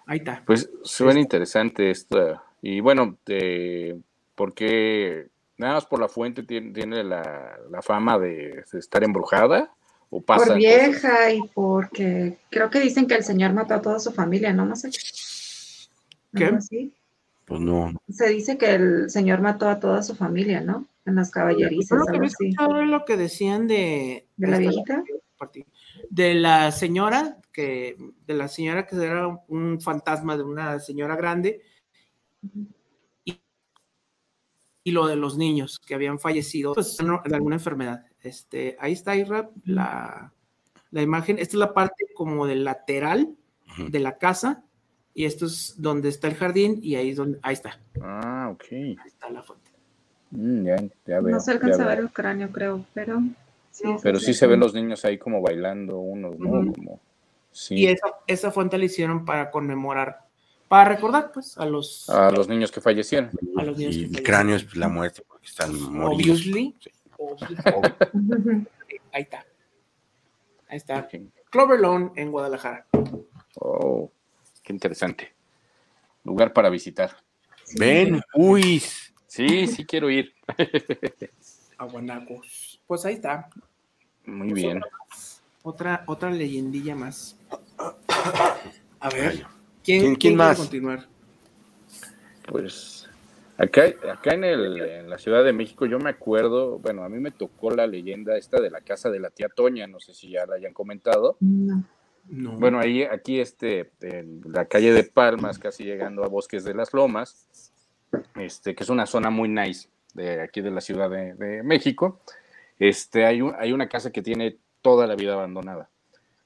[0.10, 0.42] Ahí está.
[0.44, 2.42] Pues suena interesante esto.
[2.64, 3.96] Y bueno, eh,
[4.34, 9.72] porque nada más por la fuente tiene, tiene la, la fama de, de estar embrujada
[10.10, 10.48] o pasa.
[10.48, 14.52] Por vieja y porque creo que dicen que el señor mató a toda su familia,
[14.52, 14.66] ¿no?
[14.66, 14.90] No sé.
[16.36, 16.58] ¿Qué?
[17.46, 17.94] Pues no.
[18.10, 20.88] Se dice que el señor mató a toda su familia, ¿no?
[21.06, 22.56] En las caballerizas, lo que algo así.
[22.88, 24.26] lo que decían de.
[24.38, 25.04] ¿De la viejita?
[26.10, 27.96] De la señora, que.
[28.26, 31.62] De la señora que era un fantasma de una señora grande.
[33.24, 33.40] Y,
[34.84, 38.06] y lo de los niños que habían fallecido pues, de alguna enfermedad.
[38.22, 40.34] Este, ahí está, Ira, la,
[40.92, 41.38] la imagen.
[41.38, 43.36] Esta es la parte como del lateral
[43.78, 44.64] de la casa.
[45.14, 46.80] Y esto es donde está el jardín.
[46.82, 47.40] Y ahí es donde.
[47.42, 47.80] Ahí está.
[48.02, 48.66] Ah, ok.
[48.72, 49.72] Ahí está la fuente.
[50.32, 50.76] Mm, ya,
[51.06, 51.36] ya veo.
[51.36, 53.22] No se ya alcanza a ver el cráneo, creo, pero
[53.80, 53.96] sí.
[54.02, 56.72] Pero sí se ven los niños ahí como bailando unos, ¿no?
[56.74, 57.00] Como,
[57.52, 60.20] sí, Y esa, esa fuente la hicieron para conmemorar,
[60.68, 63.32] para recordar, pues, a los, a los niños que fallecieron.
[63.58, 64.26] a los niños Y que el fallecieron.
[64.26, 66.40] cráneo es la muerte, porque están moridos.
[66.42, 66.76] Obviously.
[67.18, 68.68] Obviously.
[69.12, 69.46] Ahí está.
[70.68, 71.08] Ahí está.
[71.50, 72.86] Clover Lawn en Guadalajara.
[73.56, 74.12] Oh,
[74.62, 75.34] qué interesante.
[76.24, 77.16] Lugar para visitar.
[77.78, 78.84] Ven, uy.
[79.28, 80.34] Sí, sí quiero ir.
[81.78, 82.82] Aguanacos.
[82.86, 83.50] Pues ahí está.
[84.30, 84.82] Muy bien.
[85.64, 87.36] Otra, otra leyendilla más.
[89.00, 89.46] A ver.
[89.84, 90.58] ¿Quién- ¿Quién, quién más?
[90.58, 91.08] continuar?
[92.46, 93.08] Pues
[93.58, 97.20] acá, acá en, el, en la Ciudad de México yo me acuerdo, bueno, a mí
[97.20, 100.30] me tocó la leyenda esta de la casa de la tía Toña, no sé si
[100.32, 101.38] ya la hayan comentado.
[101.40, 101.84] No.
[102.28, 102.52] No.
[102.60, 106.94] Bueno, ahí, aquí este, en la calle de Palmas, casi llegando a Bosques de las
[106.94, 107.48] Lomas,
[108.36, 112.20] este, que es una zona muy nice de aquí de la Ciudad de, de México,
[112.80, 115.90] este, hay, un- hay una casa que tiene toda la vida abandonada.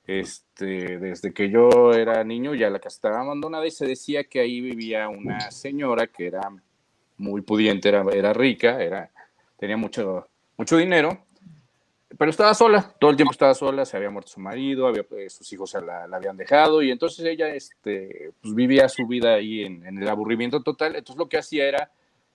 [0.05, 4.41] Este, desde que yo era niño ya la casa estaba abandonada y se decía que
[4.41, 6.41] ahí vivía una señora que era
[7.17, 9.09] muy pudiente, era, era rica, era,
[9.57, 10.27] tenía mucho,
[10.57, 11.25] mucho dinero,
[12.17, 15.29] pero estaba sola, todo el tiempo estaba sola, se había muerto su marido, había, eh,
[15.29, 19.35] sus hijos se la, la habían dejado y entonces ella este, pues, vivía su vida
[19.35, 21.91] ahí en, en el aburrimiento total, entonces lo que hacía era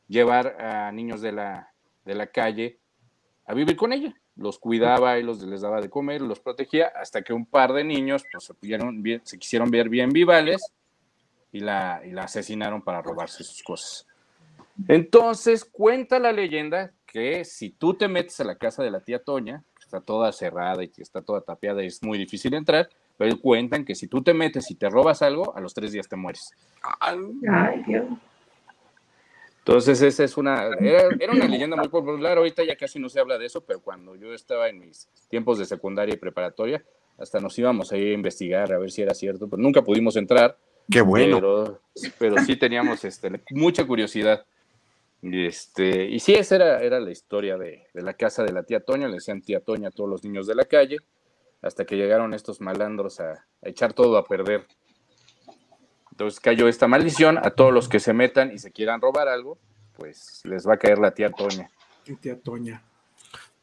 [0.09, 1.71] llevar a niños de la,
[2.07, 2.79] de la calle
[3.49, 7.23] a vivir con ella, los cuidaba y los, les daba de comer, los protegía, hasta
[7.23, 10.73] que un par de niños pues, se, bien- se quisieron ver bien vivales
[11.51, 14.07] y la, y la asesinaron para robarse sus cosas.
[14.87, 19.23] Entonces cuenta la leyenda que si tú te metes a la casa de la tía
[19.25, 22.89] Toña, que está toda cerrada y que está toda tapiada y es muy difícil entrar,
[23.17, 26.07] pero cuentan que si tú te metes y te robas algo, a los tres días
[26.07, 26.51] te mueres.
[27.51, 28.05] Ay, Dios.
[29.69, 33.21] Entonces esa es una, era, era una leyenda muy popular, ahorita ya casi no se
[33.21, 36.83] habla de eso, pero cuando yo estaba en mis tiempos de secundaria y preparatoria,
[37.19, 40.17] hasta nos íbamos a ir a investigar a ver si era cierto, pero nunca pudimos
[40.17, 40.57] entrar.
[40.91, 41.37] Qué bueno.
[41.37, 41.81] Pero,
[42.19, 44.47] pero sí teníamos este, mucha curiosidad.
[45.21, 48.63] Y, este, y sí, esa era, era la historia de, de la casa de la
[48.63, 50.97] tía Toña, le decían tía Toña a todos los niños de la calle,
[51.61, 54.65] hasta que llegaron estos malandros a, a echar todo a perder.
[56.19, 59.57] Entonces cayó esta maldición a todos los que se metan y se quieran robar algo,
[59.97, 61.71] pues les va a caer la tía Toña.
[62.21, 62.83] Tía Toña.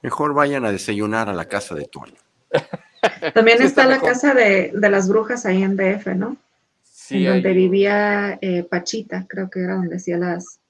[0.01, 2.15] Mejor vayan a desayunar a la casa de Toño.
[3.33, 6.37] También Sí, está, está la casa de, de las brujas ahí en DF, ¿no?
[6.81, 10.61] Sí, en donde hay- vivía eh, Pachita, creo que era donde hacía las,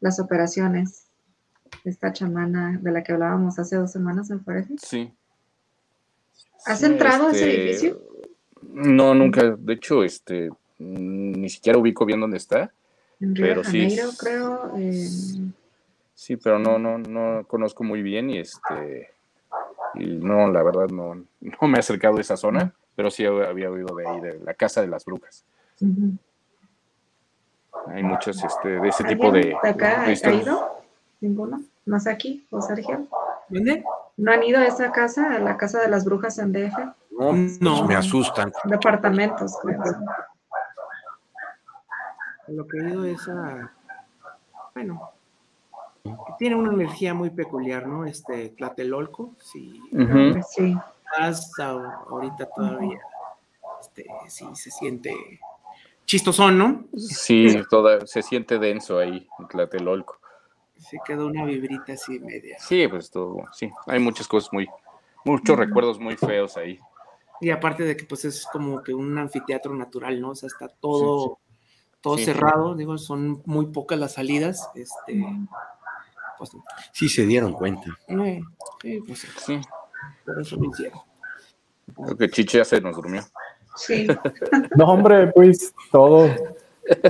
[0.00, 1.04] las operaciones.
[1.84, 4.74] Esta chamana de la que hablábamos hace dos semanas, me parece.
[4.78, 5.12] sí.
[6.66, 8.02] ¿Has Sí, entrado a ese este, edificio?
[8.72, 9.54] No, nunca.
[9.56, 10.50] De hecho, este,
[10.82, 12.72] ni siquiera ubico bien dónde está.
[13.20, 14.00] En Río pero de sí.
[14.18, 14.72] Creo.
[14.76, 15.08] eh,
[16.14, 19.10] Sí, pero no, no, no conozco muy bien y este,
[19.94, 23.70] y no, la verdad no, no me he acercado a esa zona, pero sí había
[23.70, 25.44] oído de ahí, de la casa de las brujas.
[27.88, 30.70] Hay muchos este, de ese tipo de, ¿Alguien de acá de ha- ido?
[31.20, 31.62] ¿Ninguno?
[31.86, 32.46] ¿Más aquí?
[32.50, 33.06] ¿O Sergio?
[33.48, 33.82] ¿Dónde?
[34.16, 36.78] ¿No han ido a esa casa, a la casa de las brujas en DF?
[37.10, 37.84] No, No.
[37.86, 38.52] me asustan.
[38.64, 39.80] Departamentos, creo.
[42.48, 43.72] Lo que he ido es a.
[44.74, 45.10] Bueno.
[46.38, 48.04] Tiene una energía muy peculiar, ¿no?
[48.04, 50.32] Este Tlatelolco, si Ujú.
[50.32, 50.76] Pues sí.
[51.16, 53.00] a- ahorita todavía,
[53.80, 55.14] este, sí se siente
[56.04, 56.84] chistosón, ¿no?
[56.96, 60.18] Sí, toda, se siente denso ahí Tlatelolco.
[60.76, 62.58] Se quedó una vibrita así media.
[62.58, 64.68] Sí, pues todo, sí, hay muchas cosas muy,
[65.24, 66.80] muchos recuerdos muy feos ahí.
[67.40, 70.30] Y aparte de que pues es como que un anfiteatro natural, ¿no?
[70.30, 71.38] O sea, está todo,
[72.02, 72.24] todo Sí.
[72.26, 75.24] cerrado, digo, son muy pocas las salidas, este,
[76.38, 76.50] pues,
[76.92, 77.96] Sí se dieron cuenta.
[78.08, 78.40] eh,
[78.82, 79.60] sí, pues Sí,
[80.26, 80.98] por eso lo hicieron.
[82.04, 83.22] creo que Chiche ya se nos durmió.
[83.76, 84.06] Sí.
[84.76, 86.28] No, hombre, pues todo.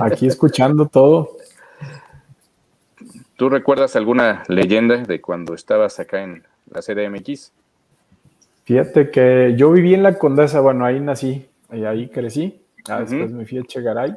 [0.01, 1.35] Aquí escuchando todo.
[3.35, 7.51] ¿Tú recuerdas alguna leyenda de cuando estabas acá en la CDMX?
[8.65, 12.61] Fíjate que yo viví en la Condesa, bueno, ahí nací y ahí crecí.
[12.87, 14.15] Ah, Después me fui a Chegaray.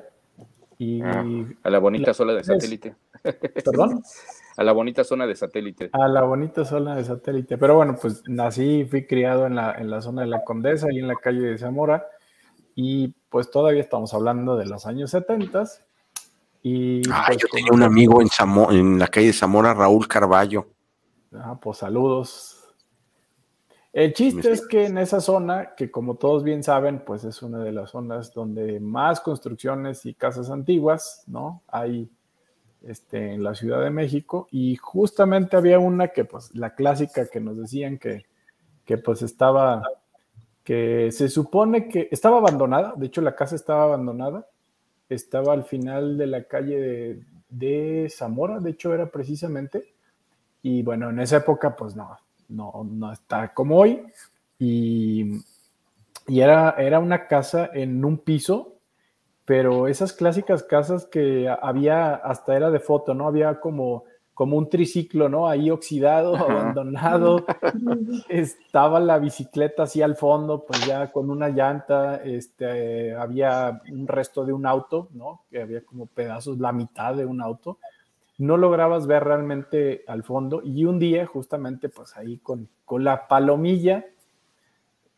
[0.79, 1.25] Y, Ah,
[1.63, 2.95] a la bonita zona de satélite.
[3.65, 4.03] perdón,
[4.59, 5.91] A la bonita zona de satélite.
[5.93, 7.57] a la bonita zona de satélite.
[7.59, 10.89] Pero bueno, pues nací y fui criado en la, en la zona de la Condesa
[10.93, 12.07] y en la calle de Zamora.
[12.75, 15.65] Y pues todavía estamos hablando de los años 70.
[16.63, 20.07] Y Ah, pues, yo tenía un amigo en, Zamo- en la calle de Zamora, Raúl
[20.09, 20.67] Carballo.
[21.33, 22.56] Ah, pues saludos.
[23.97, 27.65] El chiste es que en esa zona, que como todos bien saben, pues es una
[27.65, 31.63] de las zonas donde más construcciones y casas antiguas, ¿no?
[31.67, 32.11] Hay
[32.83, 37.41] este, en la Ciudad de México y justamente había una que, pues, la clásica que
[37.41, 38.27] nos decían que,
[38.85, 39.83] que pues estaba,
[40.63, 44.47] que se supone que estaba abandonada, de hecho la casa estaba abandonada,
[45.09, 49.95] estaba al final de la calle de, de Zamora, de hecho era precisamente,
[50.61, 52.19] Y bueno, en esa época, pues no,
[52.49, 54.03] no, no está como hoy.
[54.59, 55.43] Y,
[56.27, 58.75] y era, era una casa en un piso,
[59.45, 63.27] pero esas clásicas casas que había, hasta era de foto, ¿no?
[63.27, 64.05] Había como
[64.37, 65.49] como un triciclo, ¿no?
[65.49, 67.47] Ahí oxidado, abandonado.
[68.29, 74.45] Estaba la bicicleta así al fondo, pues ya con una llanta, este, había un resto
[74.45, 75.45] de un auto, ¿no?
[75.51, 77.79] Que había como pedazos, la mitad de un auto.
[78.39, 80.61] No lograbas ver realmente al fondo.
[80.63, 84.05] Y un día, justamente, pues ahí con, con la palomilla,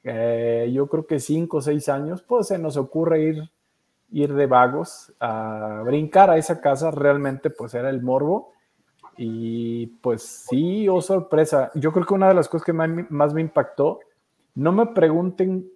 [0.05, 3.51] eh, yo creo que cinco o seis años, pues se nos ocurre ir,
[4.11, 6.91] ir de vagos a brincar a esa casa.
[6.91, 8.53] Realmente, pues era el morbo
[9.19, 11.73] y pues sí, oh sorpresa.
[11.75, 13.99] Yo creo que una de las cosas que más, me impactó,
[14.55, 15.69] no me pregunten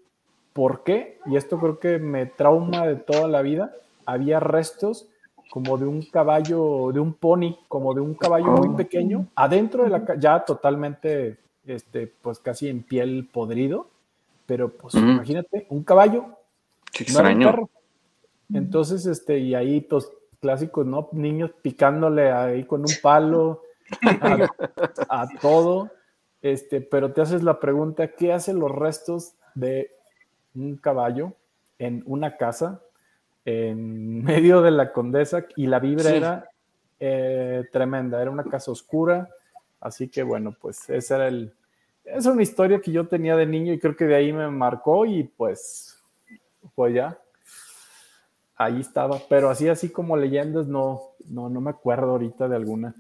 [0.53, 3.73] por qué, y esto creo que me trauma de toda la vida,
[4.07, 5.09] había restos
[5.53, 8.77] como de un caballo, de un pony, como de un caballo muy oh.
[8.77, 13.91] pequeño, adentro de la ya totalmente, este, pues casi en piel podrido,
[14.47, 16.25] pero pues imagínate, un caballo,
[16.91, 17.69] Qué extraño.
[18.51, 20.11] Entonces, este, y ahí pues
[20.41, 21.11] clásicos, ¿no?
[21.13, 23.61] Niños picándole ahí con un palo
[25.11, 25.91] a, todo.
[26.41, 29.91] Este, pero te haces la pregunta, ¿qué hacen los restos de
[30.55, 31.35] un caballo
[31.79, 32.81] en una casa
[33.45, 35.47] en medio de la condesa?
[35.57, 36.49] Y la vibra era
[37.01, 39.29] eh, tremenda, era una casa oscura.
[39.81, 41.53] Así que bueno, pues esa era el,
[42.05, 45.07] es una historia que yo tenía de niño y creo que de ahí me marcó
[45.07, 46.03] y pues,
[46.75, 47.19] pues ya,
[48.57, 52.95] ahí estaba, pero así, así como leyendas, no, no, no me acuerdo ahorita de alguna.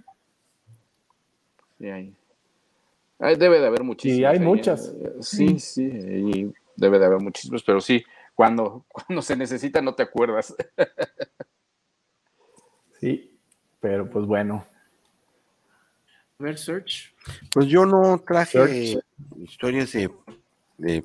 [1.78, 2.14] Sí, hay.
[3.19, 4.19] debe de haber muchísimas.
[4.19, 4.89] Sí, hay muchas.
[4.89, 9.94] Eh, sí, sí, y debe de haber muchísimas, pero sí, cuando, cuando se necesita no
[9.94, 10.54] te acuerdas.
[13.00, 13.38] sí,
[13.80, 14.66] pero pues bueno.
[16.38, 17.14] A ver, Search.
[17.52, 18.98] Pues yo no traje
[19.36, 20.10] historias de,
[20.76, 21.04] de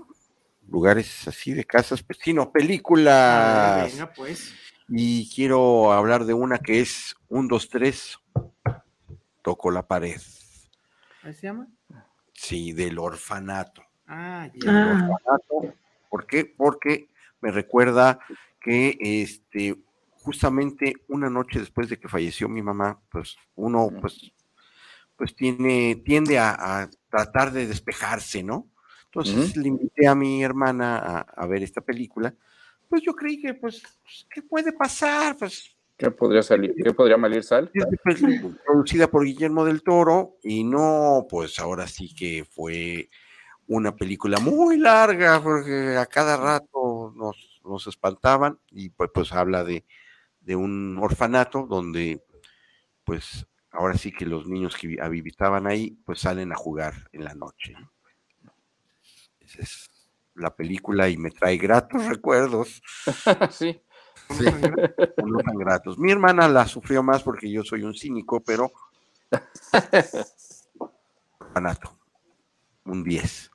[0.67, 3.91] lugares así de casas, pues, sino películas.
[3.91, 4.53] venga, pues.
[4.89, 8.17] Y quiero hablar de una que es un, dos, tres,
[9.41, 10.19] toco la pared.
[11.21, 11.67] ¿Cómo se llama?
[12.33, 13.83] Sí, del orfanato.
[14.07, 15.09] Ah, ya.
[16.09, 16.45] ¿Por qué?
[16.45, 17.09] Porque
[17.41, 18.19] me recuerda
[18.59, 19.76] que este
[20.11, 24.31] justamente una noche después de que falleció mi mamá, pues uno pues
[25.15, 28.69] pues tiene tiende a, a tratar de despejarse, ¿no?
[29.07, 32.34] Entonces le invité a mi hermana a, ver esta película.
[32.88, 35.35] Pues yo creí que, pues, pues, ¿qué puede pasar?
[35.38, 35.76] Pues.
[35.97, 36.76] ¿Qué podría salir?
[36.76, 37.72] ¿Qué podría malir sal?
[38.03, 38.22] Pues,
[38.65, 43.09] producida por Guillermo del Toro y no, pues ahora sí que fue
[43.65, 49.63] una película muy larga porque a cada rato nos, nos espantaban y pues, pues habla
[49.63, 49.85] de,
[50.41, 52.23] de un orfanato donde
[53.03, 57.35] pues ahora sí que los niños que habitaban ahí pues salen a jugar en la
[57.35, 57.75] noche
[59.55, 59.89] es
[60.35, 62.81] la película y me trae gratos recuerdos.
[63.51, 63.81] sí.
[64.38, 64.45] sí.
[65.25, 65.97] no tan gratos.
[65.97, 68.71] Mi hermana la sufrió más porque yo soy un cínico, pero
[71.53, 71.97] Fanato,
[72.85, 73.51] un 10.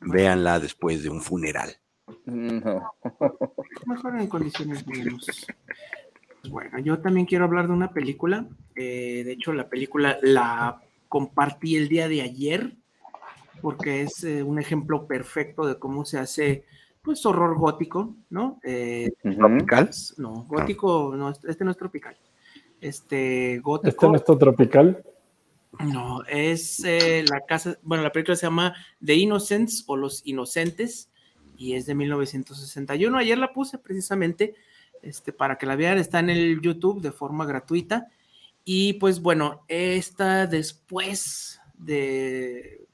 [0.00, 1.76] Véanla después de un funeral.
[3.86, 5.26] Mejor en condiciones menos.
[6.48, 8.46] Bueno, yo también quiero hablar de una película.
[8.74, 12.76] Eh, de hecho, la película la compartí el día de ayer
[13.60, 16.64] porque es eh, un ejemplo perfecto de cómo se hace,
[17.02, 18.60] pues, horror gótico, ¿no?
[18.62, 19.90] Eh, ¿Tropical?
[20.18, 22.16] No, gótico, no, este no es tropical.
[22.80, 23.88] Este, gótico.
[23.88, 25.04] ¿Este no es tropical?
[25.80, 28.74] No, es eh, la casa, bueno, la película se llama
[29.04, 31.10] The Innocents o Los Inocentes
[31.56, 33.16] y es de 1961.
[33.16, 34.54] Ayer la puse precisamente
[35.02, 38.08] este, para que la vean, está en el YouTube de forma gratuita.
[38.64, 42.86] Y pues bueno, esta después de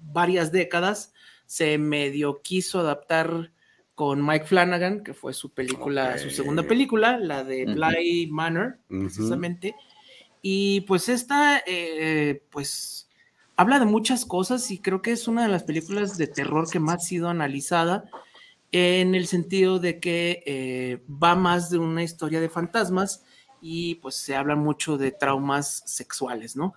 [0.00, 1.12] varias décadas,
[1.46, 3.52] se medio quiso adaptar
[3.94, 9.74] con Mike Flanagan, que fue su película, su segunda película, la de Bly Manor, precisamente.
[10.42, 13.03] Y pues esta, eh, pues,
[13.56, 16.80] habla de muchas cosas y creo que es una de las películas de terror que
[16.80, 18.04] más ha sido analizada
[18.72, 23.24] en el sentido de que eh, va más de una historia de fantasmas
[23.60, 26.74] y pues se habla mucho de traumas sexuales, ¿no?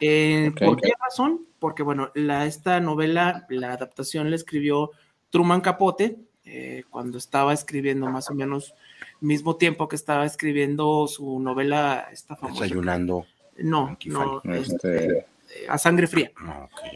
[0.00, 1.46] Eh, ¿Por qué razón?
[1.58, 4.92] Porque, bueno, la, esta novela, la adaptación la escribió
[5.28, 8.74] Truman Capote eh, cuando estaba escribiendo más o menos
[9.20, 12.62] mismo tiempo que estaba escribiendo su novela, esta famosa.
[12.62, 13.26] Desayunando.
[13.58, 15.26] No, no, este, este,
[15.68, 16.32] a sangre fría.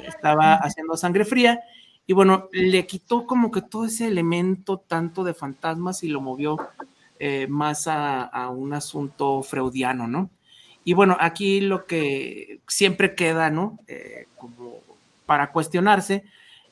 [0.07, 1.61] Estaba haciendo a sangre fría
[2.07, 6.59] y bueno, le quitó como que todo ese elemento tanto de fantasmas y lo movió
[7.19, 10.31] eh, más a, a, un asunto freudiano, ¿no?
[10.85, 13.79] Y bueno, aquí lo que siempre queda, ¿no?
[13.89, 14.81] Eh, como
[15.25, 16.25] para cuestionarse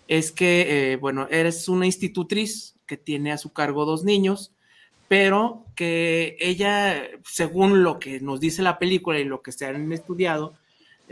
[0.08, 4.52] es que, eh, bueno, eres una institutriz que tiene a su cargo dos niños,
[5.08, 9.90] pero que ella, según lo que nos dice la película y lo que se han
[9.92, 10.54] estudiado,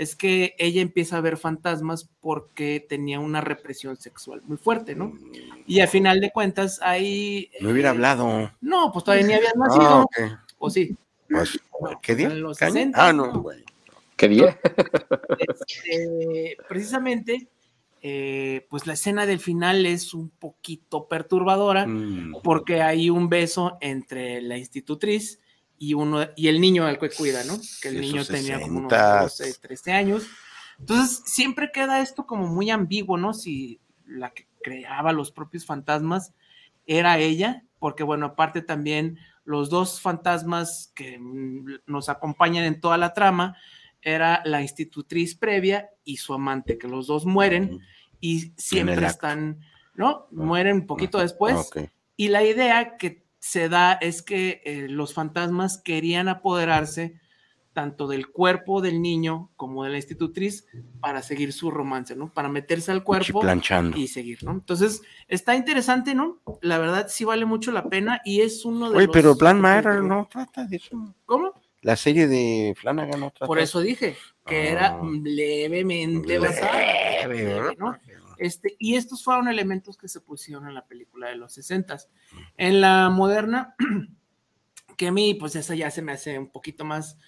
[0.00, 5.12] es que ella empieza a ver fantasmas porque tenía una represión sexual muy fuerte, ¿no?
[5.66, 7.50] Y al final de cuentas, ahí...
[7.60, 8.50] No hubiera hablado.
[8.62, 10.08] No, pues todavía ni habías nacido.
[10.18, 10.42] Ah.
[10.58, 10.96] ¿O sí?
[11.28, 11.60] Pues,
[12.00, 12.28] ¿Qué día?
[12.28, 12.72] En los ¿Qué año?
[12.72, 13.62] 60, Ah, no, güey.
[14.16, 14.58] ¿Qué día?
[15.38, 17.48] Este, precisamente,
[18.00, 22.36] eh, pues la escena del final es un poquito perturbadora Mm.
[22.42, 25.40] porque hay un beso entre la institutriz
[25.82, 27.58] y uno y el niño al que cuida, ¿no?
[27.80, 29.22] Que el niño tenía como unos 60s.
[29.22, 30.26] 12, 13 años.
[30.78, 33.32] Entonces, siempre queda esto como muy ambiguo, ¿no?
[33.32, 36.34] Si la que creaba los propios fantasmas
[36.86, 42.98] era ella, porque bueno, aparte también los dos fantasmas que mm, nos acompañan en toda
[42.98, 43.56] la trama
[44.02, 47.80] era la institutriz previa y su amante, que los dos mueren
[48.20, 49.60] y siempre están,
[49.94, 50.26] ¿no?
[50.30, 51.70] Mueren un poquito después.
[51.74, 51.86] Ah.
[52.18, 57.20] Y la idea que se da es que eh, los fantasmas querían apoderarse
[57.72, 60.66] tanto del cuerpo del niño como de la institutriz
[61.00, 62.32] para seguir su romance, ¿no?
[62.32, 63.96] Para meterse al cuerpo planchando.
[63.96, 64.52] y seguir, ¿no?
[64.52, 66.40] Entonces, está interesante, ¿no?
[66.60, 69.14] La verdad sí vale mucho la pena y es uno de Oye, los...
[69.14, 71.14] pero Plan Matter no trata de eso.
[71.24, 71.54] ¿Cómo?
[71.82, 74.14] La serie de Flanagan no trata Por eso dije
[74.44, 77.26] que era levemente basada.
[77.26, 77.76] Leve.
[77.78, 77.96] ¿no?
[78.40, 81.98] Este, y estos fueron elementos que se pusieron en la película de los 60
[82.56, 83.74] En la moderna,
[84.96, 87.18] que a mí, pues esa ya se me hace un poquito más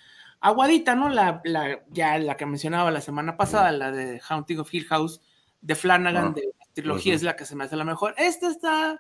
[0.41, 1.09] aguadita, ¿no?
[1.09, 5.21] La, la- ya la que mencionaba la semana pasada, la de Haunting of Hill House,
[5.61, 6.33] de Flanagan, Ah.
[6.35, 8.15] de la trilogía, es la que se me hace la mejor.
[8.17, 8.93] Esta está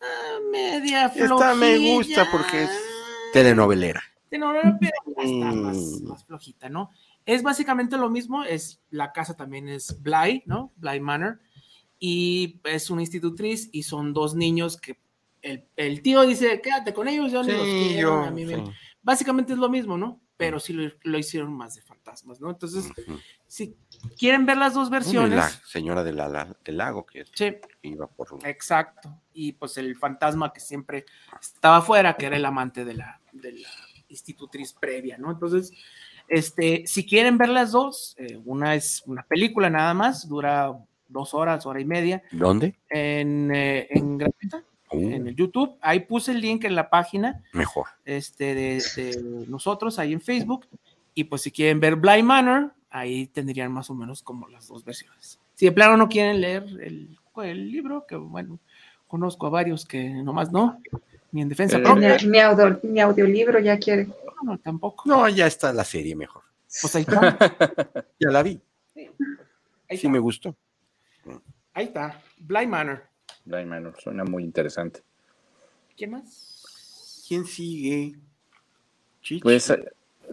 [0.00, 1.34] ah, media flojilla.
[1.34, 2.70] Esta me gusta porque es
[3.32, 4.00] telenovelera.
[4.30, 4.92] de novela, pero
[5.24, 6.06] está más, Mm.
[6.08, 6.90] más flojita, ¿no?
[7.24, 10.70] Es básicamente lo mismo, es la casa también es Bly, ¿no?
[10.76, 11.40] Bly Manor,
[11.98, 14.98] y es una institutriz y son dos niños que
[15.42, 18.44] el, el tío dice, quédate con ellos, yo ni los Sí, quiero, yo, a mí
[18.44, 18.56] me-".
[18.56, 18.62] sí.
[19.02, 20.20] Básicamente es lo mismo, ¿no?
[20.36, 22.50] Pero sí lo, lo hicieron más de fantasmas, ¿no?
[22.50, 22.92] Entonces,
[23.46, 23.76] si
[24.18, 28.06] quieren ver las dos versiones, la señora de la- la- del lago que sí, iba
[28.06, 29.10] por Exacto.
[29.32, 31.06] Y pues el fantasma que siempre
[31.40, 33.68] estaba afuera, que era el amante de la, de la
[34.08, 35.30] institutriz previa, ¿no?
[35.30, 35.72] Entonces,
[36.28, 40.72] este, si quieren ver las dos, eh, una es una película nada más, dura
[41.08, 42.76] dos horas, hora y media, ¿Dónde?
[42.90, 45.76] en, eh, en gratuita, Uh, en el YouTube.
[45.82, 47.88] Ahí puse el link en la página mejor.
[48.06, 50.66] este, de, de nosotros, ahí en Facebook.
[51.12, 54.82] Y pues si quieren ver Blind Manor, ahí tendrían más o menos como las dos
[54.86, 55.38] versiones.
[55.54, 58.58] Si de plano no quieren leer el, el libro, que bueno,
[59.06, 60.80] conozco a varios que nomás no,
[61.32, 62.16] ni en defensa Eh, propia.
[62.26, 64.06] Mi, audio- mi audiolibro ya quiere.
[64.06, 65.02] No, no, tampoco.
[65.06, 66.44] No, ya está la serie mejor.
[66.80, 67.36] Pues ahí está.
[68.18, 68.58] Ya la vi.
[68.96, 69.06] Ahí
[69.90, 70.08] Sí está.
[70.08, 70.56] me gustó.
[71.78, 72.20] Ahí está.
[72.38, 73.04] Blind Manor.
[73.44, 75.00] Blind Manor, suena muy interesante.
[75.96, 77.24] ¿Quién más?
[77.28, 78.16] ¿Quién sigue?
[79.22, 79.84] Chichi, Pues, eh,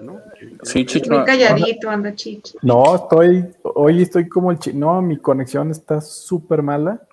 [0.02, 0.24] ¿no?
[0.64, 1.14] sí, Chicho.
[1.14, 2.58] Muy calladito, anda chichi.
[2.64, 7.08] No, estoy, hoy estoy como el chi- no, mi conexión está súper mala.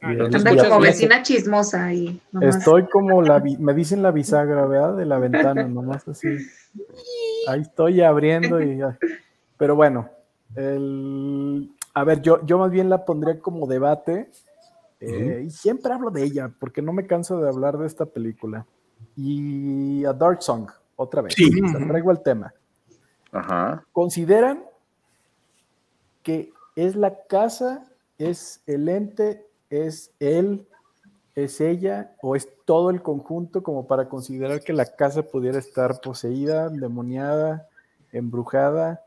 [0.00, 2.20] Ah, Y ¿te ahí Anda como vecina chismosa ahí.
[2.30, 2.58] nomás.
[2.58, 4.96] Estoy como la, me dicen la bisagra, ¿verdad?
[4.96, 6.28] De la ventana, nomás así.
[7.48, 8.96] Ahí estoy abriendo y ya.
[9.56, 10.08] Pero bueno,
[10.54, 14.30] el, a ver, yo, yo más bien la pondría como debate
[15.00, 18.66] eh, y siempre hablo de ella porque no me canso de hablar de esta película.
[19.16, 21.34] Y a Dark Song, otra vez.
[21.34, 21.50] Sí.
[21.60, 22.54] O sea, traigo el tema.
[23.32, 23.84] Ajá.
[23.92, 24.64] ¿Consideran
[26.22, 27.84] que es la casa,
[28.18, 30.66] es el ente, es él,
[31.34, 36.00] es ella o es todo el conjunto como para considerar que la casa pudiera estar
[36.00, 37.68] poseída, demoniada,
[38.12, 39.02] embrujada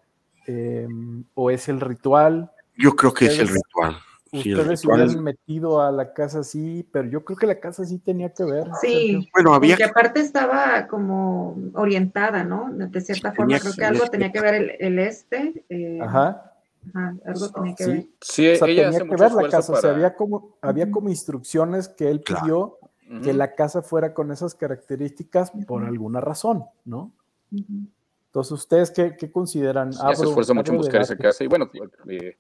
[0.48, 0.88] eh,
[1.34, 2.52] o es el ritual?
[2.78, 3.96] Yo creo que es el Ustedes- ritual.
[4.32, 7.60] Sí, el Ustedes ritual hubieran metido a la casa así, pero yo creo que la
[7.60, 8.68] casa sí tenía que ver.
[8.82, 12.70] Sí, Bueno, había porque aparte estaba como orientada, ¿no?
[12.74, 15.64] De cierta Sí, forma, creo que que algo tenía que ver el, el este.
[15.70, 16.52] eh, Ajá.
[16.94, 17.92] ajá, algo tenía que Sí.
[17.92, 18.06] ver.
[18.20, 20.92] Sí, O sea, ella tenía que ver la casa, o sea, para- había como, había
[20.92, 22.42] como instrucciones que él Claro.
[22.44, 27.14] pidió que la casa fuera con esas características por alguna razón, ¿no?
[27.52, 29.94] Entonces, ¿ustedes qué, qué consideran?
[29.94, 31.44] Sí, Abro- esfuerzo mucho en buscar esa casa.
[31.44, 31.70] Y bueno,
[32.10, 32.36] eh,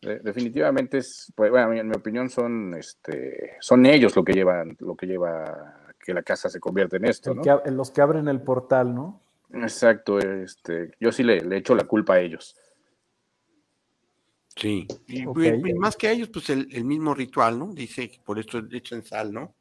[0.00, 4.96] definitivamente es, pues, bueno, en mi opinión son, este, son ellos lo que llevan, lo
[4.96, 7.42] que lleva a que la casa se convierta en esto, El ¿no?
[7.42, 9.20] que ab- los que abren el portal, ¿no?
[9.52, 12.54] Exacto, este, yo sí le, le echo la culpa a ellos.
[14.54, 14.86] Sí.
[15.06, 17.72] Y, pues, más que a ellos, pues el, el mismo ritual, ¿no?
[17.72, 19.54] Dice que por esto echan sal, ¿no?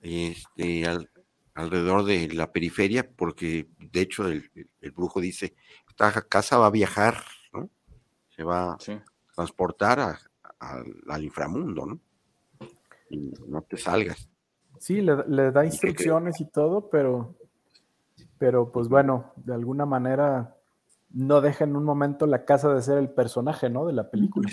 [0.00, 1.10] Este, al,
[1.54, 5.54] alrededor de la periferia, porque de hecho el, el brujo dice,
[5.88, 7.22] esta casa va a viajar,
[7.52, 7.68] ¿no?
[8.28, 8.78] Se va a
[9.38, 10.18] transportar a-
[10.58, 12.00] a- al inframundo, ¿no?
[13.08, 14.28] Y no te salgas.
[14.80, 17.36] Sí, le, le da instrucciones y todo, pero,
[18.36, 20.56] pero pues bueno, de alguna manera
[21.10, 23.86] no deja en un momento la casa de ser el personaje, ¿no?
[23.86, 24.50] De la película.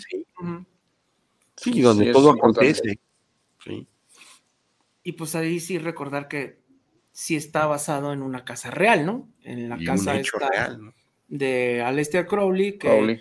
[1.57, 2.70] Sí, donde sí, es todo importante.
[2.70, 2.99] acontece.
[3.64, 3.88] Sí.
[5.02, 6.60] Y pues ahí sí recordar que
[7.12, 9.30] sí está basado en una casa real, ¿no?
[9.41, 10.94] En la Y un casa hecho esta real, ¿no?
[11.28, 13.20] de Aleister Crowley, que Crowley.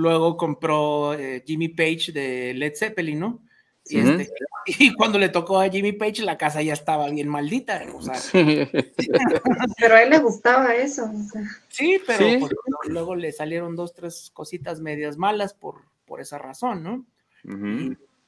[0.00, 3.42] Luego compró eh, Jimmy Page de Led Zeppelin, ¿no?
[3.86, 4.30] Y, este,
[4.66, 7.82] y cuando le tocó a Jimmy Page, la casa ya estaba bien maldita.
[7.94, 8.14] O sea,
[9.78, 11.04] Pero a él le gustaba eso.
[11.04, 11.42] o sea.
[11.68, 12.36] sí, pero Sí.
[12.38, 12.52] pues,
[12.88, 17.04] luego le salieron dos, tres cositas medias malas por, por esa razón, ¿no?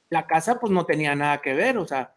[0.09, 2.15] La casa, pues no tenía nada que ver, o sea,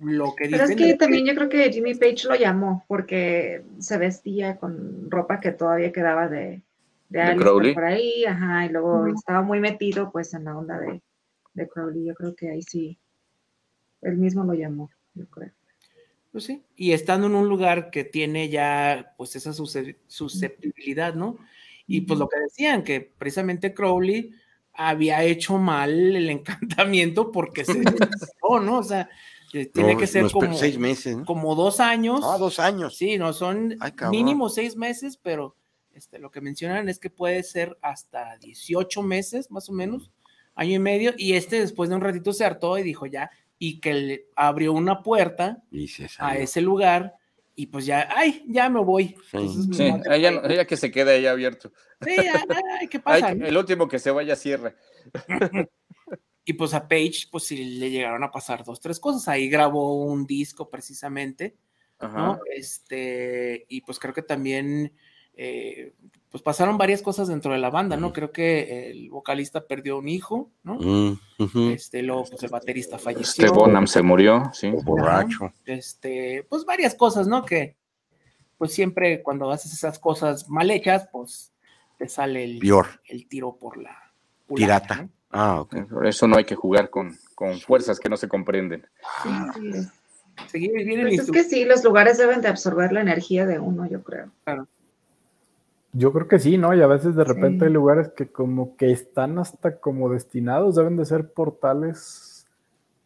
[0.00, 3.62] lo que Pero es que es también yo creo que Jimmy Page lo llamó porque
[3.78, 6.62] se vestía con ropa que todavía quedaba de,
[7.08, 7.74] de, Crowley.
[7.74, 11.02] por ahí, ajá, y luego estaba muy metido pues en la onda de,
[11.54, 12.04] de Crowley.
[12.04, 12.98] Yo creo que ahí sí,
[14.02, 15.50] él mismo lo llamó, yo creo.
[16.32, 21.38] Pues sí, y estando en un lugar que tiene ya pues esa susce- susceptibilidad, ¿no?
[21.86, 24.32] Y pues lo que decían, que precisamente Crowley
[24.72, 26.28] había hecho mal el
[26.80, 28.78] encantamiento porque se desesperó, ¿no?
[28.78, 29.08] O sea,
[29.52, 31.24] que tiene No, que ser como, seis meses, ¿no?
[31.24, 32.20] como dos años.
[32.24, 32.96] Ah, dos años.
[32.96, 35.54] Sí, no, son Ay, mínimo seis meses, pero
[35.96, 40.10] este, lo que mencionan es que puede ser hasta 18 meses, más o menos,
[40.54, 43.80] año y medio, y este después de un ratito se hartó y dijo ya, y
[43.80, 47.14] que le abrió una puerta Y se a ese lugar
[47.54, 49.16] y pues ya, ay, ya me voy.
[49.30, 49.36] Sí.
[49.38, 51.72] Entonces, Sí, ella, ella que se quede ahí abierto.
[52.02, 52.44] Sí, ay,
[52.80, 53.34] ay, ¿qué Ay, pasa?
[53.34, 54.74] que- el último que se vaya cierra.
[56.48, 59.26] Y pues a Paige, pues sí le llegaron a pasar dos, tres cosas.
[59.26, 61.56] Ahí grabó un disco precisamente,
[61.98, 62.16] Ajá.
[62.16, 62.38] ¿no?
[62.54, 64.92] Este, y pues creo que también,
[65.36, 65.92] eh,
[66.30, 68.12] pues pasaron varias cosas dentro de la banda, ¿no?
[68.12, 70.74] Creo que el vocalista perdió un hijo, ¿no?
[70.74, 71.72] Mm.
[71.72, 73.46] Este, luego pues el baterista falleció.
[73.46, 74.70] Este Bonham se murió, sí.
[74.84, 75.52] Borracho.
[75.64, 77.44] este, pues varias cosas, ¿no?
[77.44, 77.76] Que
[78.58, 81.52] pues siempre cuando haces esas cosas mal hechas, pues
[81.98, 82.86] te sale el, Peor.
[83.06, 84.12] el tiro por la
[84.46, 85.02] culata, Pirata.
[85.02, 85.10] ¿no?
[85.30, 85.88] Ah, ok.
[85.88, 88.86] Por eso no hay que jugar con, con fuerzas que no se comprenden.
[89.22, 89.30] Sí,
[89.72, 89.88] sí.
[90.48, 93.86] Seguir bien Pues es que sí, los lugares deben de absorber la energía de uno,
[93.88, 94.30] yo creo.
[95.98, 96.74] Yo creo que sí, ¿no?
[96.74, 97.64] Y a veces de repente Sí.
[97.66, 102.46] hay lugares que como que están hasta como destinados, deben de ser portales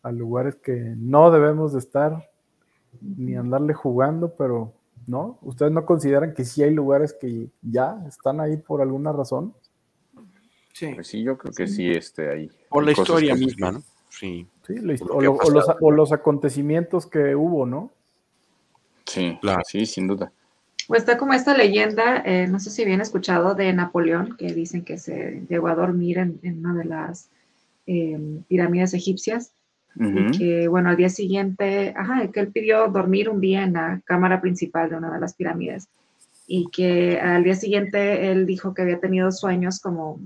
[0.02, 2.30] a lugares que no debemos de estar
[3.00, 4.72] ni andarle jugando, pero
[5.06, 5.38] ¿no?
[5.42, 9.54] ¿Ustedes no consideran que sí hay lugares que ya están ahí por alguna razón?
[10.72, 10.92] Sí.
[10.94, 12.50] Pues sí, yo creo que sí, este, ahí.
[12.68, 13.82] Por la historia misma, ¿no?
[14.08, 14.46] Sí.
[14.66, 17.90] Sí, lo o, lo- o los, o los acontecimientos que hubo, ¿no?
[19.06, 19.62] Sí, Claro.
[19.66, 20.32] sí, sin duda.
[20.88, 24.84] O está como esta leyenda, eh, no sé si bien escuchado, de Napoleón, que dicen
[24.84, 27.30] que se llegó a dormir en, en una de las
[27.86, 29.52] eh, pirámides egipcias.
[29.96, 34.00] Y que, bueno, al día siguiente, ajá, que él pidió dormir un día en la
[34.04, 35.88] cámara principal de una de las pirámides.
[36.46, 40.20] Y que al día siguiente él dijo que había tenido sueños como,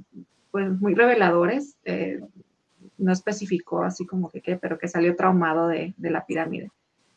[0.50, 1.76] pues, muy reveladores.
[1.86, 2.20] eh,
[2.98, 6.70] no especificó así como que qué, pero que salió traumado de, de la pirámide.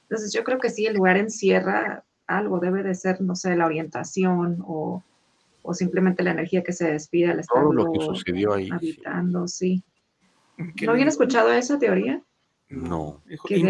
[0.03, 3.65] Entonces yo creo que sí, el lugar encierra algo, debe de ser, no sé, la
[3.65, 5.03] orientación o,
[5.63, 8.65] o simplemente la energía que se despide al Todo lo estarlo que sucedió ahí.
[8.65, 8.71] sí.
[8.71, 9.83] habitando, sí.
[10.81, 12.21] ¿No habían escuchado esa teoría?
[12.69, 13.21] No.
[13.47, 13.69] Que te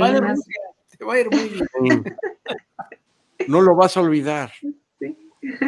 [1.05, 1.51] va a ir muy
[1.81, 2.03] bien.
[3.47, 4.51] No lo vas a olvidar.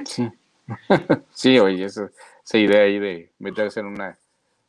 [0.05, 0.29] Sí.
[1.31, 2.09] sí, oye, esa,
[2.43, 4.17] esa idea ahí de meterse en una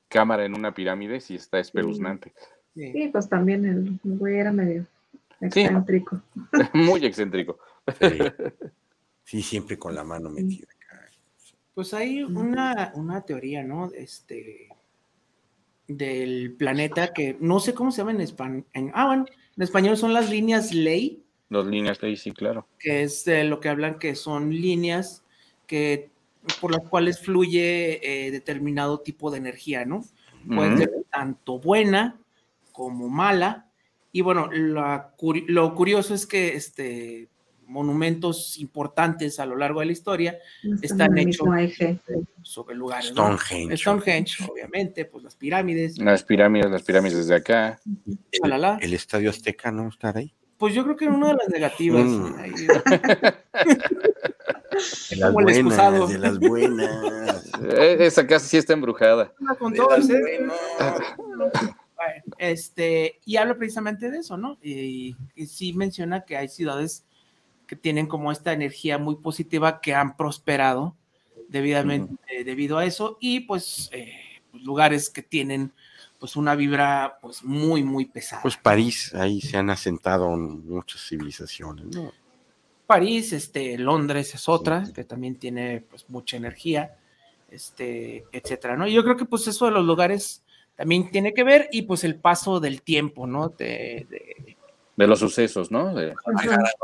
[0.09, 2.33] cámara en una pirámide sí está espeluznante.
[2.75, 2.93] Sí.
[2.93, 4.87] Sí, pues también el güey era medio
[5.41, 6.21] excéntrico.
[6.75, 7.59] Muy excéntrico.
[7.99, 8.19] Sí.
[9.23, 10.67] Sí, siempre con la mano metida.
[11.73, 13.89] Pues hay una, una teoría, ¿no?
[13.93, 14.69] Este
[15.87, 18.65] del planeta que no sé cómo se llama en español.
[18.93, 19.27] ah, bueno,
[19.57, 22.67] en español son las líneas ley, Dos líneas ahí, sí, claro.
[22.79, 25.25] que es de lo que hablan que son líneas
[25.67, 26.11] que
[26.61, 30.05] por las cuales fluye eh, determinado tipo de energía, ¿no?
[30.47, 32.19] Puede ser tanto buena
[32.73, 33.69] como mala.
[34.11, 35.13] Y bueno, la
[35.47, 37.29] lo curioso es que este,
[37.71, 40.39] monumentos importantes a lo largo de la historia
[40.83, 41.47] Están hechos
[42.43, 43.13] sobre lugares.
[43.15, 43.39] ¿no?
[43.39, 43.77] Stonehenge.
[43.77, 47.81] Stonehenge, obviamente, pues las pirámides, Las pirámides, las pirámides desde acá.
[48.81, 50.35] El Estadio Azteca no estará ahí.
[50.59, 52.05] Pues yo creo que era una de las negativas.
[52.05, 52.35] Mm.
[52.39, 52.51] ahí.
[55.11, 56.07] De las Como el excusado.
[56.07, 57.47] buenas, de las buenas.
[57.63, 59.35] Eh, Esa casa sí está embrujada.
[59.59, 60.03] Con todo el-
[62.39, 64.59] este, y habla precisamente de eso, ¿no?
[64.63, 67.05] Y, y sí menciona que hay ciudades
[67.71, 70.97] que tienen como esta energía muy positiva que han prosperado
[71.47, 74.13] debidamente eh, debido a eso y pues eh,
[74.55, 75.73] lugares que tienen
[76.19, 78.43] pues una vibra pues muy muy pesada.
[78.43, 82.11] Pues París, ahí se han asentado muchas civilizaciones, ¿no?
[82.89, 86.97] París, este, Londres es otra, que también tiene pues mucha energía,
[87.53, 88.89] este, etcétera, ¿no?
[88.89, 90.43] Yo creo que pues eso de los lugares
[90.75, 93.51] también tiene que ver y pues el paso del tiempo, ¿no?
[93.51, 94.09] De,
[94.97, 95.95] de, los sucesos, ¿no?
[95.95, 96.15] De...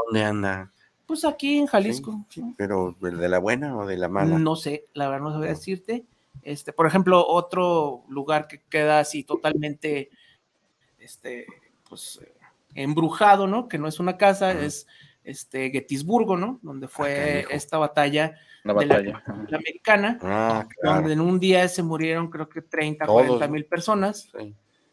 [0.07, 0.71] ¿Dónde anda?
[1.07, 2.27] Pues aquí en Jalisco.
[2.57, 4.39] pero ¿de la buena o de la mala?
[4.39, 6.05] No sé, la verdad no sabría decirte.
[6.43, 10.11] Este, por ejemplo, otro lugar que queda así totalmente,
[10.99, 11.47] este,
[11.89, 12.21] pues,
[12.75, 13.69] embrujado, ¿no?
[13.69, 14.87] Que no es una casa, es
[15.25, 16.59] este Gettysburgo, ¿no?
[16.63, 18.99] Donde fue ah, esta batalla, batalla.
[18.99, 23.65] De la, americana, ah, donde en un día se murieron creo que 30, 40 mil
[23.65, 24.31] personas.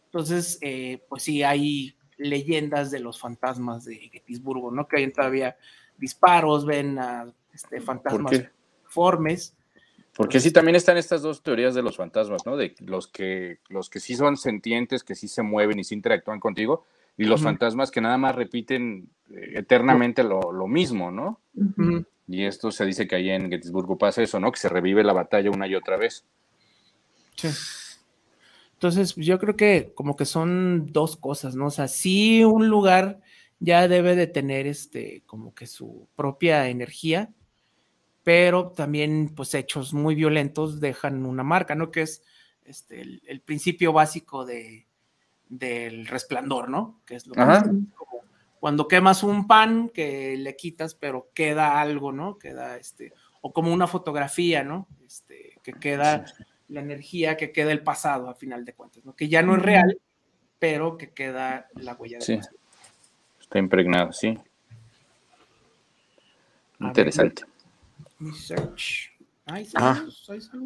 [0.06, 4.88] Entonces, eh, pues sí, hay leyendas de los fantasmas de Gettysburgo, ¿no?
[4.88, 5.56] Que hay todavía
[5.98, 8.44] disparos, ven a este, fantasmas
[8.84, 9.56] formes.
[10.16, 12.56] Porque sí, también están estas dos teorías de los fantasmas, ¿no?
[12.56, 16.40] De los que, los que sí son sentientes, que sí se mueven y sí interactúan
[16.40, 16.86] contigo,
[17.18, 21.40] y los fantasmas que nada más repiten eh, eternamente lo, mismo, ¿no?
[22.28, 24.52] Y esto se dice que ahí en Gettysburgo pasa eso, ¿no?
[24.52, 26.26] Que se revive la batalla una y otra vez.
[27.36, 27.50] Sí.
[28.74, 31.68] Entonces, yo creo que como que son dos cosas, ¿no?
[31.68, 33.22] O sea, sí un lugar
[33.64, 37.32] ya debe de tener este, como que su propia energía,
[38.22, 41.90] pero también, pues, hechos muy violentos dejan una marca, ¿no?
[41.90, 42.24] Que es
[42.66, 44.86] este, el, principio básico de,
[45.48, 47.02] del resplandor, ¿no?
[47.06, 47.42] Que es lo que
[48.60, 52.38] cuando quemas un pan que le quitas, pero queda algo, ¿no?
[52.38, 54.88] Queda este, o como una fotografía, ¿no?
[55.06, 56.26] Este, que queda
[56.68, 59.16] la energía, que queda el pasado a final de cuentas, ¿no?
[59.16, 60.00] Que ya no es real,
[60.60, 62.40] pero que queda la huella de sí.
[63.44, 64.38] Está impregnado, sí.
[66.80, 67.44] Interesante.
[69.46, 70.06] Ah,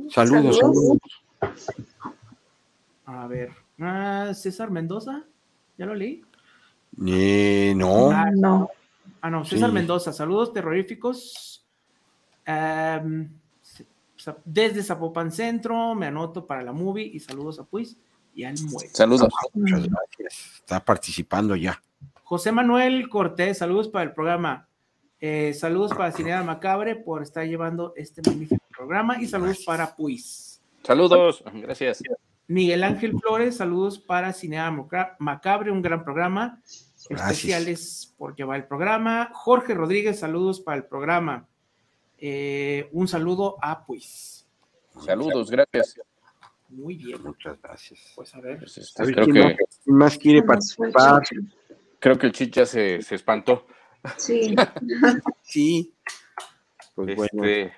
[0.10, 1.00] saludos, saludos,
[3.06, 5.26] A ver, ah, César Mendoza,
[5.78, 6.24] ¿ya lo leí?
[7.06, 8.12] Eh, no.
[8.12, 8.70] Ah, no.
[9.22, 11.66] Ah, no, César Mendoza, saludos terroríficos.
[14.46, 17.98] desde Zapopan Centro, me anoto para la movie y saludos a Puis
[18.36, 18.58] y al.
[18.58, 19.28] Saludos.
[19.54, 20.60] Muchas gracias.
[20.60, 21.82] Está participando ya.
[22.28, 24.68] José Manuel Cortés, saludos para el programa.
[25.18, 30.60] Eh, saludos para Cinea Macabre por estar llevando este magnífico programa y saludos para Puis.
[30.84, 32.04] Saludos, gracias.
[32.48, 34.70] Miguel Ángel Flores, saludos para Cinea
[35.20, 36.62] Macabre, un gran programa.
[37.10, 39.30] Especiales por llevar el programa.
[39.32, 41.48] Jorge Rodríguez, saludos para el programa.
[42.18, 44.46] Eh, un saludo a Puis.
[45.00, 45.98] Saludos, gracias.
[46.68, 47.24] Muy bien.
[47.24, 48.12] Muchas gracias.
[48.18, 48.60] Pues a ver.
[48.60, 49.56] Pues, este, creo que...
[49.86, 51.24] más quiere participar?
[52.08, 53.68] Creo que el chicha se, se espantó.
[54.16, 54.56] Sí.
[55.42, 55.94] sí.
[56.96, 57.44] Pues bueno.
[57.44, 57.74] Este,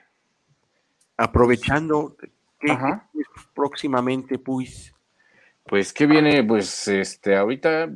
[1.17, 2.15] aprovechando,
[2.59, 2.77] ¿qué,
[3.55, 4.93] próximamente, pues?
[5.65, 6.43] Pues, ¿qué viene?
[6.43, 7.89] Pues, este, ahorita,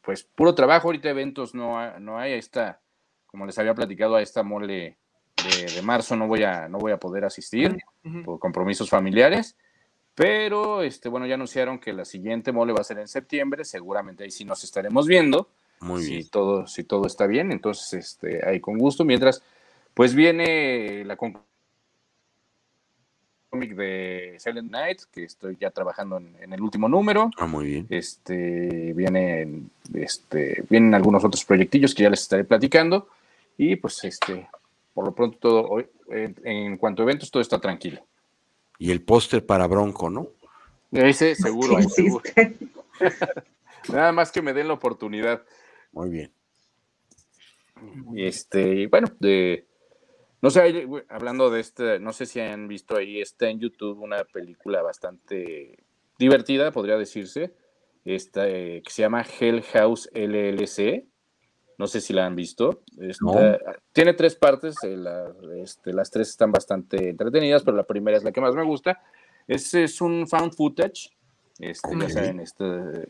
[0.00, 2.80] pues, puro trabajo, ahorita eventos no, no hay, está,
[3.26, 4.98] como les había platicado, a esta mole
[5.74, 7.76] de, marzo no voy a, no voy a poder asistir
[8.24, 9.56] por compromisos familiares,
[10.14, 14.22] pero, este, bueno, ya anunciaron que la siguiente mole va a ser en septiembre, seguramente
[14.22, 15.50] ahí sí nos estaremos viendo.
[15.82, 19.04] Muy si Todo, si todo está bien, entonces este, ahí con gusto.
[19.04, 19.42] Mientras,
[19.94, 21.42] pues viene la cómic
[23.74, 27.30] de Silent Night, que estoy ya trabajando en, el último número.
[27.36, 27.86] Ah, muy bien.
[27.90, 33.08] Este, vienen, este, vienen algunos otros proyectillos que ya les estaré platicando.
[33.58, 34.48] Y pues, este,
[34.94, 38.06] por lo pronto todo, hoy, en, cuanto a eventos, todo está tranquilo.
[38.78, 40.28] Y el póster para Bronco, ¿no?
[40.92, 42.22] Ese seguro, seguro.
[43.88, 45.42] Nada más que me den la oportunidad.
[45.92, 46.32] Muy bien.
[48.16, 49.66] Este, bueno, de,
[50.40, 54.24] no sé, hablando de este, no sé si han visto ahí, está en YouTube una
[54.24, 55.78] película bastante
[56.18, 57.54] divertida, podría decirse,
[58.04, 61.06] esta, eh, que se llama Hell House LLC.
[61.78, 62.82] No sé si la han visto.
[63.92, 64.96] Tiene tres partes, eh,
[65.62, 69.00] este, las tres están bastante entretenidas, pero la primera es la que más me gusta.
[69.48, 71.10] Es, es un found footage,
[71.58, 72.64] este, ya saben, este,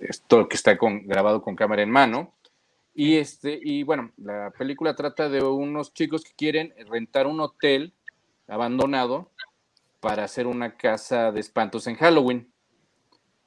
[0.09, 2.35] esto que está con, grabado con cámara en mano.
[2.95, 7.95] Y, este, y bueno, la película trata de unos chicos que quieren rentar un hotel
[8.49, 9.31] abandonado
[10.01, 12.53] para hacer una casa de espantos en Halloween.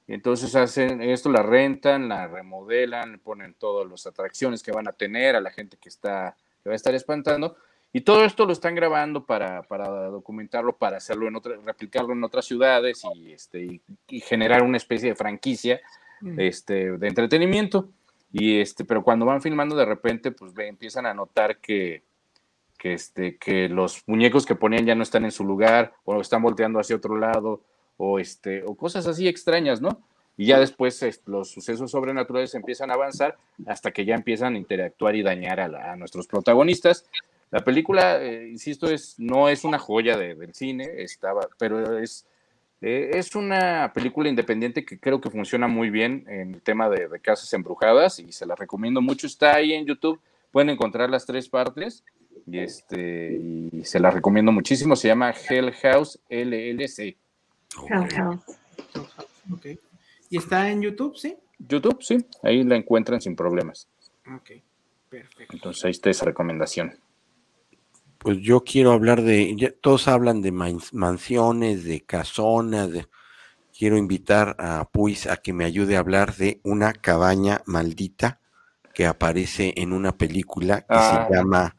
[0.07, 5.35] Entonces hacen esto, la rentan, la remodelan, ponen todas las atracciones que van a tener
[5.35, 6.35] a la gente que está
[6.65, 7.55] que va a estar espantando.
[7.93, 12.23] Y todo esto lo están grabando para, para documentarlo, para hacerlo en otra, replicarlo en
[12.23, 15.79] otras ciudades y, este, y, generar una especie de franquicia
[16.37, 17.89] este, de entretenimiento.
[18.37, 22.03] Y este, pero cuando van filmando de repente, pues empiezan a notar que,
[22.77, 26.41] que, este, que los muñecos que ponían ya no están en su lugar, o están
[26.41, 27.61] volteando hacia otro lado,
[27.95, 30.01] o, este, o cosas así extrañas, ¿no?
[30.35, 33.37] Y ya después los sucesos sobrenaturales empiezan a avanzar
[33.67, 37.05] hasta que ya empiezan a interactuar y dañar a, la- a nuestros protagonistas.
[37.51, 42.25] La película, eh, insisto, es, no es una joya de- del cine, estaba, pero es,
[42.87, 47.07] eh, es una película independiente que creo que funciona muy bien en el tema de,
[47.07, 49.25] de casas embrujadas y se la recomiendo mucho.
[49.25, 50.21] Está ahí en YouTube,
[50.51, 52.03] pueden encontrar las tres partes
[52.45, 54.95] y, este, y se la recomiendo muchísimo.
[54.95, 57.17] Se llama Hell House LLC.
[57.89, 58.43] Hell House.
[59.51, 59.65] Ok.
[60.29, 61.35] ¿Y está en YouTube, sí?
[61.57, 63.87] YouTube, sí, ahí la encuentran sin problemas.
[64.31, 64.61] Ok,
[65.09, 65.53] perfecto.
[65.53, 66.93] Entonces ahí está esa recomendación.
[68.25, 73.05] Pues yo quiero hablar de, ya todos hablan de mans- mansiones, de casonas, de,
[73.77, 78.41] quiero invitar a Puis a que me ayude a hablar de una cabaña maldita
[78.95, 81.27] que aparece en una película que Ah.
[81.29, 81.75] se llama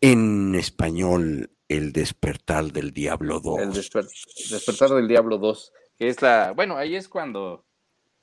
[0.00, 3.60] en español El despertar del diablo 2.
[3.60, 4.08] El desper-
[4.50, 7.66] despertar del Diablo 2, que es la, bueno, ahí es cuando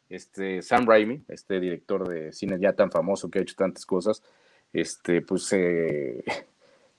[0.10, 4.24] este Sam Raimi, este director de cine ya tan famoso que ha hecho tantas cosas,
[4.74, 6.24] este, pues eh,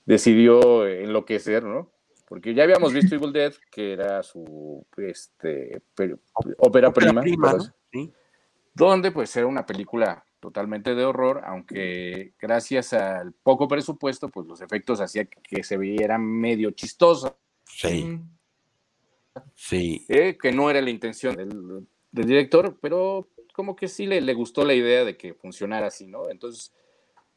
[0.05, 1.91] decidió enloquecer, ¿no?
[2.27, 6.15] Porque ya habíamos visto Evil Dead, que era su este, pe-
[6.57, 7.63] ópera Ópera prima, prima, ¿no?
[7.91, 8.11] Sí.
[8.73, 14.61] donde pues era una película totalmente de horror, aunque gracias al poco presupuesto, pues los
[14.61, 17.37] efectos hacían que se viera medio chistoso.
[17.65, 18.19] Sí,
[19.55, 20.05] sí.
[20.09, 24.33] eh, que no era la intención del, del director, pero como que sí le, le
[24.33, 26.29] gustó la idea de que funcionara así, ¿no?
[26.29, 26.73] Entonces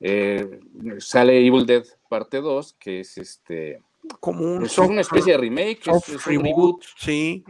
[0.00, 0.60] eh,
[0.98, 3.80] sale Evil Dead parte 2, que es este,
[4.20, 7.44] Como un es una especie de remake, es, un reboot, Sí,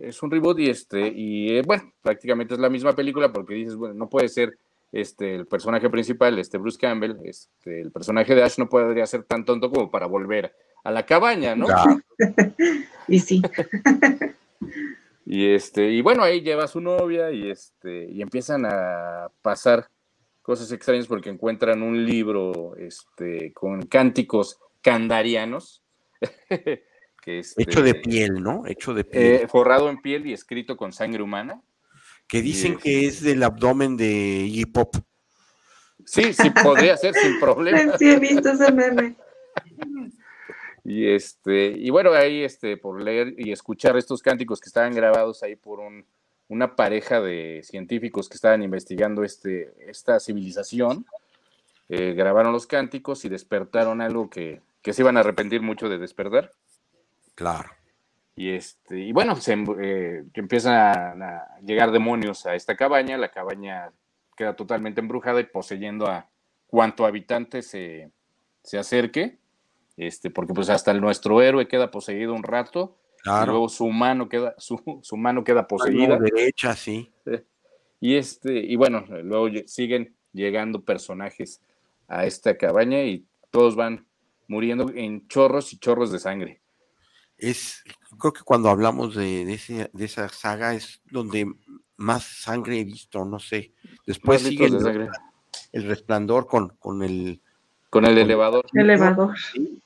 [0.00, 3.76] es un reboot y este, y eh, bueno, prácticamente es la misma película porque dices,
[3.76, 4.56] bueno, no puede ser
[4.90, 9.24] este, el personaje principal, este Bruce Campbell, este, el personaje de Ash no podría ser
[9.24, 11.66] tan tonto como para volver a la cabaña, ¿no?
[13.08, 13.42] Y sí.
[15.24, 19.88] Y este, y bueno, ahí lleva a su novia y este, y empiezan a pasar
[20.42, 25.82] cosas extrañas porque encuentran un libro este, con cánticos candarianos.
[27.22, 28.66] que este, hecho de piel, ¿no?
[28.66, 29.24] Hecho de piel.
[29.24, 31.62] eh, forrado en piel y escrito con sangre humana.
[32.26, 34.96] que dicen que es del abdomen de Iggy Pop.
[36.04, 37.96] Sí, sí, podría ser sin problema.
[37.98, 39.16] Sí, he visto ese meme.
[40.84, 45.44] Y este, y bueno, ahí este, por leer y escuchar estos cánticos que estaban grabados
[45.44, 46.04] ahí por un,
[46.52, 51.06] una pareja de científicos que estaban investigando este, esta civilización,
[51.88, 55.96] eh, grabaron los cánticos y despertaron algo que, que se iban a arrepentir mucho de
[55.96, 56.52] despertar.
[57.34, 57.70] Claro.
[58.36, 63.16] Y, este, y bueno, se, em- eh, empiezan a, a llegar demonios a esta cabaña,
[63.16, 63.90] la cabaña
[64.36, 66.28] queda totalmente embrujada y poseyendo a
[66.66, 68.10] cuanto habitante se,
[68.62, 69.38] se acerque,
[69.96, 74.28] este, porque pues hasta el- nuestro héroe queda poseído un rato, y luego su mano
[74.28, 76.18] queda, su, su mano queda Mano poseída.
[76.18, 77.10] derecha, sí.
[78.00, 81.60] Y este, y bueno, luego siguen llegando personajes
[82.08, 84.06] a esta cabaña y todos van
[84.48, 86.60] muriendo en chorros y chorros de sangre.
[87.38, 87.82] Es,
[88.18, 91.46] creo que cuando hablamos de, de, ese- de esa saga es donde
[91.96, 93.72] más sangre he visto, no sé.
[94.06, 95.08] Después Más sigue de
[95.72, 97.40] el resplandor con, con el
[97.88, 98.64] Con el elevador.
[98.74, 99.34] Elevador.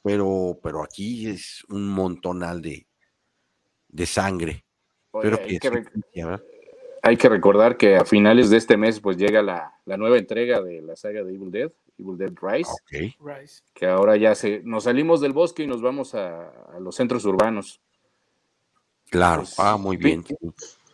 [0.02, 2.85] pero, pero aquí es un montonal de,
[3.88, 4.64] de sangre.
[5.12, 5.42] Oye, Pero
[7.02, 10.60] hay que recordar que a finales de este mes pues llega la, la nueva entrega
[10.60, 13.14] de la saga de Evil Dead, Evil Dead Rise, Ok.
[13.24, 13.62] Rice.
[13.72, 17.24] que ahora ya se, nos salimos del bosque y nos vamos a, a los centros
[17.24, 17.80] urbanos.
[19.08, 20.24] Claro, Pues, ah, muy bien.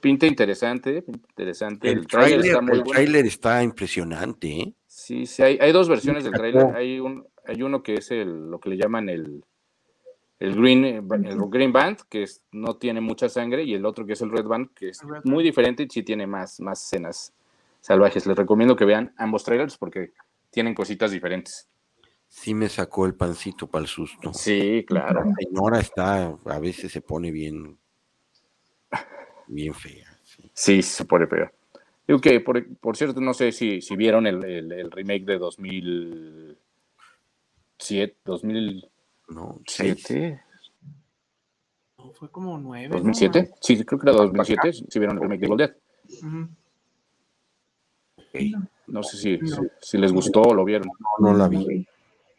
[0.03, 1.89] Pinta interesante, pinta interesante.
[1.89, 2.93] El, El, trailer tráiler está muy el bueno.
[2.93, 4.75] tráiler está impresionante, ¿eh?
[4.87, 6.67] Sí, sí, hay, hay dos versiones del trailer.
[6.77, 9.43] Hay, un, hay uno que es el, lo que le llaman el,
[10.43, 14.05] el, green, eh, el Green Band, que es- no tiene mucha sangre, y el otro
[14.07, 17.33] que es el Red Band, que es muy diferente y sí tiene más, más escenas
[17.81, 18.27] salvajes.
[18.27, 20.13] Les recomiendo que vean ambos trailers porque
[20.51, 21.69] tienen cositas diferentes.
[22.29, 24.33] Sí me sacó el pancito para el susto.
[24.35, 25.25] Sí, claro.
[25.25, 27.77] La señora está, a veces se pone bien,
[29.47, 30.09] bien fea.
[30.25, 30.51] sí.
[30.55, 31.53] Sí, se pone peor.
[32.09, 35.39] Digo que, por, por cierto, no sé si, si vieron el, el- el remake de
[35.39, 38.92] 2007, 2007,
[39.35, 40.07] No, seis.
[41.99, 42.89] No, fue como nueve.
[42.89, 42.97] ¿no?
[42.97, 43.55] 2007.
[43.61, 44.73] Sí, creo que era 2007.
[44.73, 45.75] Si vieron el remake de Evil Dead.
[48.87, 50.89] No sé si, si, si les gustó o lo vieron.
[51.19, 51.87] No, no la vi.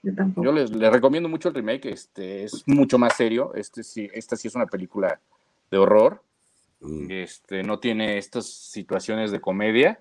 [0.04, 0.46] Yo tampoco.
[0.46, 1.86] Yo les, les recomiendo mucho el remake.
[1.86, 3.54] Este es mucho más serio.
[3.56, 5.20] Este sí, esta sí es una película
[5.72, 6.22] de horror.
[6.82, 10.00] Mm, Este no tiene estas situaciones de comedia.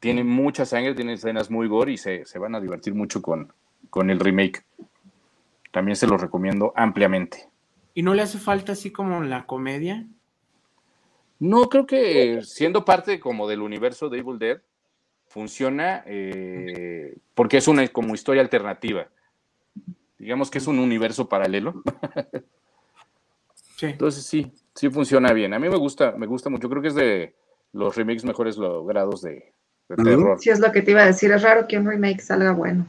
[0.00, 3.52] Tiene mucha sangre, tiene escenas muy gore y se, se van a divertir mucho con,
[3.90, 4.64] con el remake.
[5.72, 7.48] También se los recomiendo ampliamente.
[7.94, 10.06] ¿Y no le hace falta así como la comedia?
[11.40, 14.60] No, creo que siendo parte como del universo de Evil Dead,
[15.26, 19.08] funciona eh, porque es una como historia alternativa.
[20.18, 21.82] Digamos que es un universo paralelo.
[23.76, 23.86] Sí.
[23.86, 25.52] Entonces sí, sí funciona bien.
[25.54, 26.70] A mí me gusta, me gusta mucho.
[26.70, 27.34] Creo que es de
[27.72, 29.52] los remakes mejores logrados de,
[29.88, 30.38] de terror.
[30.38, 31.32] Sí, es lo que te iba a decir.
[31.32, 32.86] Es raro que un remake salga bueno.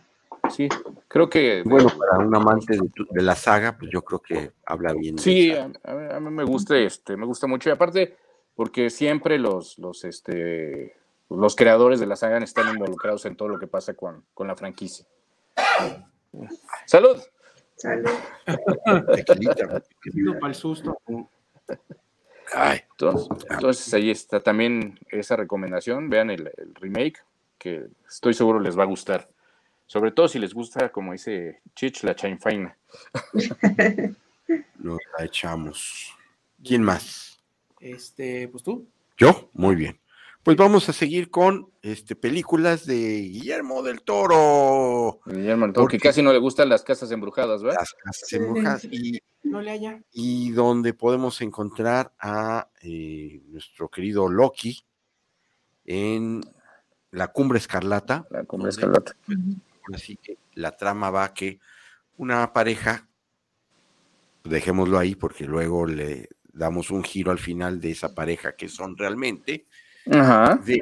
[0.52, 0.70] Sí,
[1.14, 4.52] creo que Bueno, para un amante de, tu- de la saga, pues yo creo que
[4.66, 5.18] habla bien.
[5.20, 7.70] Sí, a, a- a mí me gusta, este, me gusta mucho.
[7.70, 8.18] Y aparte,
[8.56, 10.96] porque siempre los, los, este,
[11.30, 14.56] los creadores de la saga están involucrados en todo lo que pasa con, con la
[14.56, 15.06] franquicia.
[16.88, 17.18] Salud.
[17.76, 18.10] Salud.
[20.40, 20.98] Para el susto.
[22.54, 26.10] Ay, Entonces, entonces ahí está también esa recomendación.
[26.10, 27.20] Vean el, el remake,
[27.58, 29.30] que estoy seguro les va a gustar.
[29.94, 32.76] Sobre todo si les gusta, como dice Chich, la chainfaina.
[34.80, 36.12] nos la echamos.
[36.64, 37.40] ¿Quién más?
[37.80, 38.88] Este, pues tú.
[39.20, 39.52] ¿Yo?
[39.54, 40.00] Muy bien.
[40.42, 45.20] Pues vamos a seguir con este, películas de Guillermo del Toro.
[45.28, 47.78] Guillermo del Toro, que Porque- casi no le gustan las casas embrujadas, ¿verdad?
[47.82, 50.02] Las casas embrujadas y, No le haya.
[50.12, 54.84] y donde podemos encontrar a eh, nuestro querido Loki
[55.86, 56.42] en
[57.12, 58.26] la Cumbre Escarlata.
[58.32, 59.16] La cumbre donde, escarlata.
[59.94, 61.60] Así que la trama va que
[62.18, 63.08] una pareja,
[64.44, 68.96] dejémoslo ahí porque luego le damos un giro al final de esa pareja que son
[68.98, 69.66] realmente,
[70.12, 70.56] Ajá.
[70.58, 70.82] de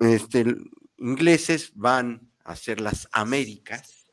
[0.00, 0.56] este,
[0.98, 4.10] ingleses van a hacer las Américas,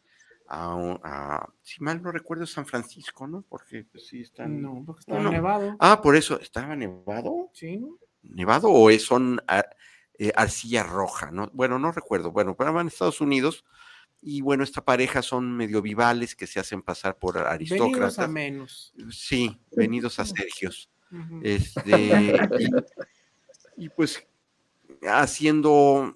[0.48, 3.44] a, si mal no recuerdo, San Francisco, ¿no?
[3.48, 4.62] Porque pues, sí están...
[4.62, 5.32] No, porque está no.
[5.32, 5.76] nevado.
[5.80, 7.50] Ah, por eso, ¿estaba nevado?
[7.54, 7.98] Sí, ¿no?
[8.22, 9.76] ¿Nevado o es, son ar-
[10.18, 11.32] eh, arcilla roja?
[11.32, 11.50] ¿no?
[11.54, 12.32] Bueno, no recuerdo.
[12.32, 13.66] Bueno, pero van a Estados Unidos
[14.24, 18.20] y bueno, esta pareja son medio vivales que se hacen pasar por Venidos aristócratas.
[18.20, 18.94] a menos.
[19.12, 20.90] Sí, venidos a Sergios.
[21.44, 21.92] Este,
[23.78, 24.26] y, y, pues
[25.08, 26.16] haciendo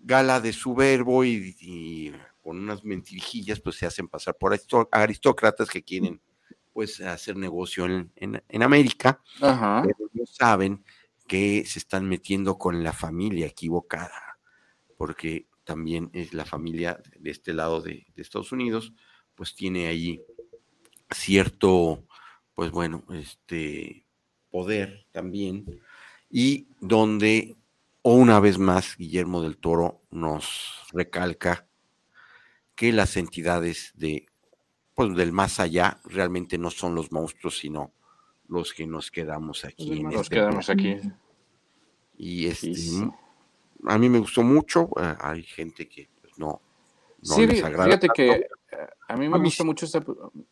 [0.00, 2.12] gala de su verbo y, y
[2.42, 4.58] con unas mentirijillas, pues se hacen pasar por
[4.90, 6.20] aristócratas que quieren
[6.72, 9.82] pues hacer negocio en, en- en América, Ajá.
[9.84, 10.84] pero no saben
[11.28, 14.38] que se están metiendo con la familia equivocada,
[14.98, 18.92] porque también es la familia de este lado de, de Estados Unidos,
[19.34, 20.20] pues tiene ahí
[21.10, 22.06] cierto,
[22.54, 24.06] pues bueno, este
[24.50, 25.80] poder también,
[26.30, 27.56] y donde
[28.02, 31.66] o una vez más Guillermo del Toro nos recalca
[32.74, 34.26] que las entidades de
[34.94, 37.92] pues, del más allá realmente no son los monstruos, sino
[38.46, 39.92] los que nos quedamos aquí.
[39.92, 40.98] en Nos este quedamos aquí.
[42.16, 43.10] y este, Sí, sí.
[43.86, 44.88] A mí me gustó mucho.
[45.00, 46.60] eh, hay gente que pues, no,
[47.22, 47.84] no sí, les agrada.
[47.84, 48.14] fíjate tanto.
[48.14, 48.46] que eh,
[49.08, 49.66] a mí me A mí gusta sí.
[49.66, 50.04] mucho esa,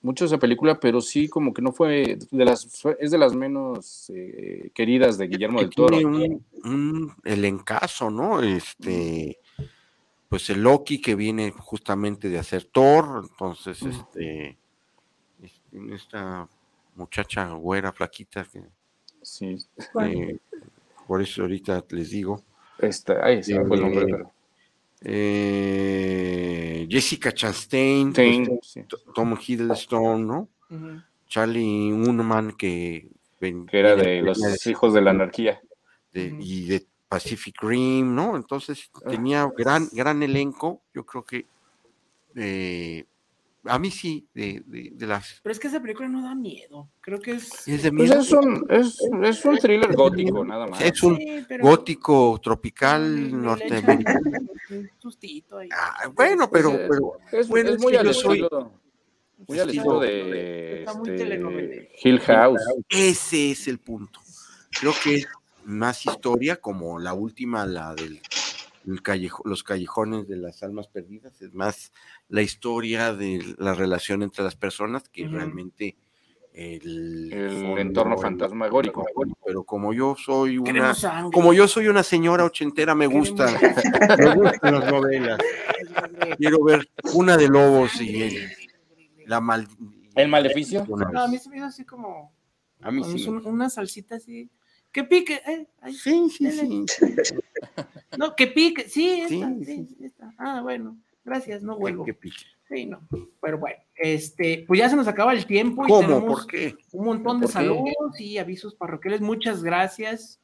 [0.03, 3.35] mucho esa película, pero sí como que no fue de las fue- es de las
[3.35, 5.97] menos eh, queridas de Guillermo que del Toro.
[5.99, 8.41] tiene un, un elencazo, ¿no?
[8.43, 9.39] Este,
[10.29, 14.57] pues el Loki que viene justamente de hacer Thor, entonces, este,
[15.43, 16.49] este, esta
[16.95, 18.63] muchacha güera, flaquita, que,
[19.23, 19.57] Sí,
[20.01, 20.39] eh,
[21.07, 22.43] por eso ahorita les digo,
[23.55, 24.33] me fue el nombre, Eh, pero
[25.05, 28.83] eh, Jessica Chastain, pues, sí.
[29.15, 30.49] Tom Hiddleston, ¿no?
[31.29, 33.09] Charlie Unman, que,
[33.41, 35.61] ven- que era de los hijos de la anarquía.
[36.13, 38.37] de- y de Pacific Rim, ¿no?
[38.37, 39.09] Entonces Ah.
[39.11, 40.83] tenía gran, gran elenco.
[40.95, 41.47] Yo creo que
[42.35, 43.05] eh,
[43.65, 45.41] a mí sí, de, de- de las.
[45.43, 46.89] Pero es que esa película no da miedo.
[47.01, 47.67] Creo que es.
[47.69, 48.21] Es de Pues miedo.
[48.21, 50.81] es un, es, es un thriller gótico, nada más.
[50.81, 54.21] Es un Sí, pero- gótico tropical norteamericano.
[54.71, 55.69] Un sustito ahí.
[55.73, 58.49] Ah, bueno, pero, Pues, eh, pero Es, bueno, es es muy al soy-
[59.49, 61.83] muy al estilo- de Está muy este, telenovela.
[62.03, 62.61] Hill House.
[62.89, 64.21] ese es el punto.
[64.81, 65.27] Creo que es
[65.65, 68.21] más historia, como la última, la del
[68.87, 71.93] el callejo- los callejones de las almas perdidas, es más
[72.29, 75.97] la historia de la relación entre las personas que realmente
[76.53, 79.07] el, El fondo, entorno el- fantasmagórico.
[79.45, 80.95] Pero como yo soy una,
[81.33, 83.47] como yo soy una señora ochentera, me gusta,
[84.19, 85.41] me gustan las novelas.
[86.39, 88.51] Quiero ver una de lobos y el,
[89.27, 89.67] la mal,
[90.15, 90.85] ¿El maleficio?
[90.87, 92.35] No, a mí se me hizo así como.
[92.83, 93.29] A mí como sí.
[93.29, 94.51] un- una salsita así.
[94.93, 95.41] Que pique.
[95.47, 96.85] Eh, ay, Sí, sí, sí.
[98.19, 98.89] No, que pique.
[98.89, 100.05] Sí, esta, Sí, sí, sí.
[100.05, 100.33] esta.
[100.39, 100.99] Ah, bueno.
[101.25, 102.05] Gracias, no vuelvo.
[102.05, 102.45] Que pique.
[102.69, 103.01] Sí, no.
[103.41, 106.01] Pero bueno, este, pues ya se nos acaba el tiempo y ¿Cómo?
[106.01, 106.75] tenemos ¿Por qué?
[106.93, 109.21] un montón de saludos y avisos parroquiales.
[109.21, 110.41] Muchas gracias,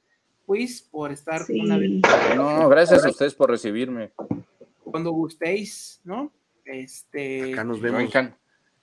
[0.47, 1.61] pues, por estar Sí.
[1.61, 1.91] una vez
[2.37, 4.13] No, gracias a ustedes por recibirme.
[4.85, 6.33] cuando gustéis, ¿no?
[6.65, 8.03] Este, Acá nos Yo, vemos.
[8.03, 8.35] encan-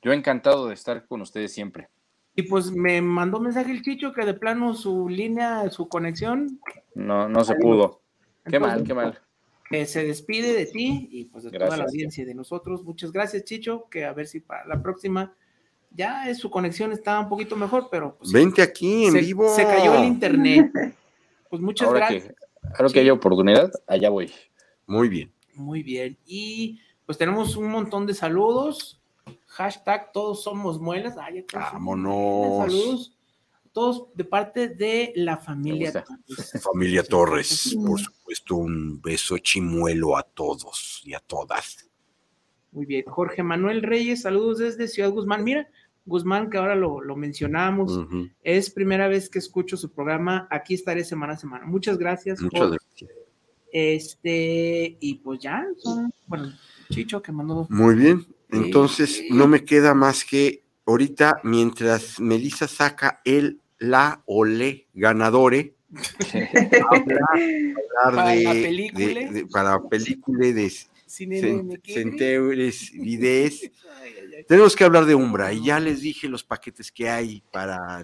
[0.02, 1.88] Yo encantado de estar con ustedes siempre.
[2.36, 6.60] Y pues me mandó mensaje el Chicho que de plano su línea, su conexión.
[6.94, 8.02] No, no se pudo.
[8.46, 9.20] Qué mal, qué mal.
[9.70, 12.84] Que se despide de ti y pues de toda la audiencia y de nosotros.
[12.84, 15.34] Muchas gracias, Chicho, que a ver si para la próxima
[15.96, 19.56] ya su conexión está un poquito mejor, pero pues, Vente aquí en se, vivo.
[19.56, 20.72] Se cayó el internet.
[21.48, 22.26] Pues muchas ahora gracias.
[22.26, 22.36] Que,
[22.76, 24.30] ahora que haya oportunidad, allá voy.
[24.88, 25.32] Muy bien.
[25.54, 26.18] Muy bien.
[26.26, 29.00] Y pues tenemos un montón de saludos.
[29.56, 31.16] Hashtag todos somos muelas.
[31.18, 32.66] Ay, todos Vámonos.
[32.72, 33.12] Saludos.
[33.72, 35.92] Todos de parte de la familia.
[35.92, 36.64] Torres.
[36.74, 41.90] Familia Torres, por supuesto, un beso chimuelo a todos y a todas.
[42.72, 43.04] Muy bien.
[43.08, 45.44] Jorge Manuel Reyes, saludos desde Ciudad Guzmán.
[45.44, 45.70] Mira,
[46.06, 48.00] Guzmán, que ahora lo, lo mencionamos,
[48.44, 50.48] es primera vez que escucho su programa.
[50.52, 51.66] Aquí estaré semana a semana.
[51.66, 52.42] Muchas gracias.
[52.42, 52.78] Muchas Jorge.
[52.90, 53.12] gracias.
[53.72, 56.54] Este, y pues ya, son- bueno,
[56.90, 57.68] Chicho que mandó.
[57.70, 58.26] Muy bien.
[58.52, 65.76] Entonces, no me queda más que ahorita, mientras Melissa saca el, la o le ganadore,
[66.90, 69.32] hablar, hablar Para de, la de- película.
[69.32, 70.72] de- para película de
[71.08, 73.62] Cine centeures, videos.
[74.48, 75.54] Tenemos que hablar de Umbra.
[75.54, 78.02] Y ya les dije los paquetes que hay para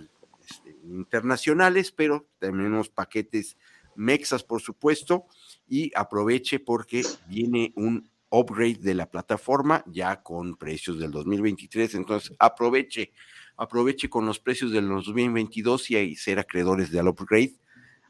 [0.47, 3.57] este, internacionales, pero tenemos paquetes
[3.95, 5.25] mexas, por supuesto,
[5.67, 12.33] y aproveche porque viene un upgrade de la plataforma ya con precios del 2023, entonces
[12.39, 13.11] aproveche,
[13.57, 17.53] aproveche con los precios del 2022 y ser acreedores del upgrade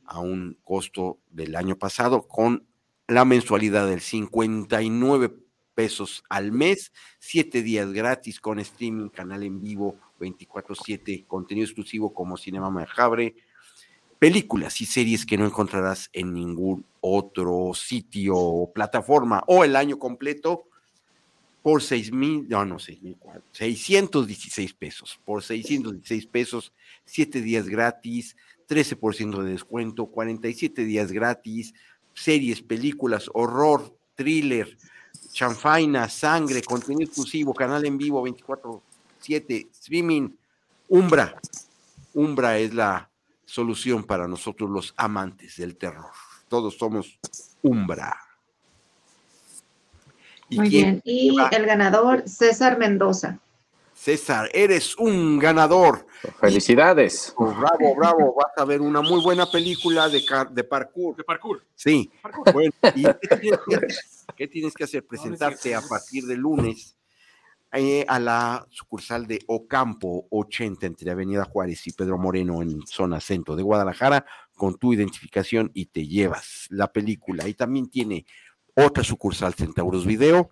[0.06, 2.68] a un costo del año pasado con
[3.08, 5.36] la mensualidad del 59
[5.74, 12.38] pesos al mes, siete días gratis con streaming, canal en vivo, 24/7, contenido exclusivo como
[12.38, 13.36] Cinema Majabre,
[14.22, 19.98] películas y series que no encontrarás en ningún otro sitio o plataforma o el año
[19.98, 20.68] completo
[21.64, 23.18] por 6 mil, no, no, 6 mil,
[23.52, 25.20] 616 pesos.
[25.26, 26.72] Por 616 pesos,
[27.06, 28.38] 7 días gratis,
[28.70, 31.74] 13% de descuento, 47 días gratis,
[32.14, 34.78] series, películas, horror, thriller,
[35.32, 40.30] chanfaina, sangre, contenido exclusivo, canal en vivo 24/7, streaming,
[40.90, 41.42] Umbra.
[42.14, 43.11] Umbra es la
[43.56, 46.12] solución para nosotros los amantes del terror.
[46.48, 47.20] Todos somos
[47.62, 48.16] Umbra.
[50.50, 51.02] ¿Y Muy quién bien.
[51.04, 51.50] Y va?
[51.50, 53.40] el ganador, César Mendoza.
[53.94, 56.06] César, eres un ganador.
[56.40, 57.34] Felicidades.
[57.36, 58.36] Oh, bravo, bravo.
[58.36, 61.16] Vas a ver una muy buena película de, car- de parkour.
[61.18, 61.62] De parkour.
[61.76, 62.10] Sí.
[62.54, 63.88] Bueno, ¿y qué tienes que hacer?
[64.36, 65.06] ¿Qué tienes que hacer?
[65.06, 66.96] Presentarte a partir de lunes
[67.74, 73.22] eh, a la sucursal de Ocampo 80 entre Avenida Juárez y Pedro Moreno en zona
[73.22, 74.26] centro de Guadalajara
[74.56, 77.48] con tu identificación y te llevas la película.
[77.48, 78.26] Y también tiene
[78.76, 80.50] otra sucursal Centauros Video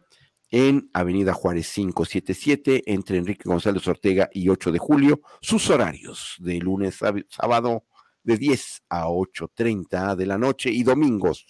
[0.49, 5.21] en Avenida Juárez 577 entre Enrique González Ortega y 8 de julio.
[5.41, 7.83] Sus horarios de lunes a sábado
[8.23, 11.45] de 10 a 8.30 de la noche y domingos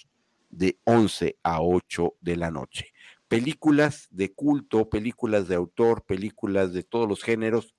[0.50, 2.92] de 11 a 8 de la noche.
[3.30, 7.76] Películas de culto, películas de autor, películas de todos los géneros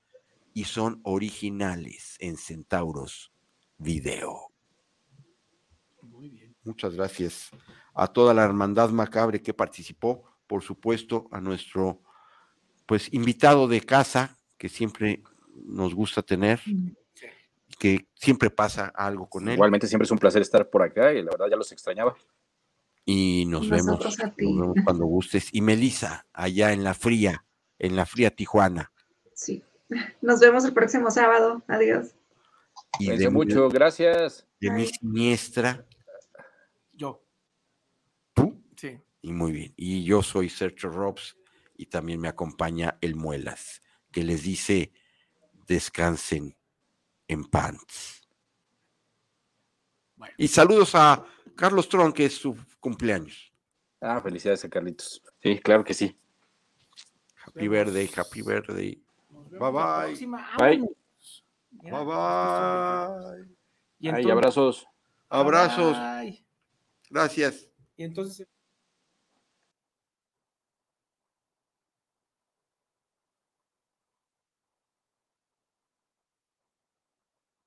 [0.54, 3.32] y son originales en Centauros
[3.76, 4.52] Video.
[6.62, 7.50] Muchas gracias
[7.94, 12.00] a toda la hermandad macabre que participó, por supuesto a nuestro
[12.86, 15.22] pues invitado de casa que siempre
[15.54, 16.60] nos gusta tener,
[17.78, 19.54] que siempre pasa algo con él.
[19.54, 22.14] Igualmente siempre es un placer estar por acá y la verdad ya los extrañaba.
[23.04, 24.46] Y nos vemos, Nosotros nos ti.
[24.46, 25.48] vemos cuando gustes.
[25.52, 27.44] Y Melissa, allá en la fría,
[27.78, 28.92] en la fría Tijuana.
[29.34, 29.62] Sí.
[30.22, 31.62] Nos vemos el próximo sábado.
[31.66, 32.14] Adiós.
[32.98, 34.46] Y de, mucho, gracias.
[34.60, 35.86] de mi siniestra,
[36.92, 37.24] Yo.
[38.34, 38.62] tú.
[38.76, 38.98] Sí.
[39.22, 39.74] Y muy bien.
[39.76, 41.36] Y yo soy Sergio Robs
[41.76, 44.92] y también me acompaña el Muelas, que les dice
[45.66, 46.56] descansen
[47.28, 48.22] en pants.
[50.36, 51.24] Y saludos a
[51.56, 53.52] Carlos Tron, que es su cumpleaños.
[54.00, 55.22] Ah, felicidades a Carlitos.
[55.42, 56.16] Sí, claro que sí.
[57.46, 59.02] Happy birthday, happy birthday.
[59.50, 60.26] Bye bye.
[60.58, 60.88] Bye.
[61.82, 63.48] Bye bye.
[63.98, 64.86] Y Ay, entonces- abrazos.
[65.28, 65.96] Abrazos.
[65.98, 66.44] Bye.
[67.10, 67.68] Gracias.
[67.96, 68.46] Y entonces